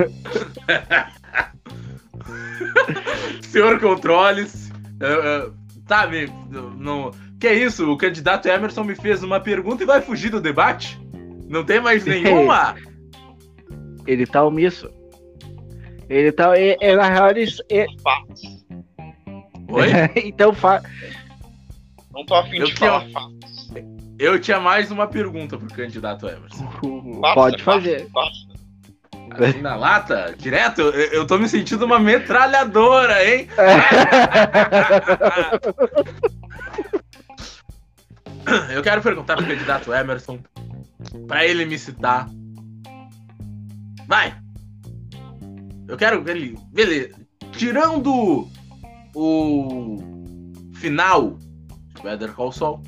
Senhor 3.43 3.79
Controles. 3.79 4.71
tá, 5.87 6.07
me, 6.07 6.27
não, 6.77 7.11
que 7.39 7.47
é 7.47 7.53
isso? 7.53 7.91
O 7.91 7.97
candidato 7.97 8.47
Emerson 8.47 8.83
me 8.83 8.95
fez 8.95 9.23
uma 9.23 9.39
pergunta 9.39 9.83
e 9.83 9.85
vai 9.85 10.01
fugir 10.01 10.29
do 10.29 10.41
debate? 10.41 10.99
Não 11.47 11.63
tem 11.63 11.79
mais 11.81 12.05
nenhuma? 12.05 12.75
ele 14.09 14.25
tá 14.25 14.43
omisso. 14.43 14.89
Ele 16.09 16.31
tá. 16.31 16.57
É, 16.57 16.75
é, 16.81 16.95
na 16.95 17.09
real, 17.09 17.29
ele, 17.29 17.47
é- 17.69 17.85
Fatos. 18.01 18.65
Oi? 19.69 19.89
então 20.25 20.53
fa... 20.53 20.81
Não 22.11 22.25
tô 22.25 22.33
afim 22.33 22.57
Eu 22.57 22.65
de 22.65 22.75
falar 22.75 23.07
fatos. 23.11 23.58
Eu 24.19 24.37
tinha 24.37 24.59
mais 24.59 24.91
uma 24.91 25.07
pergunta 25.07 25.57
pro 25.57 25.73
candidato 25.73 26.27
Emerson. 26.27 26.69
Faça, 27.21 27.33
pode 27.33 27.63
fazer. 27.63 28.09
faça. 28.11 28.49
Assim 29.31 29.61
na 29.61 29.77
lata, 29.77 30.35
direto, 30.37 30.81
eu, 30.81 30.91
eu 30.91 31.25
tô 31.25 31.37
me 31.37 31.47
sentindo 31.47 31.85
uma 31.85 31.99
metralhadora, 31.99 33.25
hein? 33.25 33.47
Eu 38.73 38.81
quero 38.81 38.99
perguntar 39.01 39.35
pro 39.37 39.45
candidato 39.45 39.93
Emerson 39.93 40.39
pra 41.27 41.45
ele 41.45 41.65
me 41.65 41.77
citar. 41.77 42.27
Vai! 44.07 44.35
Eu 45.87 45.95
quero 45.95 46.23
que 46.23 46.31
ele. 46.31 46.57
Beleza. 46.73 47.13
Tirando 47.51 48.49
o 49.13 49.97
final 50.73 51.37
de 51.93 52.01
Better 52.01 52.31
Call 52.33 52.51
Saul, 52.51 52.81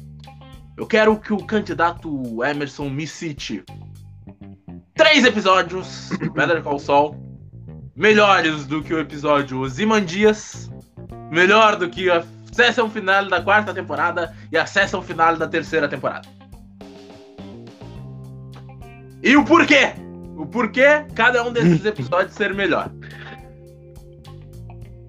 eu 0.81 0.87
quero 0.87 1.15
que 1.15 1.31
o 1.31 1.37
candidato 1.37 2.43
Emerson 2.43 2.89
me 2.89 3.05
cite 3.05 3.63
três 4.95 5.23
episódios 5.23 6.09
de 6.19 6.27
Better 6.27 6.63
Call 6.63 6.79
Saul 6.79 7.15
melhores 7.95 8.65
do 8.65 8.81
que 8.81 8.91
o 8.91 8.99
episódio 8.99 9.59
Ozymandias, 9.59 10.71
melhor 11.29 11.75
do 11.75 11.87
que 11.87 12.09
a 12.09 12.25
sessão 12.51 12.89
final 12.89 13.29
da 13.29 13.39
quarta 13.39 13.71
temporada 13.75 14.35
e 14.51 14.57
a 14.57 14.65
sessão 14.65 15.03
final 15.03 15.37
da 15.37 15.47
terceira 15.47 15.87
temporada. 15.87 16.27
E 19.21 19.37
o 19.37 19.45
porquê? 19.45 19.93
O 20.35 20.47
porquê 20.47 21.05
cada 21.13 21.43
um 21.43 21.53
desses 21.53 21.85
episódios 21.85 22.33
ser 22.33 22.55
melhor. 22.55 22.91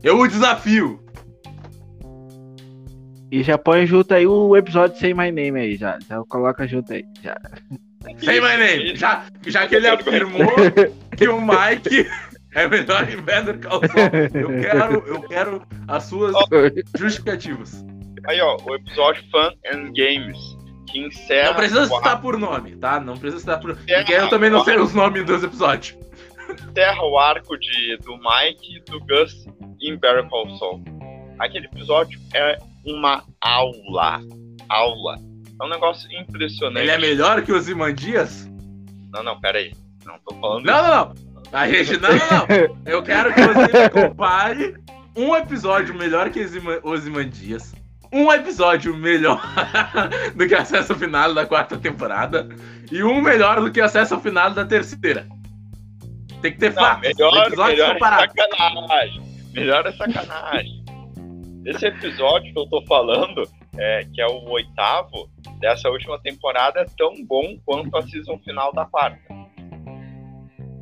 Eu 0.02 0.18
o 0.18 0.28
desafio. 0.28 1.01
E 3.32 3.42
já 3.42 3.56
põe 3.56 3.86
junto 3.86 4.12
aí 4.12 4.26
o 4.26 4.54
episódio 4.54 4.98
sem 4.98 5.14
My 5.14 5.32
Name 5.32 5.58
aí, 5.58 5.76
já. 5.76 5.98
Já 6.06 6.22
coloca 6.28 6.68
junto 6.68 6.92
aí. 6.92 7.02
Já. 7.22 7.34
Say 8.18 8.42
my 8.42 8.58
name. 8.58 8.94
Já, 8.94 9.24
já 9.46 9.66
que 9.66 9.76
ele 9.76 9.88
afirmou 9.88 10.52
que 11.16 11.26
o 11.26 11.40
Mike 11.40 12.10
é 12.54 12.68
melhor 12.68 13.08
em 13.08 13.16
Better 13.22 13.58
Call 13.58 13.80
Saul, 13.88 14.34
eu 14.34 14.60
quero, 14.60 15.06
eu 15.06 15.22
quero 15.22 15.62
as 15.88 16.02
suas 16.04 16.34
justificativas. 16.98 17.82
Aí, 18.26 18.38
ó, 18.42 18.58
o 18.66 18.74
episódio 18.74 19.24
Fun 19.30 19.50
and 19.72 19.92
Games, 19.94 20.38
que 20.90 20.98
encerra. 20.98 21.48
Não 21.48 21.56
precisa 21.56 21.86
citar 21.86 22.20
por 22.20 22.38
nome, 22.38 22.76
tá? 22.76 23.00
Não 23.00 23.16
precisa 23.16 23.40
citar 23.40 23.60
por 23.60 23.74
Porque 23.74 24.12
eu 24.12 24.28
também 24.28 24.50
não 24.50 24.62
sei 24.62 24.76
os 24.76 24.92
nomes 24.92 25.24
dos 25.24 25.42
episódios. 25.42 25.96
encerra 26.68 27.02
o 27.02 27.18
arco 27.18 27.58
de, 27.58 27.96
do 28.04 28.14
Mike 28.18 28.76
e 28.76 28.90
do 28.90 29.00
Gus 29.06 29.46
em 29.80 29.96
Better 29.96 30.28
Call 30.28 30.50
Saul. 30.58 30.84
Aquele 31.38 31.64
episódio 31.64 32.20
é 32.34 32.58
uma 32.84 33.24
aula. 33.40 34.20
Aula. 34.68 35.16
É 35.60 35.64
um 35.64 35.68
negócio 35.68 36.10
impressionante. 36.12 36.82
Ele 36.82 36.90
é 36.90 36.98
melhor 36.98 37.42
que 37.42 37.52
os 37.52 37.68
Imandias? 37.68 38.48
Não, 39.12 39.22
não, 39.22 39.40
pera 39.40 39.58
aí. 39.58 39.72
Não 40.04 40.18
tô 40.26 40.34
falando 40.36 40.64
Não, 40.64 40.82
não, 40.82 41.14
não. 41.14 41.32
A 41.52 41.68
gente, 41.68 41.98
não, 41.98 42.08
não, 42.08 42.18
não. 42.18 42.82
Eu 42.86 43.02
quero 43.02 43.32
que 43.34 43.40
você 43.40 43.90
compare 43.90 44.74
um 45.14 45.36
episódio 45.36 45.94
melhor 45.94 46.30
que 46.30 46.40
Imandias. 47.06 47.74
Um 48.10 48.30
episódio 48.32 48.94
melhor 48.96 49.40
do 50.34 50.46
que 50.46 50.54
acesso 50.54 50.94
final 50.94 51.32
da 51.32 51.46
quarta 51.46 51.78
temporada. 51.78 52.48
E 52.90 53.02
um 53.02 53.20
melhor 53.20 53.60
do 53.60 53.70
que 53.70 53.80
acesso 53.80 54.18
final 54.20 54.50
da 54.50 54.64
terceira. 54.64 55.26
Tem 56.42 56.52
que 56.52 56.58
ter 56.58 56.74
Não, 56.74 56.82
fatos. 56.82 57.08
melhor, 57.08 57.50
melhor 57.50 57.96
é 57.96 57.98
sacanagem. 57.98 59.22
Melhor 59.54 59.86
é 59.86 59.92
sacanagem. 59.92 60.81
Esse 61.64 61.86
episódio 61.86 62.52
que 62.52 62.58
eu 62.58 62.66
tô 62.66 62.82
falando, 62.86 63.42
é, 63.78 64.04
que 64.12 64.20
é 64.20 64.26
o 64.26 64.50
oitavo 64.50 65.30
dessa 65.60 65.88
última 65.88 66.18
temporada, 66.20 66.80
é 66.80 66.86
tão 66.96 67.24
bom 67.24 67.56
quanto 67.64 67.96
a 67.96 68.02
season 68.02 68.38
final 68.38 68.72
da 68.72 68.84
quarta. 68.84 69.20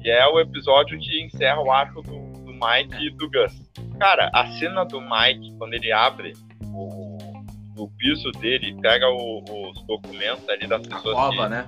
E 0.02 0.08
é 0.10 0.26
o 0.26 0.40
episódio 0.40 0.98
que 0.98 1.22
encerra 1.22 1.60
o 1.60 1.70
arco 1.70 2.00
do, 2.02 2.10
do 2.44 2.52
Mike 2.52 3.06
e 3.06 3.10
do 3.10 3.30
Gus. 3.30 3.52
Cara, 3.98 4.30
a 4.34 4.46
cena 4.52 4.84
do 4.84 4.98
Mike, 5.00 5.54
quando 5.58 5.74
ele 5.74 5.92
abre 5.92 6.32
o, 6.72 7.18
o 7.76 7.88
piso 7.98 8.30
dele 8.32 8.70
e 8.70 8.80
pega 8.80 9.06
o- 9.10 9.42
os 9.70 9.82
documentos 9.86 10.48
ali 10.48 10.66
das 10.66 10.86
pessoas 10.86 11.14
cova, 11.14 11.42
que 11.44 11.48
né? 11.50 11.66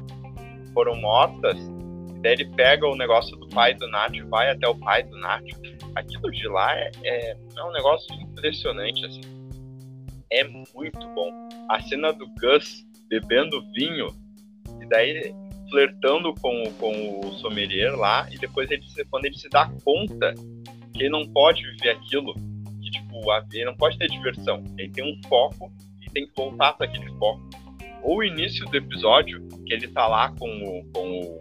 foram 0.72 0.96
mortas, 0.96 1.58
e 1.58 2.20
daí 2.22 2.32
ele 2.32 2.46
pega 2.56 2.86
o 2.86 2.96
negócio 2.96 3.36
do 3.36 3.46
pai 3.50 3.74
do 3.74 3.86
Nath 3.90 4.14
e 4.14 4.22
vai 4.22 4.50
até 4.50 4.66
o 4.66 4.74
pai 4.74 5.02
do 5.02 5.18
Nath. 5.20 5.44
Aquilo 5.94 6.30
de 6.30 6.48
lá 6.48 6.74
é, 6.76 6.90
é, 7.04 7.36
é 7.56 7.64
um 7.64 7.72
negócio 7.72 8.12
impressionante, 8.14 9.04
assim. 9.04 9.20
É 10.30 10.44
muito 10.44 10.98
bom. 11.14 11.48
A 11.68 11.80
cena 11.82 12.12
do 12.12 12.26
Gus 12.40 12.84
bebendo 13.08 13.62
vinho, 13.72 14.08
e 14.80 14.86
daí 14.86 15.34
flertando 15.70 16.34
com, 16.34 16.62
o- 16.62 16.72
com 16.74 17.20
o 17.20 17.32
sommelier 17.38 17.94
lá, 17.94 18.26
e 18.30 18.38
depois 18.38 18.70
ele, 18.70 18.82
quando 19.10 19.26
ele 19.26 19.36
se 19.36 19.48
dá 19.50 19.70
conta 19.84 20.34
que 20.94 21.02
ele 21.02 21.08
não 21.10 21.26
pode 21.32 21.62
viver 21.72 21.90
aquilo, 21.90 22.34
que 22.82 22.90
tipo, 22.90 23.30
a- 23.30 23.44
ele 23.52 23.66
não 23.66 23.74
pode 23.76 23.98
ter 23.98 24.08
diversão. 24.08 24.62
Ele 24.78 24.90
tem 24.90 25.04
um 25.04 25.20
foco 25.28 25.70
e 26.00 26.10
tem 26.10 26.26
que 26.26 26.32
voltar 26.34 26.72
para 26.74 26.86
aquele 26.86 27.10
foco. 27.18 27.42
ou 28.02 28.16
o 28.18 28.24
início 28.24 28.64
do 28.66 28.76
episódio, 28.76 29.46
que 29.64 29.72
ele 29.74 29.86
tá 29.88 30.08
lá 30.08 30.32
com 30.36 30.48
o, 30.48 30.84
com 30.92 31.20
o 31.20 31.38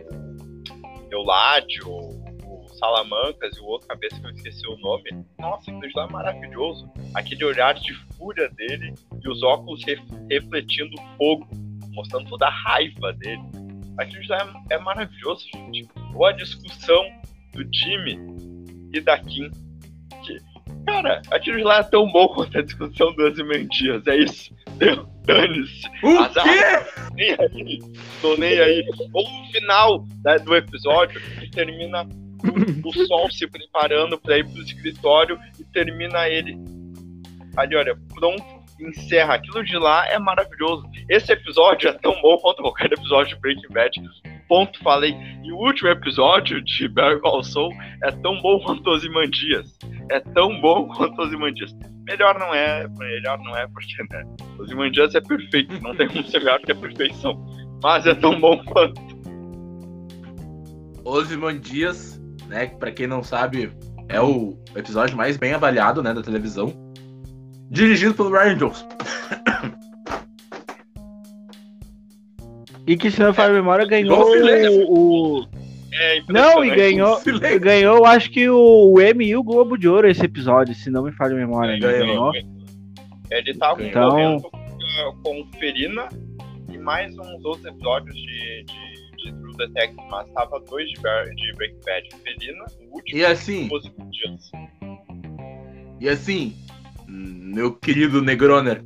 Euládio, 1.10 1.88
o 1.90 2.21
Salamancas 2.82 3.56
e 3.56 3.60
o 3.60 3.66
outro 3.66 3.88
cabeça 3.88 4.20
que 4.20 4.26
eu 4.26 4.32
esqueci 4.32 4.68
o 4.68 4.76
nome. 4.78 5.24
Nossa, 5.38 5.72
aquilo 5.72 5.92
lá 5.96 6.08
é 6.08 6.12
maravilhoso. 6.12 6.92
Aquele 7.14 7.46
olhar 7.46 7.76
de 7.76 7.94
fúria 8.18 8.50
dele 8.50 8.96
e 9.24 9.30
os 9.30 9.44
óculos 9.44 9.86
ref, 9.86 10.02
refletindo 10.28 11.00
fogo, 11.16 11.48
mostrando 11.92 12.28
toda 12.28 12.48
a 12.48 12.50
raiva 12.50 13.14
dele. 13.14 13.44
Aquilo 14.00 14.24
já 14.24 14.38
é, 14.38 14.74
é 14.74 14.80
maravilhoso, 14.80 15.46
gente. 15.54 15.88
Ou 16.16 16.26
a 16.26 16.32
discussão 16.32 17.04
do 17.54 17.64
Jimmy 17.72 18.20
e 18.92 19.00
da 19.00 19.20
Kim. 19.20 19.52
Que, 20.24 20.40
cara, 20.88 21.22
aquilo 21.30 21.64
lá 21.64 21.80
é 21.80 21.84
tão 21.84 22.12
bom 22.12 22.30
quanto 22.30 22.58
a 22.58 22.64
discussão 22.64 23.14
do 23.14 23.28
Ozymandias. 23.28 24.08
É 24.08 24.16
isso. 24.18 24.56
Deu, 24.78 25.06
dane-se. 25.26 25.88
O 26.04 26.18
Azar. 26.18 26.44
quê? 26.44 27.12
Nem 27.14 27.32
aí. 27.34 27.80
Tô 28.22 28.36
nem 28.38 28.60
aí. 28.60 28.84
Ou 29.14 29.32
no 29.32 29.52
final 29.52 30.08
do 30.44 30.56
episódio, 30.56 31.22
que 31.40 31.52
termina 31.52 32.08
o, 32.86 33.06
sol 33.06 33.32
se 33.32 33.48
preparando 33.48 34.18
pra 34.20 34.38
ir 34.38 34.48
pro 34.48 34.62
escritório 34.62 35.38
e 35.60 35.64
termina 35.66 36.28
ele. 36.28 36.58
Ali, 37.58 37.76
olha, 37.76 37.98
pronto, 38.14 38.44
encerra. 38.80 39.36
Aquilo 39.36 39.64
de 39.64 39.78
lá 39.78 40.08
é 40.08 40.18
maravilhoso. 40.18 40.84
Esse 41.10 41.34
episódio 41.34 41.90
é 41.90 41.94
tão 41.94 42.20
bom 42.22 42.38
quanto 42.38 42.62
qualquer 42.62 42.92
episódio 42.92 43.36
de 43.36 43.42
Breaking 43.42 43.74
Bad. 43.74 44.02
Ponto, 44.48 44.80
falei. 44.80 45.16
E 45.44 45.52
o 45.52 45.58
último 45.58 45.90
episódio 45.90 46.62
de 46.62 46.88
Better 46.88 47.20
Call 47.20 47.42
é 48.04 48.12
tão 48.12 48.42
bom 48.42 48.60
quanto 48.60 48.90
os 48.90 49.04
Imandias. 49.04 49.78
É 50.10 50.20
tão 50.20 50.60
bom 50.60 50.88
quanto 50.88 51.22
os 51.22 51.32
Imandias. 51.32 51.74
Melhor 52.08 52.38
não 52.40 52.54
é, 52.54 52.88
melhor 52.98 53.38
não 53.40 53.56
é, 53.56 53.68
porque, 53.68 54.04
né? 54.12 54.24
Os 54.58 54.72
Imandias 54.72 55.16
é 55.16 55.22
perfeito, 55.22 55.80
não 55.82 55.96
tem 55.96 56.08
como 56.08 56.24
ser 56.24 56.40
melhor 56.40 56.60
que 56.60 56.72
a 56.72 56.76
perfeição. 56.76 57.40
Mas 57.82 58.06
é 58.06 58.14
tão 58.14 58.40
bom 58.40 58.64
quanto. 58.66 59.00
Ozymandias, 61.04 62.11
né? 62.52 62.68
que 62.68 62.76
Pra 62.76 62.92
quem 62.92 63.08
não 63.08 63.24
sabe, 63.24 63.72
é 64.08 64.22
o 64.22 64.56
episódio 64.76 65.18
mais 65.18 65.38
bem 65.38 65.54
avaliado, 65.54 66.04
né, 66.04 66.14
da 66.14 66.22
televisão. 66.22 66.74
Dirigido 67.70 68.14
pelo 68.14 68.30
Ryan 68.32 68.58
Johnson. 68.58 68.88
E 72.86 72.98
que, 72.98 73.12
se 73.12 73.20
não 73.20 73.30
me 73.30 73.34
falha 73.34 73.52
a 73.52 73.54
memória, 73.56 73.86
ganhou 73.86 74.32
silêncio. 74.32 74.88
o, 74.90 75.40
o- 75.42 75.48
É 75.94 76.22
Não, 76.30 76.64
e 76.64 76.74
ganhou, 76.76 77.18
Silêncio. 77.18 77.60
ganhou, 77.60 78.06
acho 78.06 78.30
que 78.32 78.50
o 78.50 78.96
Emmy 79.02 79.28
e 79.28 79.36
o 79.36 79.44
Globo 79.44 79.78
de 79.78 79.88
Ouro 79.88 80.10
esse 80.10 80.24
episódio, 80.26 80.74
se 80.74 80.90
não 80.90 81.04
me 81.04 81.12
falha 81.12 81.34
a 81.34 81.38
memória. 81.38 81.78
Ganhou. 81.80 82.32
Ganhou. 82.32 82.52
Ele 83.30 83.54
tava 83.56 83.84
Então- 83.84 84.42
com 85.24 85.46
Ferina 85.60 86.08
e 86.72 86.78
mais 86.78 87.14
uns 87.18 87.44
outros 87.46 87.66
episódios 87.66 88.16
de, 88.16 88.64
de, 88.66 88.91
de 89.24 89.34
True 89.34 89.58
Detective, 89.58 90.02
mas 90.10 90.30
tava 90.32 90.60
dois 90.62 90.88
de, 90.90 90.96
de 90.96 91.54
Breaking 91.56 91.80
Bad. 91.86 92.10
Ferina, 92.24 92.66
o 92.90 92.96
último, 92.96 93.18
E 93.20 93.26
assim, 93.26 93.70
e 93.72 93.76
os 93.76 93.84
dias. 94.12 94.52
e 96.00 96.10
assim, 96.10 96.56
meu 97.08 97.74
querido 97.74 98.22
Negroner, 98.22 98.84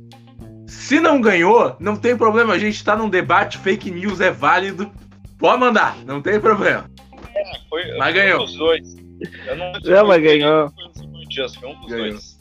se 0.66 0.98
não 1.00 1.20
ganhou, 1.20 1.76
não 1.80 1.96
tem 1.96 2.16
problema, 2.16 2.52
a 2.54 2.58
gente 2.58 2.82
tá 2.84 2.96
num 2.96 3.08
debate, 3.08 3.58
fake 3.58 3.90
news 3.90 4.20
é 4.20 4.30
válido. 4.30 4.90
Pode 5.38 5.60
mandar, 5.60 5.96
não 6.04 6.20
tem 6.22 6.40
problema. 6.40 6.90
Foi, 7.68 7.82
Mas 7.98 8.12
foi 8.14 8.22
ganhou. 8.22 8.42
um 8.42 8.44
dos 8.46 8.54
dois. 8.56 8.96
Eu 9.46 9.56
não, 9.56 9.72
Não, 9.84 10.06
mas 10.08 10.22
ganhou. 10.22 10.70
Foi 10.70 10.84
um 11.04 11.12
dos 11.12 11.28
dias, 11.28 11.54
foi 11.54 11.68
um 11.68 11.80
dos 11.80 11.90
Ganhou. 11.90 12.08
dois. 12.10 12.38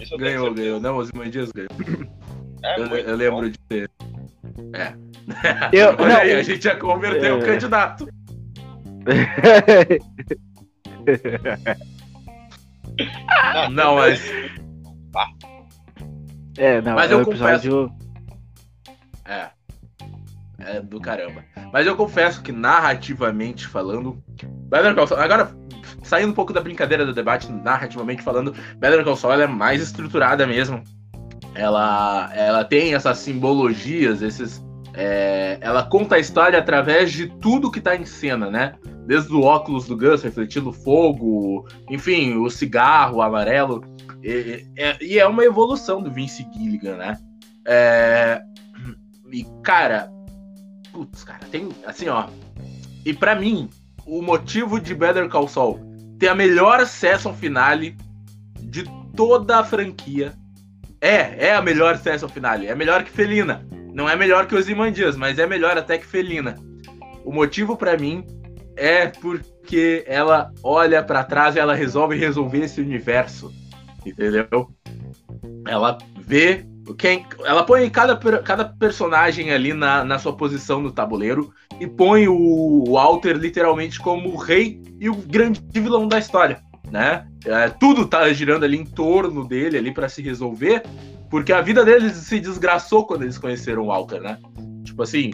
Isso 0.00 0.16
Ganhou, 0.16 0.54
ganhou. 0.54 0.80
Não, 0.80 0.96
Ozymandias 0.96 1.50
ganhou. 1.52 1.70
É, 2.62 2.80
Eu, 2.80 2.86
eu 2.86 3.16
lembro 3.16 3.40
bom. 3.42 3.48
de 3.50 3.58
ter. 3.68 3.90
É. 4.74 4.94
Eu- 5.72 5.94
Olha 5.98 6.08
não, 6.08 6.16
aí, 6.20 6.32
a 6.32 6.42
gente 6.42 6.64
já 6.64 6.76
converteu 6.76 7.36
o 7.36 7.42
É. 7.42 7.46
candidato. 7.46 8.08
Não, 13.72 13.94
mas. 13.96 14.22
é, 16.58 16.82
não, 16.82 16.94
Mas 16.94 17.10
é 17.10 17.14
eu 17.14 17.22
episódio. 17.22 17.90
É. 19.24 19.48
É 20.58 20.80
do 20.80 21.00
caramba. 21.00 21.42
Mas 21.72 21.86
eu 21.86 21.96
confesso 21.96 22.42
que, 22.42 22.52
narrativamente 22.52 23.66
falando. 23.66 24.22
Better 24.68 24.94
Call 24.94 25.06
Saul. 25.06 25.22
Agora, 25.22 25.50
saindo 26.02 26.30
um 26.30 26.34
pouco 26.34 26.52
da 26.52 26.60
brincadeira 26.60 27.06
do 27.06 27.14
debate, 27.14 27.50
narrativamente 27.50 28.22
falando, 28.22 28.54
Better 28.76 29.02
Call 29.02 29.16
Saul 29.16 29.40
é 29.40 29.46
mais 29.46 29.80
estruturada 29.80 30.46
mesmo. 30.46 30.82
Ela, 31.54 32.30
ela 32.34 32.64
tem 32.64 32.94
essas 32.94 33.18
simbologias, 33.18 34.20
esses. 34.20 34.62
É, 34.94 35.58
ela 35.60 35.82
conta 35.84 36.16
a 36.16 36.18
história 36.18 36.58
através 36.58 37.12
de 37.12 37.26
tudo 37.38 37.70
que 37.70 37.80
tá 37.80 37.94
em 37.96 38.04
cena, 38.04 38.50
né? 38.50 38.74
Desde 39.06 39.32
o 39.32 39.42
óculos 39.42 39.86
do 39.86 39.96
Gus 39.96 40.22
refletindo 40.22 40.72
fogo, 40.72 41.66
enfim, 41.88 42.36
o 42.36 42.48
cigarro 42.50 43.22
amarelo. 43.22 43.82
E, 44.22 44.66
e- 44.76 45.06
e 45.14 45.18
é 45.18 45.26
uma 45.26 45.44
evolução 45.44 46.02
do 46.02 46.10
Vince 46.10 46.46
Gilligan, 46.52 46.96
né? 46.96 47.18
É, 47.66 48.40
e, 49.32 49.44
cara, 49.62 50.10
putz, 50.92 51.24
cara, 51.24 51.40
tem 51.50 51.68
assim, 51.86 52.08
ó. 52.08 52.26
E 53.04 53.14
pra 53.14 53.34
mim, 53.34 53.70
o 54.06 54.20
motivo 54.22 54.80
de 54.80 54.94
Better 54.94 55.28
Call 55.28 55.48
Saul 55.48 55.80
ter 56.18 56.28
a 56.28 56.34
melhor 56.34 56.86
season 56.86 57.32
finale 57.32 57.96
de 58.60 58.84
toda 59.16 59.58
a 59.60 59.64
franquia 59.64 60.34
é, 61.00 61.46
é 61.48 61.54
a 61.54 61.62
melhor 61.62 61.96
season 61.96 62.28
finale. 62.28 62.66
É 62.66 62.74
melhor 62.74 63.02
que 63.04 63.10
Felina. 63.10 63.66
Não 63.92 64.08
é 64.08 64.16
melhor 64.16 64.46
que 64.46 64.54
os 64.54 64.68
Imandias, 64.68 65.16
mas 65.16 65.38
é 65.38 65.46
melhor 65.46 65.76
até 65.76 65.98
que 65.98 66.06
Felina. 66.06 66.54
O 67.24 67.32
motivo 67.32 67.76
pra 67.76 67.96
mim 67.96 68.24
é 68.76 69.06
porque 69.06 70.04
ela 70.06 70.52
olha 70.62 71.02
pra 71.02 71.24
trás 71.24 71.56
e 71.56 71.58
ela 71.58 71.74
resolve 71.74 72.16
resolver 72.16 72.60
esse 72.60 72.80
universo. 72.80 73.52
Entendeu? 74.04 74.70
Ela 75.66 75.98
vê 76.18 76.64
quem. 76.96 77.26
Ela 77.44 77.62
põe 77.64 77.88
cada, 77.90 78.16
cada 78.42 78.64
personagem 78.64 79.52
ali 79.52 79.72
na, 79.72 80.04
na 80.04 80.18
sua 80.18 80.34
posição 80.34 80.80
no 80.80 80.90
tabuleiro 80.90 81.52
e 81.78 81.86
põe 81.86 82.28
o 82.28 82.84
Walter 82.88 83.36
literalmente 83.36 83.98
como 83.98 84.30
o 84.30 84.36
rei 84.36 84.82
e 84.98 85.08
o 85.08 85.14
grande 85.14 85.62
vilão 85.72 86.08
da 86.08 86.18
história. 86.18 86.60
Né? 86.90 87.26
É, 87.44 87.68
tudo 87.68 88.06
tá 88.06 88.30
girando 88.32 88.64
ali 88.64 88.76
em 88.76 88.84
torno 88.84 89.46
dele 89.46 89.78
ali 89.78 89.92
para 89.92 90.08
se 90.08 90.20
resolver, 90.20 90.82
porque 91.30 91.52
a 91.52 91.62
vida 91.62 91.84
deles 91.84 92.12
se 92.16 92.40
desgraçou 92.40 93.06
quando 93.06 93.22
eles 93.22 93.38
conheceram 93.38 93.84
o 93.84 93.86
Walter, 93.86 94.20
né? 94.20 94.38
Tipo 94.84 95.02
assim, 95.02 95.30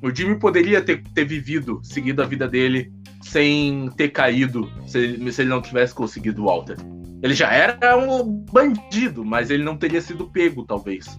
o 0.00 0.14
Jimmy 0.14 0.38
poderia 0.38 0.80
ter, 0.80 1.02
ter 1.14 1.24
vivido, 1.24 1.80
seguido 1.82 2.22
a 2.22 2.26
vida 2.26 2.48
dele 2.48 2.92
sem 3.20 3.90
ter 3.96 4.10
caído 4.10 4.70
se, 4.86 5.32
se 5.32 5.42
ele 5.42 5.50
não 5.50 5.60
tivesse 5.60 5.94
conseguido 5.94 6.42
o 6.42 6.46
Walter. 6.46 6.76
Ele 7.22 7.34
já 7.34 7.52
era 7.52 7.96
um 7.96 8.44
bandido, 8.50 9.24
mas 9.24 9.50
ele 9.50 9.62
não 9.62 9.76
teria 9.76 10.00
sido 10.00 10.30
pego, 10.30 10.64
talvez. 10.64 11.18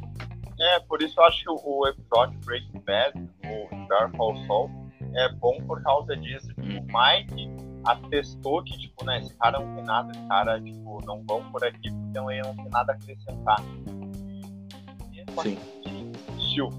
É, 0.59 0.79
por 0.81 1.01
isso 1.01 1.19
eu 1.19 1.23
acho 1.25 1.43
que 1.43 1.49
o, 1.49 1.87
episódio 1.87 2.39
Breaking 2.45 2.81
Bad, 2.85 3.29
o 3.45 3.87
Dark 3.87 4.15
Saul, 4.47 4.69
é 5.15 5.29
bom 5.33 5.57
por 5.67 5.81
causa 5.83 6.15
disso. 6.17 6.47
Tipo, 6.47 6.61
o 6.61 6.85
Mike 6.85 7.51
atestou 7.83 8.63
que, 8.63 8.77
tipo, 8.77 9.05
né, 9.05 9.19
esse 9.19 9.35
cara 9.37 9.59
não 9.59 9.75
tem 9.75 9.83
nada, 9.83 10.11
esse 10.11 10.27
cara, 10.27 10.61
tipo, 10.61 11.05
não 11.05 11.23
vão 11.27 11.43
por 11.51 11.63
aqui 11.63 11.91
porque 11.91 12.17
ele 12.17 12.41
não 12.41 12.55
tem 12.55 12.69
nada 12.69 12.93
a 12.93 12.95
acrescentar. 12.95 13.61
E 15.39 15.41
Sim. 15.43 16.11
desistiu. 16.27 16.69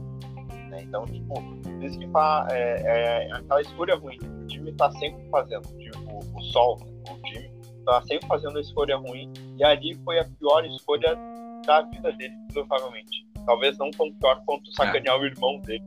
Né? 0.69 0.83
Então, 0.83 1.05
tipo, 1.07 1.35
isso 1.83 1.99
que 1.99 2.09
fa- 2.09 2.47
é, 2.51 3.27
é 3.29 3.33
aquela 3.33 3.61
escolha 3.61 3.97
ruim. 3.97 4.19
O 4.43 4.47
time 4.47 4.73
tá 4.73 4.91
sempre 4.93 5.29
fazendo. 5.31 5.63
Tipo, 5.79 6.19
o 6.37 6.41
Sol, 6.45 6.79
o 7.11 7.23
time, 7.23 7.51
tá 7.85 8.03
sempre 8.03 8.27
fazendo 8.27 8.59
a 8.59 8.61
escolha 8.61 8.97
ruim. 8.97 9.33
E 9.59 9.65
ali 9.65 9.95
foi 10.05 10.19
a 10.19 10.25
pior 10.25 10.65
escolha 10.67 11.17
da 11.67 11.83
vida 11.83 12.13
dele, 12.13 12.35
provavelmente. 12.53 13.27
Talvez 13.47 13.77
não 13.79 13.91
tão 13.91 14.13
pior 14.13 14.41
quanto 14.47 14.73
sacanear 14.75 15.19
o 15.19 15.25
irmão 15.25 15.61
dele. 15.61 15.83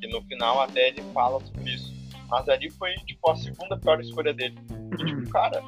Que 0.00 0.06
no 0.08 0.22
final 0.22 0.60
até 0.60 0.88
ele 0.88 1.02
fala 1.12 1.38
sobre 1.44 1.70
isso. 1.74 1.92
Mas 2.30 2.48
ali 2.48 2.70
foi, 2.70 2.94
tipo, 3.06 3.30
a 3.30 3.36
segunda 3.36 3.76
pior 3.78 4.00
escolha 4.00 4.32
dele. 4.32 4.56
E, 4.98 5.04
tipo, 5.04 5.28
cara, 5.30 5.62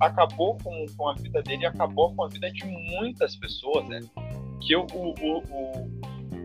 acabou 0.00 0.58
com, 0.62 0.84
com 0.96 1.08
a 1.08 1.14
vida 1.14 1.42
dele 1.42 1.62
e 1.62 1.66
acabou 1.66 2.14
com 2.14 2.24
a 2.24 2.28
vida 2.28 2.50
de 2.50 2.64
muitas 2.66 3.36
pessoas, 3.36 3.88
né? 3.88 4.00
Que 4.60 4.76
o, 4.76 4.86
o, 4.92 5.14
o, 5.20 5.38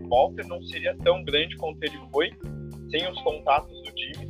o 0.06 0.10
Walter 0.10 0.46
não 0.48 0.62
seria 0.64 0.96
tão 0.98 1.24
grande 1.24 1.56
quanto 1.58 1.82
ele 1.84 1.98
foi 2.12 2.30
sem 2.90 3.10
os 3.10 3.22
contatos 3.22 3.72
do 3.84 3.92
time. 3.94 4.30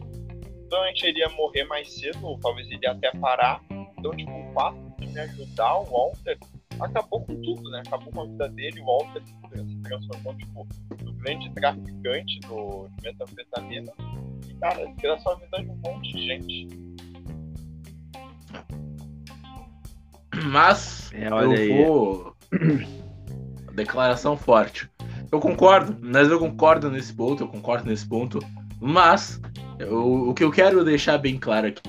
Provavelmente 0.69 1.05
ele 1.05 1.19
ia 1.19 1.29
morrer 1.29 1.63
mais 1.65 1.91
cedo, 1.93 2.25
ou 2.25 2.39
talvez 2.39 2.67
ele 2.67 2.79
ia 2.83 2.91
até 2.91 3.11
parar. 3.11 3.61
Então, 3.97 4.11
tipo, 4.11 4.31
o 4.31 4.53
fato 4.53 4.77
de 4.99 5.07
me 5.07 5.19
ajudar 5.19 5.77
o 5.79 5.83
Walter 5.85 6.37
acabou 6.79 7.21
com 7.21 7.35
tudo, 7.41 7.69
né? 7.69 7.83
Acabou 7.85 8.11
com 8.13 8.21
a 8.21 8.25
vida 8.25 8.49
dele. 8.49 8.79
O 8.81 8.85
Walter 8.85 9.21
se 9.25 9.81
transformou, 9.83 10.35
tipo, 10.35 10.67
no 11.03 11.13
grande 11.13 11.49
traficante 11.51 12.39
do, 12.41 12.87
de 12.97 13.03
metanfetamina. 13.03 13.91
E, 14.47 14.53
cara, 14.55 14.85
desgraçou 14.85 15.33
a 15.33 15.35
vida 15.35 15.57
de 15.63 15.69
um 15.69 15.75
monte 15.85 16.13
de 16.13 16.25
gente. 16.25 16.67
Mas 20.45 21.11
É, 21.13 21.31
olha 21.31 21.55
eu 21.55 21.61
aí. 21.61 21.85
vou. 21.85 22.35
Declaração 23.73 24.37
forte. 24.37 24.89
Eu 25.31 25.39
concordo, 25.39 25.95
mas 26.01 26.29
eu 26.29 26.39
concordo 26.39 26.89
nesse 26.89 27.13
ponto, 27.13 27.43
eu 27.43 27.47
concordo 27.47 27.89
nesse 27.89 28.05
ponto. 28.05 28.39
Mas 28.79 29.39
eu, 29.79 30.29
o 30.29 30.33
que 30.33 30.43
eu 30.43 30.51
quero 30.51 30.83
deixar 30.83 31.17
bem 31.17 31.37
claro 31.37 31.67
aqui 31.67 31.81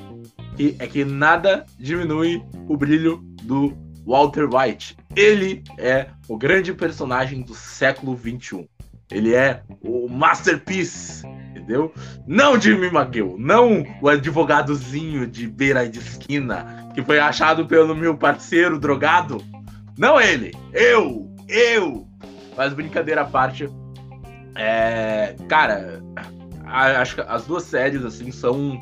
que 0.57 0.77
é 0.79 0.87
que 0.87 1.05
nada 1.05 1.65
diminui 1.79 2.43
o 2.69 2.77
brilho 2.77 3.19
do 3.43 3.77
Walter 4.07 4.49
White. 4.53 4.97
Ele 5.17 5.63
é 5.79 6.07
o 6.29 6.37
grande 6.37 6.73
personagem 6.73 7.43
do 7.43 7.55
século 7.55 8.19
XXI. 8.19 8.69
Ele 9.11 9.35
é 9.35 9.63
o 9.83 10.09
masterpiece, 10.09 11.27
entendeu? 11.51 11.93
Não 12.27 12.59
Jimmy 12.59 12.87
McGill, 12.87 13.37
não 13.39 13.85
o 14.01 14.09
advogadozinho 14.09 15.27
de 15.27 15.47
beira 15.47 15.89
de 15.89 15.99
esquina 15.99 16.91
que 16.95 17.03
foi 17.03 17.19
achado 17.19 17.67
pelo 17.67 17.95
meu 17.95 18.17
parceiro 18.17 18.79
drogado. 18.79 19.43
Não 19.99 20.21
ele, 20.21 20.53
eu, 20.73 21.31
eu. 21.53 22.07
Mas 22.57 22.73
brincadeira 22.73 23.23
à 23.23 23.25
parte, 23.25 23.69
é, 24.55 25.35
cara, 25.49 26.03
acho 26.65 27.17
que 27.17 27.21
as 27.23 27.45
duas 27.47 27.65
séries 27.65 28.05
assim 28.05 28.31
são 28.31 28.79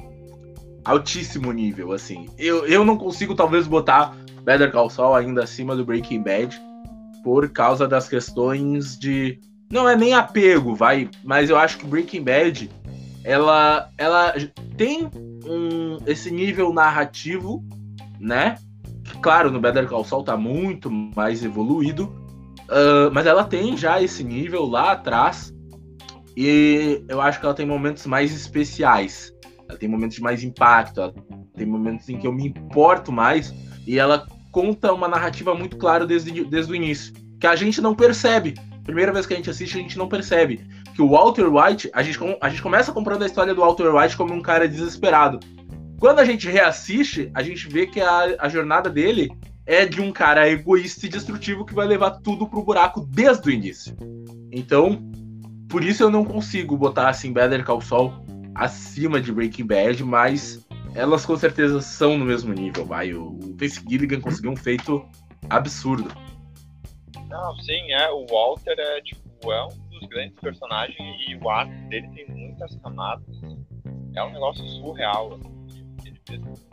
altíssimo 0.84 1.52
nível, 1.52 1.92
assim. 1.92 2.28
Eu, 2.38 2.66
eu 2.66 2.84
não 2.84 2.96
consigo 2.96 3.34
talvez 3.34 3.66
botar 3.66 4.16
Better 4.42 4.70
Call 4.72 4.90
Saul 4.90 5.14
ainda 5.14 5.44
acima 5.44 5.76
do 5.76 5.84
Breaking 5.84 6.22
Bad 6.22 6.60
por 7.22 7.48
causa 7.50 7.86
das 7.86 8.08
questões 8.08 8.98
de 8.98 9.38
não 9.70 9.88
é 9.88 9.94
nem 9.94 10.14
apego, 10.14 10.74
vai, 10.74 11.08
mas 11.22 11.48
eu 11.48 11.56
acho 11.56 11.78
que 11.78 11.86
Breaking 11.86 12.24
Bad 12.24 12.70
ela 13.22 13.88
ela 13.96 14.34
tem 14.76 15.08
um, 15.44 15.98
esse 16.06 16.30
nível 16.30 16.72
narrativo, 16.72 17.62
né? 18.18 18.56
Claro, 19.22 19.50
no 19.50 19.60
Better 19.60 19.86
Call 19.86 20.04
Saul 20.04 20.24
tá 20.24 20.36
muito 20.36 20.90
mais 20.90 21.44
evoluído, 21.44 22.12
uh, 22.70 23.10
mas 23.12 23.26
ela 23.26 23.44
tem 23.44 23.76
já 23.76 24.00
esse 24.00 24.24
nível 24.24 24.64
lá 24.64 24.92
atrás 24.92 25.52
e 26.36 27.04
eu 27.08 27.20
acho 27.20 27.38
que 27.38 27.44
ela 27.44 27.54
tem 27.54 27.66
momentos 27.66 28.06
mais 28.06 28.32
especiais. 28.32 29.34
Ela 29.68 29.78
tem 29.78 29.88
momentos 29.88 30.16
de 30.16 30.22
mais 30.22 30.42
impacto, 30.42 31.00
ela 31.00 31.14
tem 31.56 31.66
momentos 31.66 32.08
em 32.08 32.18
que 32.18 32.26
eu 32.26 32.32
me 32.32 32.46
importo 32.46 33.12
mais 33.12 33.52
e 33.86 33.98
ela 33.98 34.26
conta 34.50 34.92
uma 34.92 35.08
narrativa 35.08 35.54
muito 35.54 35.76
clara 35.76 36.06
desde, 36.06 36.44
desde 36.44 36.72
o 36.72 36.74
início, 36.74 37.12
que 37.38 37.46
a 37.46 37.54
gente 37.54 37.80
não 37.80 37.94
percebe. 37.94 38.54
Primeira 38.84 39.12
vez 39.12 39.26
que 39.26 39.34
a 39.34 39.36
gente 39.36 39.50
assiste, 39.50 39.76
a 39.76 39.80
gente 39.80 39.98
não 39.98 40.08
percebe. 40.08 40.66
Que 40.94 41.02
o 41.02 41.10
Walter 41.10 41.46
White, 41.46 41.90
a 41.92 42.02
gente, 42.02 42.18
a 42.40 42.48
gente 42.48 42.62
começa 42.62 42.92
comprando 42.92 43.22
a 43.22 43.26
história 43.26 43.54
do 43.54 43.60
Walter 43.60 43.94
White 43.94 44.16
como 44.16 44.34
um 44.34 44.42
cara 44.42 44.66
desesperado. 44.66 45.38
Quando 46.00 46.18
a 46.18 46.24
gente 46.24 46.48
reassiste, 46.48 47.30
a 47.34 47.42
gente 47.42 47.68
vê 47.68 47.86
que 47.86 48.00
a, 48.00 48.36
a 48.38 48.48
jornada 48.48 48.88
dele 48.88 49.30
é 49.70 49.86
de 49.86 50.00
um 50.00 50.10
cara 50.10 50.50
egoísta 50.50 51.06
e 51.06 51.08
destrutivo 51.08 51.64
que 51.64 51.72
vai 51.72 51.86
levar 51.86 52.10
tudo 52.22 52.44
pro 52.44 52.64
buraco 52.64 53.06
desde 53.06 53.48
o 53.48 53.52
início. 53.52 53.96
Então, 54.50 55.00
por 55.68 55.84
isso 55.84 56.02
eu 56.02 56.10
não 56.10 56.24
consigo 56.24 56.76
botar 56.76 57.08
assim 57.08 57.32
Better 57.32 57.64
Call 57.64 57.80
Saul 57.80 58.12
acima 58.52 59.20
de 59.20 59.32
Breaking 59.32 59.66
Bad, 59.66 60.02
mas 60.02 60.66
elas 60.92 61.24
com 61.24 61.36
certeza 61.36 61.80
são 61.80 62.18
no 62.18 62.24
mesmo 62.24 62.52
nível, 62.52 62.84
vai. 62.84 63.14
O 63.14 63.38
Vince 63.54 63.80
Gilligan 63.88 64.20
conseguiu 64.20 64.50
um 64.50 64.56
feito 64.56 65.08
absurdo. 65.48 66.10
Não, 67.28 67.56
sim, 67.60 67.92
é. 67.92 68.10
O 68.10 68.26
Walter 68.26 68.74
é, 68.76 69.00
tipo, 69.02 69.52
é 69.52 69.64
um 69.66 69.68
dos 69.68 70.08
grandes 70.08 70.34
personagens 70.40 70.98
e 71.28 71.36
o 71.36 71.48
arco 71.48 71.72
dele 71.88 72.08
tem 72.08 72.28
muitas 72.28 72.74
camadas. 72.74 73.40
É 74.16 74.24
um 74.24 74.32
negócio 74.32 74.66
surreal. 74.66 75.34
Assim, 75.34 75.49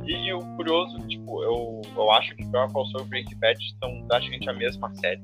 e, 0.03 0.11
e, 0.13 0.33
o 0.33 0.39
curioso, 0.55 0.99
tipo, 1.07 1.43
eu, 1.43 1.81
eu 1.95 2.11
acho 2.11 2.35
que 2.35 2.45
Call 2.51 2.85
Saul 2.87 3.05
e 3.05 3.07
Breaking 3.07 3.39
Bad 3.39 3.57
são 3.79 4.07
praticamente 4.07 4.49
a 4.49 4.53
mesma 4.53 4.93
série. 4.95 5.21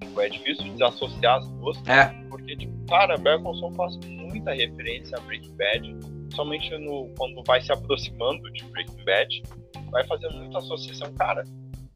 Tipo, 0.00 0.20
é 0.20 0.28
difícil 0.28 0.72
desassociar 0.72 1.38
as 1.38 1.48
duas. 1.48 1.88
É. 1.88 2.06
Porque, 2.28 2.56
tipo, 2.56 2.86
cara, 2.86 3.16
Better 3.16 3.42
Saul 3.42 3.72
faz 3.74 3.96
muita 4.06 4.52
referência 4.52 5.16
a 5.16 5.20
Breaking 5.20 5.56
Bad. 5.56 5.96
Somente 6.34 6.76
no, 6.78 7.12
quando 7.16 7.42
vai 7.46 7.60
se 7.60 7.72
aproximando 7.72 8.50
de 8.52 8.64
Breaking 8.64 9.04
Bad, 9.04 9.42
vai 9.90 10.04
fazendo 10.06 10.36
muita 10.38 10.58
associação. 10.58 11.12
Cara, 11.14 11.44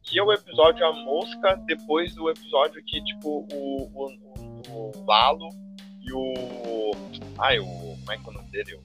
que 0.03 0.19
é 0.19 0.23
o 0.23 0.31
episódio 0.31 0.85
A 0.85 0.93
Mosca 0.93 1.55
depois 1.65 2.13
do 2.15 2.29
episódio 2.29 2.83
que, 2.85 3.03
tipo, 3.03 3.47
o, 3.51 3.83
o, 3.93 4.11
o 4.69 5.05
Lalo 5.05 5.49
e 6.01 6.11
o. 6.11 6.91
Ai, 7.37 7.59
o. 7.59 7.65
Como 7.65 8.11
é 8.11 8.17
que 8.17 8.27
é 8.27 8.29
o 8.29 8.33
nome 8.33 8.51
dele? 8.51 8.79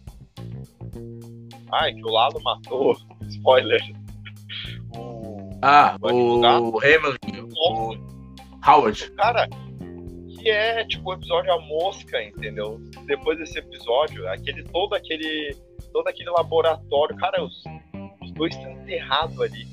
Ai, 1.73 1.95
que 1.95 2.05
o 2.05 2.11
Lalo 2.11 2.41
matou. 2.43 2.97
Spoiler. 3.29 3.81
O. 4.97 5.51
Ah, 5.63 5.97
o 6.01 6.79
Raymond. 6.79 7.19
O 7.57 7.97
Howard. 8.67 9.11
Cara, 9.13 9.49
que 10.47 10.51
é 10.51 10.85
tipo 10.85 11.11
o 11.11 11.15
episódio 11.15 11.53
A 11.53 11.61
Mosca, 11.61 12.23
entendeu? 12.23 12.81
Depois 13.07 13.39
desse 13.39 13.59
episódio, 13.59 14.29
aquele 14.29 14.63
todo 14.65 14.95
aquele 14.95 15.57
todo 15.93 16.09
aquele 16.09 16.31
laboratório, 16.31 17.17
cara, 17.17 17.43
os, 17.43 17.65
os 18.23 18.31
dois 18.33 18.55
estão 18.55 18.71
enterrados 18.73 19.41
ali. 19.41 19.65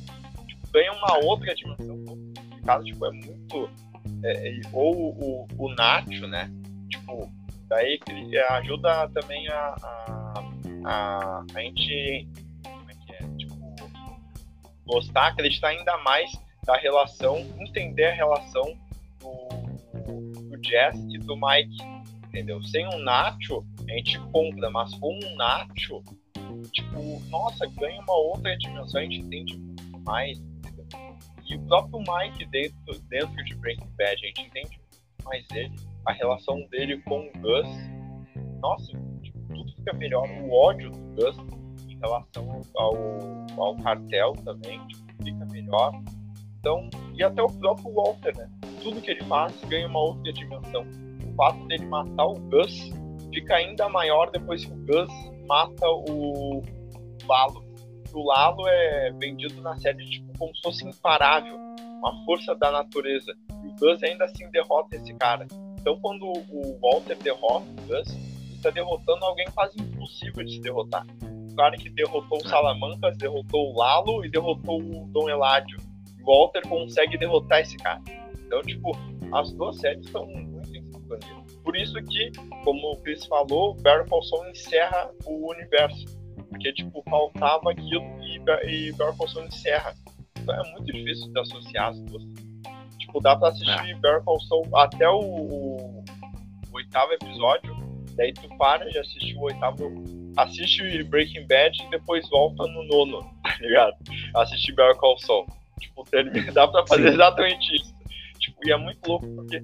Tipo, 0.47 0.67
ganha 0.71 0.91
uma 0.93 1.25
outra 1.25 1.53
dimensão 1.53 2.03
complicada, 2.05 2.83
tipo, 2.83 3.05
é 3.05 3.11
muito 3.11 3.69
é, 4.23 4.61
ou 4.71 5.13
o, 5.13 5.47
o 5.57 5.75
Nacho, 5.75 6.27
né? 6.27 6.49
Tipo, 6.89 7.29
daí 7.67 7.99
que 7.99 8.37
ajuda 8.37 9.09
também 9.09 9.47
a, 9.49 9.75
a, 9.81 10.12
a, 10.85 11.43
a 11.53 11.61
gente 11.61 12.27
como 12.63 12.91
é 12.91 12.93
que 12.95 13.13
é? 13.13 13.27
Tipo, 13.37 13.55
gostar, 14.85 15.27
acreditar 15.27 15.69
ainda 15.69 15.97
mais 15.99 16.31
da 16.65 16.77
relação, 16.77 17.39
entender 17.59 18.05
a 18.05 18.13
relação 18.13 18.77
Jess 20.63 20.95
e 21.09 21.17
do 21.19 21.35
Mike, 21.35 21.77
entendeu? 22.27 22.63
Sem 22.63 22.87
um 22.87 22.99
Nacho, 22.99 23.63
a 23.87 23.91
gente 23.91 24.19
compra, 24.31 24.69
mas 24.71 24.93
com 24.95 25.13
um 25.13 25.35
Nacho, 25.35 26.01
tipo, 26.71 27.19
nossa, 27.29 27.67
ganha 27.67 28.01
uma 28.01 28.15
outra 28.15 28.57
dimensão, 28.57 29.01
a 29.01 29.03
gente 29.03 29.19
entende 29.19 29.57
muito 29.57 29.99
mais, 29.99 30.39
entendeu? 30.39 30.85
E 31.45 31.55
o 31.55 31.61
próprio 31.67 31.99
Mike 31.99 32.45
dentro, 32.45 32.99
dentro 33.09 33.43
de 33.43 33.55
Breaking 33.55 33.89
Bad, 33.97 34.13
a 34.13 34.15
gente 34.15 34.41
entende 34.41 34.79
muito 34.79 35.25
mais 35.25 35.45
ele, 35.51 35.75
a 36.05 36.13
relação 36.13 36.61
dele 36.69 37.01
com 37.01 37.19
o 37.19 37.31
Gus, 37.39 37.67
nossa, 38.61 38.97
fica 39.83 39.93
melhor, 39.97 40.27
o 40.29 40.53
ódio 40.53 40.89
do 40.89 40.99
Gus 41.15 41.37
em 41.89 41.99
relação 41.99 42.61
ao, 42.75 42.93
ao 43.57 43.75
cartel 43.77 44.33
também, 44.43 44.79
tipo, 44.87 45.23
fica 45.23 45.45
melhor. 45.51 45.91
Então, 46.59 46.89
e 47.13 47.23
até 47.23 47.43
o 47.43 47.47
próprio 47.47 47.93
Walter, 47.93 48.37
né? 48.37 48.49
tudo 48.83 49.01
que 49.01 49.11
ele 49.11 49.23
faz 49.23 49.53
ganha 49.65 49.87
uma 49.87 49.99
outra 49.99 50.31
dimensão. 50.31 50.85
O 51.25 51.35
fato 51.35 51.65
dele 51.67 51.85
matar 51.85 52.25
o 52.25 52.35
Gus 52.35 52.91
fica 53.33 53.55
ainda 53.55 53.89
maior 53.89 54.29
depois 54.29 54.65
que 54.65 54.71
o 54.71 54.85
Gus 54.85 55.09
mata 55.47 55.87
o 55.87 56.61
Lalo. 57.25 57.63
O 58.13 58.27
Lalo 58.27 58.67
é 58.67 59.11
vendido 59.13 59.59
na 59.61 59.75
série 59.77 60.05
tipo, 60.05 60.37
como 60.37 60.55
se 60.55 60.61
fosse 60.61 60.85
imparável, 60.85 61.55
uma 61.97 62.23
força 62.25 62.53
da 62.55 62.71
natureza. 62.71 63.33
E 63.63 63.67
o 63.67 63.75
Gus 63.75 64.03
ainda 64.03 64.25
assim 64.25 64.49
derrota 64.51 64.95
esse 64.95 65.13
cara. 65.15 65.47
Então, 65.79 65.99
quando 65.99 66.23
o 66.25 66.79
Walter 66.81 67.17
derrota 67.17 67.65
o 67.65 67.87
Gus, 67.87 68.32
está 68.63 68.69
derrotando 68.69 69.25
alguém 69.25 69.45
quase 69.53 69.79
impossível 69.79 70.43
de 70.43 70.53
se 70.53 70.61
derrotar. 70.61 71.05
O 71.51 71.55
cara 71.55 71.75
que 71.75 71.89
derrotou 71.89 72.37
o 72.37 72.47
Salamancas, 72.47 73.17
derrotou 73.17 73.71
o 73.71 73.77
Lalo 73.77 74.25
e 74.25 74.29
derrotou 74.29 74.81
o 74.81 75.07
Dom 75.07 75.29
Eladio. 75.29 75.77
O 76.21 76.25
Walter 76.25 76.61
consegue 76.67 77.17
derrotar 77.17 77.59
esse 77.59 77.77
cara. 77.77 78.01
Então, 78.45 78.61
tipo, 78.61 78.91
as 79.33 79.51
duas 79.53 79.77
séries 79.77 80.05
estão 80.05 80.25
muito 80.25 80.69
em 80.75 80.91
sintonia. 80.91 81.43
Por 81.63 81.75
isso 81.75 81.95
que, 82.03 82.31
como 82.63 82.93
o 82.93 82.97
Chris 83.01 83.25
falou, 83.25 83.75
Barry 83.81 84.07
Saul 84.09 84.49
encerra 84.49 85.11
o 85.25 85.51
universo. 85.51 86.05
Porque, 86.49 86.71
tipo, 86.73 87.03
faltava 87.09 87.71
aquilo 87.71 88.03
e, 88.21 88.37
e 88.67 88.91
Barry 88.93 89.15
Saul 89.27 89.45
encerra. 89.45 89.93
Então 90.39 90.55
é 90.55 90.71
muito 90.71 90.91
difícil 90.91 91.31
de 91.31 91.39
associar 91.39 91.89
as 91.89 91.99
duas. 92.01 92.23
Tipo, 92.97 93.19
dá 93.21 93.35
pra 93.35 93.49
assistir 93.49 93.91
é. 93.91 93.95
Barry 93.95 94.23
Call 94.23 94.39
Saul 94.41 94.77
até 94.77 95.07
o, 95.07 95.19
o, 95.19 96.03
o 96.71 96.75
oitavo 96.75 97.11
episódio, 97.13 97.72
daí 98.15 98.33
tu 98.33 98.47
para 98.57 98.89
de 98.89 98.97
assistir 98.97 99.35
o 99.35 99.41
oitavo 99.41 100.03
assiste 100.37 101.03
Breaking 101.03 101.47
Bad 101.47 101.81
e 101.81 101.89
depois 101.89 102.27
volta 102.29 102.65
no 102.67 102.83
nono, 102.83 103.21
tá 103.43 103.57
ligado? 103.59 103.95
Assistir 104.35 104.73
Better 104.73 104.95
Call 104.97 105.17
Saul. 105.19 105.45
Tipo, 105.79 106.05
dá 106.53 106.67
pra 106.67 106.85
fazer 106.87 107.09
Sim. 107.09 107.13
exatamente 107.13 107.75
isso. 107.75 107.93
Tipo, 108.39 108.57
e 108.67 108.71
é 108.71 108.77
muito 108.77 109.07
louco 109.07 109.27
porque 109.35 109.61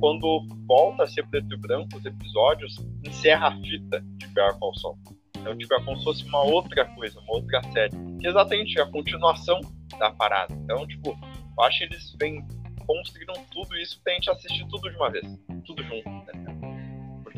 quando 0.00 0.46
volta 0.66 1.04
a 1.04 1.06
ser 1.06 1.26
preto 1.28 1.52
e 1.52 1.56
branco 1.56 1.96
os 1.96 2.04
episódios, 2.04 2.76
encerra 3.04 3.48
a 3.48 3.56
fita 3.56 4.00
de 4.00 4.26
Better 4.28 4.58
Call 4.58 4.74
Saul. 4.76 4.98
Então, 5.36 5.56
tipo, 5.56 5.74
é 5.74 5.84
como 5.84 5.96
se 5.98 6.04
fosse 6.04 6.24
uma 6.24 6.42
outra 6.42 6.84
coisa, 6.94 7.18
uma 7.20 7.36
outra 7.36 7.62
série. 7.72 7.96
Que 8.20 8.26
é 8.26 8.30
exatamente 8.30 8.80
a 8.80 8.86
continuação 8.86 9.60
da 9.98 10.10
parada. 10.10 10.52
Então, 10.54 10.86
tipo, 10.86 11.10
eu 11.10 11.64
acho 11.64 11.78
que 11.78 11.84
eles 11.84 12.16
vêm, 12.20 12.46
construíram 12.86 13.34
tudo 13.52 13.76
isso 13.76 14.00
pra 14.02 14.14
gente 14.14 14.30
assistir 14.30 14.66
tudo 14.68 14.90
de 14.90 14.96
uma 14.96 15.10
vez. 15.10 15.26
Tudo 15.64 15.82
junto, 15.84 16.08
né? 16.08 16.87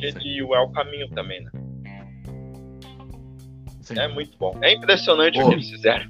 E 0.03 0.41
é 0.41 0.61
o 0.61 0.71
caminho 0.71 1.09
também, 1.11 1.43
né? 1.45 1.51
Sim. 3.81 3.99
É 3.99 4.09
muito 4.09 4.37
bom. 4.39 4.57
É 4.63 4.73
impressionante 4.73 5.35
Boa. 5.35 5.47
o 5.47 5.49
que 5.49 5.55
eles 5.57 5.71
fizeram. 5.71 6.05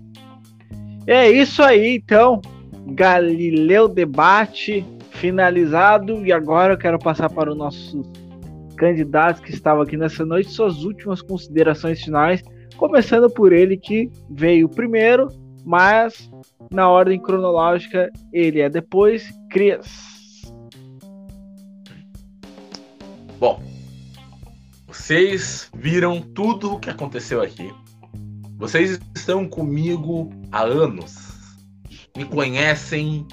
É 1.07 1.31
isso 1.31 1.63
aí, 1.63 1.97
então. 1.97 2.41
Galileu 2.89 3.89
Debate 3.89 4.85
finalizado. 5.13 6.25
E 6.27 6.33
agora 6.33 6.75
eu 6.75 6.79
quero 6.79 6.99
passar 6.99 7.31
para 7.31 7.51
os 7.51 7.57
nossos 7.57 7.95
candidatos 8.77 9.43
que 9.43 9.51
estavam 9.51 9.83
aqui 9.83 9.97
nessa 9.97 10.25
noite, 10.25 10.51
suas 10.51 10.85
últimas 10.85 11.21
considerações 11.21 12.03
finais, 12.03 12.43
começando 12.79 13.29
por 13.29 13.53
ele 13.53 13.77
que 13.77 14.11
veio 14.31 14.71
primeiro, 14.71 15.29
mas 15.67 16.31
na 16.71 16.89
ordem 16.89 17.21
cronológica 17.21 18.11
ele 18.33 18.61
é 18.61 18.71
depois, 18.71 19.31
Crias. 19.51 20.11
Bom, 23.39 23.63
vocês 25.01 25.71
viram 25.75 26.21
tudo 26.21 26.75
o 26.75 26.79
que 26.79 26.91
aconteceu 26.91 27.41
aqui. 27.41 27.73
Vocês 28.59 29.01
estão 29.17 29.49
comigo 29.49 30.31
há 30.53 30.63
anos. 30.63 31.57
Me 32.15 32.27
conhecem 32.27 33.27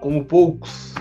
como 0.00 0.26
poucos. 0.26 0.92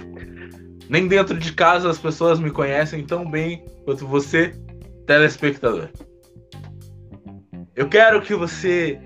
Nem 0.90 1.10
dentro 1.10 1.38
de 1.38 1.52
casa 1.52 1.90
as 1.90 2.00
pessoas 2.00 2.40
me 2.40 2.50
conhecem 2.50 3.06
tão 3.06 3.30
bem 3.30 3.66
quanto 3.84 4.08
você, 4.08 4.56
telespectador. 5.06 5.90
Eu 7.76 7.90
quero 7.90 8.22
que 8.22 8.34
você 8.34 8.98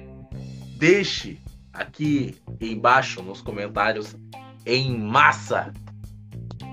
deixe 0.77 1.39
aqui 1.73 2.35
embaixo 2.61 3.23
nos 3.23 3.41
comentários 3.41 4.15
em 4.67 4.95
massa 4.95 5.73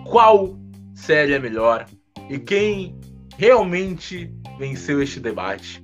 qual 0.04 0.54
série 0.94 1.32
é 1.32 1.38
melhor 1.38 1.86
e 2.28 2.38
quem 2.38 2.94
realmente 3.36 4.32
venceu 4.58 5.02
este 5.02 5.20
debate. 5.20 5.82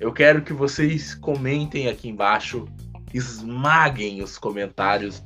Eu 0.00 0.12
quero 0.12 0.42
que 0.42 0.52
vocês 0.52 1.14
comentem 1.14 1.88
aqui 1.88 2.08
embaixo, 2.08 2.66
esmaguem 3.14 4.22
os 4.22 4.36
comentários 4.38 5.22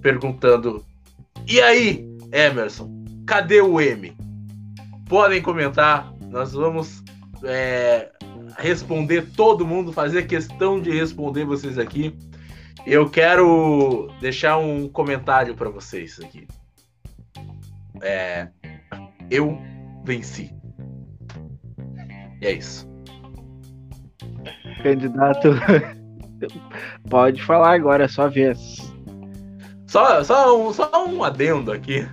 perguntando: 0.00 0.84
"E 1.46 1.60
aí, 1.60 2.06
Emerson, 2.32 3.04
cadê 3.26 3.60
o 3.60 3.80
M?" 3.80 4.16
Podem 5.08 5.42
comentar, 5.42 6.12
nós 6.20 6.52
vamos 6.52 7.02
é, 7.42 8.12
responder 8.56 9.26
todo 9.34 9.66
mundo, 9.66 9.92
fazer 9.92 10.26
questão 10.26 10.80
de 10.80 10.90
responder 10.90 11.44
vocês 11.44 11.78
aqui. 11.78 12.16
Eu 12.86 13.10
quero 13.10 14.08
deixar 14.20 14.58
um 14.58 14.88
comentário 14.88 15.54
para 15.54 15.68
vocês 15.68 16.20
aqui. 16.20 16.46
É, 18.00 18.48
eu 19.30 19.60
venci. 20.04 20.59
E 22.40 22.46
é 22.46 22.52
isso. 22.52 22.88
Candidato, 24.82 25.50
pode 27.10 27.42
falar 27.42 27.74
agora, 27.74 28.04
é 28.04 28.08
sua 28.08 28.28
vez. 28.28 28.78
Só, 29.86 30.22
só, 30.24 30.58
um, 30.58 30.72
só 30.72 31.06
um 31.06 31.22
adendo 31.22 31.72
aqui. 31.72 32.06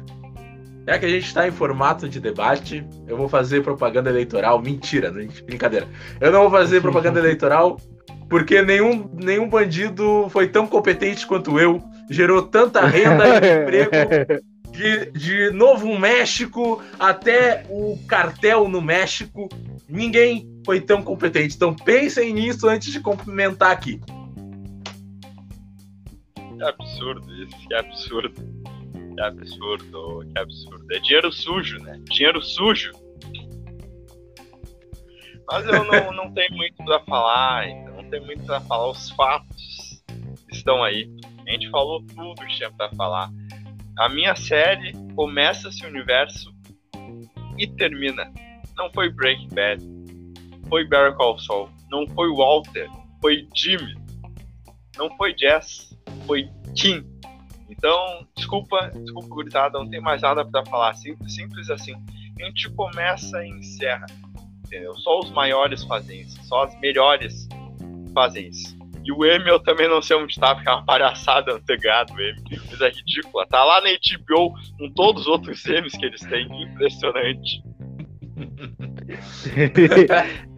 Já 0.87 0.97
que 0.97 1.05
a 1.05 1.09
gente 1.09 1.25
está 1.25 1.47
em 1.47 1.51
formato 1.51 2.07
de 2.07 2.19
debate, 2.19 2.85
eu 3.07 3.17
vou 3.17 3.27
fazer 3.27 3.61
propaganda 3.61 4.09
eleitoral. 4.09 4.61
Mentira, 4.61 5.13
gente, 5.13 5.43
brincadeira. 5.43 5.87
Eu 6.19 6.31
não 6.31 6.41
vou 6.41 6.51
fazer 6.51 6.81
propaganda 6.81 7.19
eleitoral 7.19 7.77
porque 8.29 8.61
nenhum, 8.61 9.09
nenhum 9.13 9.49
bandido 9.49 10.27
foi 10.29 10.47
tão 10.47 10.67
competente 10.67 11.25
quanto 11.25 11.59
eu, 11.59 11.81
gerou 12.09 12.41
tanta 12.41 12.85
renda 12.85 13.25
e 13.27 13.61
emprego 13.63 13.91
de, 14.71 15.11
de 15.11 15.51
Novo 15.51 15.97
México 15.97 16.81
até 16.99 17.65
o 17.69 17.97
cartel 18.07 18.67
no 18.67 18.81
México, 18.81 19.49
ninguém 19.89 20.47
foi 20.65 20.81
tão 20.81 21.01
competente. 21.01 21.55
Então 21.55 21.75
pensem 21.75 22.33
nisso 22.33 22.67
antes 22.67 22.91
de 22.91 22.99
complementar 22.99 23.71
aqui. 23.71 23.99
Que 26.35 26.63
absurdo 26.63 27.33
isso, 27.43 27.67
que 27.67 27.73
absurdo. 27.73 28.57
Que 29.15 29.21
absurdo, 29.21 30.25
que 30.31 30.39
absurdo. 30.39 30.85
É 30.93 30.99
dinheiro 30.99 31.31
sujo, 31.31 31.79
né? 31.79 31.99
Dinheiro 32.09 32.41
sujo. 32.41 32.91
Mas 35.49 35.65
eu 35.65 35.83
não, 35.85 36.11
não 36.13 36.33
tenho 36.33 36.55
muito 36.55 36.75
para 36.83 36.99
falar, 37.01 37.69
então 37.69 37.95
não 37.95 38.09
tenho 38.09 38.25
muito 38.25 38.43
para 38.45 38.59
falar. 38.61 38.89
Os 38.89 39.09
fatos 39.11 40.03
estão 40.51 40.83
aí. 40.83 41.09
A 41.47 41.51
gente 41.51 41.69
falou 41.69 42.03
tudo 42.03 42.35
que 42.35 42.57
tinha 42.57 42.71
para 42.71 42.89
falar 42.95 43.31
a 43.97 44.07
minha 44.09 44.35
série 44.35 44.93
começa 45.15 45.69
esse 45.69 45.83
universo 45.85 46.53
e 47.57 47.65
termina. 47.67 48.31
Não 48.77 48.91
foi 48.93 49.09
Breaking 49.09 49.49
Bad, 49.49 49.83
foi 50.69 50.83
Better 50.85 51.15
Call 51.15 51.39
Saul, 51.39 51.69
não 51.89 52.07
foi 52.07 52.29
Walter, 52.29 52.87
foi 53.19 53.47
Jimmy, 53.55 53.95
não 54.97 55.09
foi 55.17 55.35
Jess, 55.37 55.97
foi 56.25 56.49
Kim. 56.75 57.03
Então, 57.69 58.27
desculpa, 58.35 58.91
desculpa, 58.95 59.27
gurizada, 59.27 59.79
não 59.79 59.89
tem 59.89 59.99
mais 59.99 60.21
nada 60.21 60.45
para 60.45 60.65
falar. 60.65 60.93
Simples, 60.93 61.35
simples 61.35 61.69
assim. 61.69 61.93
A 62.39 62.45
gente 62.45 62.69
começa 62.71 63.43
e 63.43 63.49
encerra, 63.49 64.05
entendeu? 64.65 64.93
Só 64.95 65.19
os 65.19 65.31
maiores 65.31 65.83
fazem 65.83 66.21
isso, 66.21 66.41
só 66.43 66.63
as 66.63 66.79
melhores 66.79 67.47
fazem 68.13 68.47
isso. 68.47 68.77
E 69.03 69.11
o 69.11 69.25
M 69.25 69.47
eu 69.47 69.59
também 69.59 69.87
não 69.87 70.01
sei 70.01 70.17
onde 70.17 70.35
tá, 70.35 70.53
porque 70.53 70.67
é 70.67 70.71
uma 70.71 70.83
palhaçada 70.83 71.61
ganhado 71.65 72.13
o 72.13 72.19
M. 72.19 72.43
Mas 72.69 72.81
é 72.81 72.89
ridícula. 72.89 73.47
Tá 73.47 73.63
lá 73.63 73.79
na 73.79 73.89
HBO 73.89 74.53
com 74.77 74.91
todos 74.93 75.21
os 75.21 75.27
outros 75.27 75.63
M's 75.65 75.95
que 75.95 76.05
eles 76.05 76.19
têm. 76.21 76.45
Impressionante. 76.63 77.63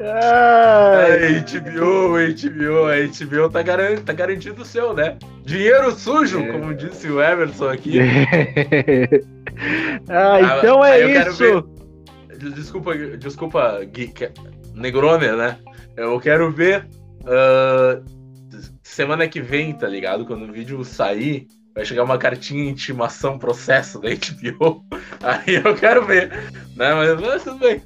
Ah, 0.02 1.08
HBO, 1.48 2.18
HBO, 2.18 2.88
a 2.88 2.98
HBO 3.08 3.50
tá, 3.50 3.62
garantido, 3.62 4.02
tá 4.02 4.12
garantido 4.14 4.62
o 4.62 4.66
seu, 4.66 4.94
né? 4.94 5.18
Dinheiro 5.44 5.92
sujo, 5.92 6.40
é. 6.40 6.52
como 6.52 6.74
disse 6.74 7.10
o 7.10 7.22
Everson 7.22 7.70
aqui. 7.70 8.00
ah, 10.10 10.58
então 10.58 10.84
é 10.84 11.30
isso. 11.30 11.70
Desculpa, 12.56 12.96
desculpa, 12.96 13.84
Geek, 13.86 14.30
Negrone, 14.74 15.36
né? 15.36 15.58
Eu 15.96 16.20
quero 16.20 16.52
ver 16.52 16.88
uh, 17.24 18.04
semana 18.84 19.28
que 19.28 19.42
vem, 19.42 19.74
tá 19.74 19.88
ligado? 19.88 20.26
Quando 20.26 20.44
o 20.44 20.52
vídeo 20.52 20.84
sair, 20.84 21.48
vai 21.80 21.86
chegar 21.86 22.04
uma 22.04 22.18
cartinha 22.18 22.66
de 22.66 22.72
intimação, 22.72 23.40
processo 23.40 24.02
da 24.02 24.10
HBO. 24.10 24.84
Aí 25.24 25.56
eu 25.56 25.76
quero 25.76 26.06
ver. 26.06 26.30
Né? 26.76 26.94
Mas, 26.94 27.22
mas 27.22 27.44
tudo 27.44 27.60
bem. 27.60 27.82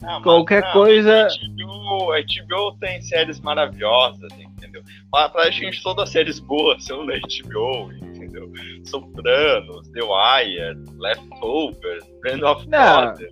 Não, 0.00 0.22
Qualquer 0.22 0.62
não, 0.62 0.72
coisa. 0.72 1.26
A 1.26 1.28
HBO, 1.28 2.06
HBO 2.06 2.78
tem 2.78 3.02
séries 3.02 3.40
maravilhosas, 3.40 4.32
entendeu? 4.38 4.82
Pra, 5.10 5.28
pra 5.28 5.50
gente, 5.50 5.82
todas 5.82 6.04
as 6.04 6.10
séries 6.10 6.38
boas 6.38 6.84
são 6.84 7.04
da 7.04 7.14
HBO, 7.14 7.92
entendeu? 7.92 8.50
Sopranos, 8.84 9.88
The 9.88 10.00
Wire, 10.00 10.78
Leftovers, 10.98 12.04
Brand 12.20 12.42
of 12.42 12.64
God, 12.66 13.28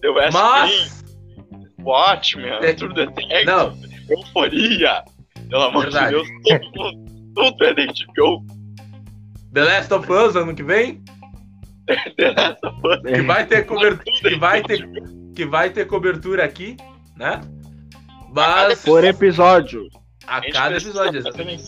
The 0.00 0.08
West 0.08 0.32
Mas... 0.32 1.04
Wing, 1.52 1.84
Watchmen, 1.84 2.50
é... 2.50 2.72
True 2.74 2.92
Detective, 2.92 3.44
não. 3.44 3.78
Euforia. 4.08 5.04
Pelo 5.48 5.62
amor 5.62 5.84
Verdade. 5.84 6.14
de 6.14 6.42
Deus, 6.42 6.62
todo 6.72 6.94
mundo, 6.94 7.09
tudo 7.34 7.64
é 7.64 7.74
da 7.74 7.84
HBO. 7.84 8.44
The 9.52 9.64
Last 9.64 9.92
of 9.92 10.12
Us 10.12 10.36
ano 10.36 10.54
que 10.54 10.62
vem? 10.62 11.02
The 12.16 12.32
Last 12.32 12.66
of 12.66 12.86
Us. 12.86 13.02
Que 13.02 13.22
vai 13.22 13.46
ter 13.46 13.66
cobertura, 13.66 14.04
que 14.20 14.36
vai 14.36 14.62
ter, 14.62 14.88
que 15.34 15.44
vai 15.44 15.70
ter 15.70 15.86
cobertura 15.86 16.44
aqui, 16.44 16.76
né? 17.16 17.40
Mas 18.32 18.84
por 18.84 19.04
episódio. 19.04 19.88
A 20.26 20.40
cada 20.52 20.76
episódio, 20.76 21.18
exatamente. 21.18 21.64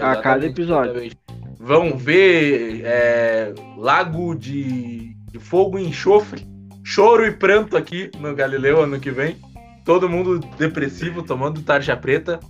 A 0.00 0.16
cada 0.16 0.46
episódio. 0.46 1.12
Vão 1.58 1.96
ver 1.96 2.82
é, 2.84 3.54
Lago 3.78 4.34
de, 4.34 5.14
de 5.30 5.38
Fogo 5.38 5.78
e 5.78 5.86
Enxofre, 5.86 6.44
choro 6.82 7.24
e 7.24 7.30
pranto 7.30 7.76
aqui 7.76 8.10
no 8.18 8.34
Galileu 8.34 8.82
ano 8.82 8.98
que 8.98 9.10
vem. 9.10 9.36
Todo 9.84 10.08
mundo 10.08 10.40
depressivo, 10.58 11.22
tomando 11.22 11.62
tarja 11.62 11.96
preta. 11.96 12.40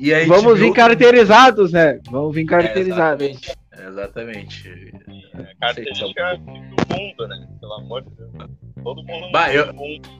E 0.00 0.14
aí 0.14 0.26
Vamos 0.26 0.58
vir 0.58 0.72
caracterizados, 0.72 1.72
né? 1.72 2.00
Vamos 2.10 2.34
vir 2.34 2.46
caracterizados. 2.46 3.38
É, 3.70 3.86
exatamente. 3.86 4.92
É, 5.34 5.54
característica 5.60 6.36
do 6.38 6.46
mundo, 6.46 7.28
né? 7.28 7.46
Pelo 7.60 7.72
amor 7.74 8.02
de 8.02 8.10
Deus. 8.16 8.30
Todo 8.82 9.04
mundo 9.04 9.30
bah, 9.30 9.52
eu, 9.52 9.66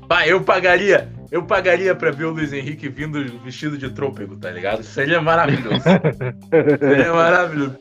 bah, 0.07 0.27
eu 0.27 0.43
pagaria, 0.43 1.09
eu 1.31 1.43
pagaria 1.43 1.95
pra 1.95 2.11
ver 2.11 2.27
o 2.27 2.31
Luiz 2.31 2.53
Henrique 2.53 2.91
vindo 2.91 3.25
vestido 3.43 3.79
de 3.79 3.89
trôpego, 3.91 4.37
tá 4.37 4.51
ligado? 4.51 4.83
Seria 4.83 5.23
maravilhoso. 5.23 5.81
Seria 6.79 7.13
maravilhoso. 7.15 7.79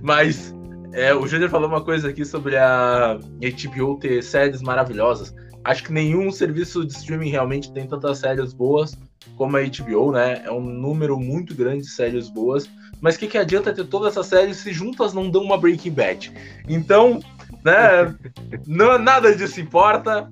Mas 0.00 0.54
é, 0.92 1.12
o 1.12 1.26
Júnior 1.26 1.50
falou 1.50 1.68
uma 1.68 1.82
coisa 1.82 2.10
aqui 2.10 2.24
sobre 2.24 2.56
a 2.56 3.18
HBO 3.18 3.98
ter 3.98 4.22
séries 4.22 4.62
maravilhosas. 4.62 5.34
Acho 5.64 5.84
que 5.84 5.92
nenhum 5.92 6.30
serviço 6.30 6.84
de 6.84 6.92
streaming 6.92 7.30
realmente 7.30 7.72
tem 7.72 7.86
tantas 7.86 8.18
séries 8.18 8.52
boas 8.52 8.94
como 9.36 9.56
a 9.56 9.62
HBO, 9.62 10.12
né? 10.12 10.42
É 10.44 10.50
um 10.50 10.60
número 10.60 11.18
muito 11.18 11.54
grande 11.54 11.82
de 11.82 11.90
séries 11.90 12.28
boas. 12.28 12.68
Mas 13.00 13.16
o 13.16 13.18
que, 13.18 13.26
que 13.26 13.38
adianta 13.38 13.72
ter 13.72 13.84
todas 13.84 14.12
essas 14.12 14.26
séries 14.26 14.58
se 14.58 14.72
juntas 14.72 15.12
não 15.12 15.30
dão 15.30 15.42
uma 15.42 15.58
Breaking 15.58 15.92
Bad? 15.92 16.32
Então, 16.68 17.20
né? 17.64 18.14
não, 18.66 18.98
nada 18.98 19.34
disso 19.34 19.60
importa. 19.60 20.30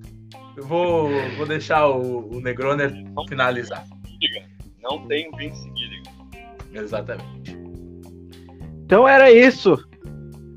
Eu 0.56 0.66
vou, 0.66 1.08
vou 1.36 1.46
deixar 1.46 1.88
o, 1.88 2.36
o 2.36 2.40
Negroner 2.40 2.92
finalizar. 3.28 3.86
Não 4.82 5.06
tem 5.06 5.30
Vince 5.36 5.70
Gilligan. 5.74 6.12
Exatamente. 6.74 7.56
Então 8.84 9.08
era 9.08 9.30
isso. 9.32 9.82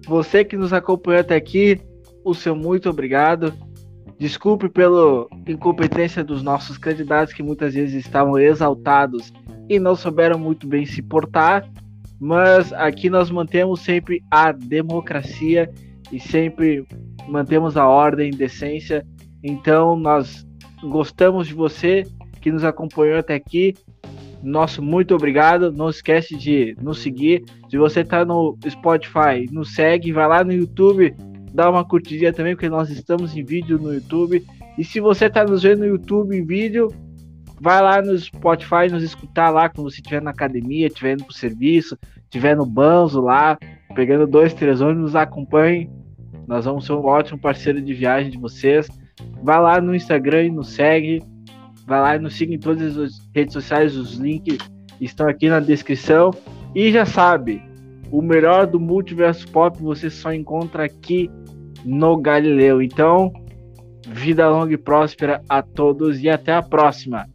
você 0.06 0.44
que 0.44 0.58
nos 0.58 0.74
acompanhou 0.74 1.22
até 1.22 1.36
aqui, 1.36 1.80
o 2.24 2.34
seu 2.34 2.56
muito 2.56 2.90
obrigado. 2.90 3.54
Desculpe 4.18 4.70
pela 4.70 5.28
incompetência 5.46 6.24
dos 6.24 6.42
nossos 6.42 6.78
candidatos 6.78 7.34
que 7.34 7.44
muitas 7.44 7.74
vezes 7.74 8.06
estavam 8.06 8.38
exaltados 8.40 9.34
e 9.70 9.78
não 9.80 9.96
souberam 9.96 10.40
muito 10.40 10.66
bem 10.68 10.86
se 10.86 11.02
portar, 11.02 11.70
mas 12.20 12.72
aqui 12.72 13.10
nós 13.10 13.30
mantemos 13.30 13.82
sempre 13.82 14.24
a 14.32 14.54
democracia 14.54 15.70
e 16.12 16.20
sempre 16.20 16.86
mantemos 17.28 17.76
a 17.76 17.88
ordem, 17.88 18.32
decência. 18.32 19.06
Então 19.44 19.98
nós 19.98 20.48
gostamos 20.82 21.48
de 21.48 21.54
você 21.54 22.04
que 22.40 22.52
nos 22.52 22.64
acompanhou 22.64 23.18
até 23.18 23.36
aqui. 23.36 23.74
Nosso 24.42 24.82
muito 24.82 25.14
obrigado. 25.14 25.74
Não 25.74 25.90
esquece 25.90 26.38
de 26.38 26.74
nos 26.82 27.00
seguir. 27.00 27.44
Se 27.70 27.78
você 27.78 28.02
está 28.02 28.24
no 28.24 28.58
Spotify, 28.70 29.46
nos 29.52 29.74
segue, 29.74 30.14
vai 30.14 30.28
lá 30.28 30.44
no 30.44 30.54
YouTube 30.54 31.14
dá 31.56 31.70
uma 31.70 31.86
curtidinha 31.86 32.34
também, 32.34 32.54
porque 32.54 32.68
nós 32.68 32.90
estamos 32.90 33.36
em 33.36 33.44
vídeo 33.44 33.80
no 33.80 33.94
YouTube. 33.94 34.46
E 34.78 34.84
se 34.84 35.00
você 35.00 35.26
está 35.26 35.46
nos 35.46 35.64
vendo 35.64 35.80
no 35.80 35.86
YouTube 35.86 36.36
em 36.36 36.46
vídeo, 36.46 36.90
vai 37.62 37.82
lá 37.82 38.02
no 38.02 38.16
Spotify 38.18 38.90
nos 38.92 39.02
escutar 39.02 39.50
lá 39.50 39.70
quando 39.70 39.90
você 39.90 40.02
estiver 40.02 40.22
na 40.22 40.32
academia, 40.32 40.88
estiver 40.88 41.14
indo 41.14 41.24
pro 41.24 41.34
serviço, 41.34 41.98
estiver 42.24 42.58
no 42.58 42.66
banzo 42.66 43.22
lá, 43.22 43.58
pegando 43.96 44.28
dois, 44.28 44.54
três 44.54 44.82
ônibus, 44.82 45.02
nos 45.02 45.16
acompanhe. 45.16 45.90
Nós 46.46 46.66
vamos 46.66 46.86
ser 46.86 46.92
um 46.92 47.06
ótimo 47.06 47.40
parceiro 47.40 47.82
de 47.82 47.94
viagem 47.94 48.30
de 48.30 48.38
vocês. 48.38 48.88
Vai 49.42 49.60
lá 49.60 49.80
no 49.80 49.96
Instagram 49.96 50.44
e 50.44 50.52
nos 50.52 50.74
segue. 50.74 51.24
Vai 51.88 52.02
lá 52.02 52.16
e 52.18 52.20
nos 52.20 52.36
siga 52.36 52.54
em 52.54 52.60
todas 52.60 52.98
as 52.98 53.14
redes 53.34 53.54
sociais, 53.54 53.96
os 53.96 54.16
links 54.16 54.58
estão 55.00 55.28
aqui 55.30 55.48
na 55.48 55.62
descrição. 55.62 56.32
E 56.74 56.92
já 56.92 57.06
sabe, 57.06 57.62
o 58.12 58.22
melhor 58.22 58.68
do 58.68 58.80
multiverso 58.80 59.48
pop 59.52 59.82
você 59.82 60.10
só 60.10 60.34
encontra 60.34 60.84
aqui 60.84 61.30
no 61.86 62.18
Galileu. 62.18 62.82
Então, 62.82 63.32
vida 64.08 64.50
longa 64.50 64.74
e 64.74 64.78
próspera 64.78 65.42
a 65.48 65.62
todos 65.62 66.22
e 66.22 66.30
até 66.30 66.54
a 66.54 66.62
próxima. 66.62 67.28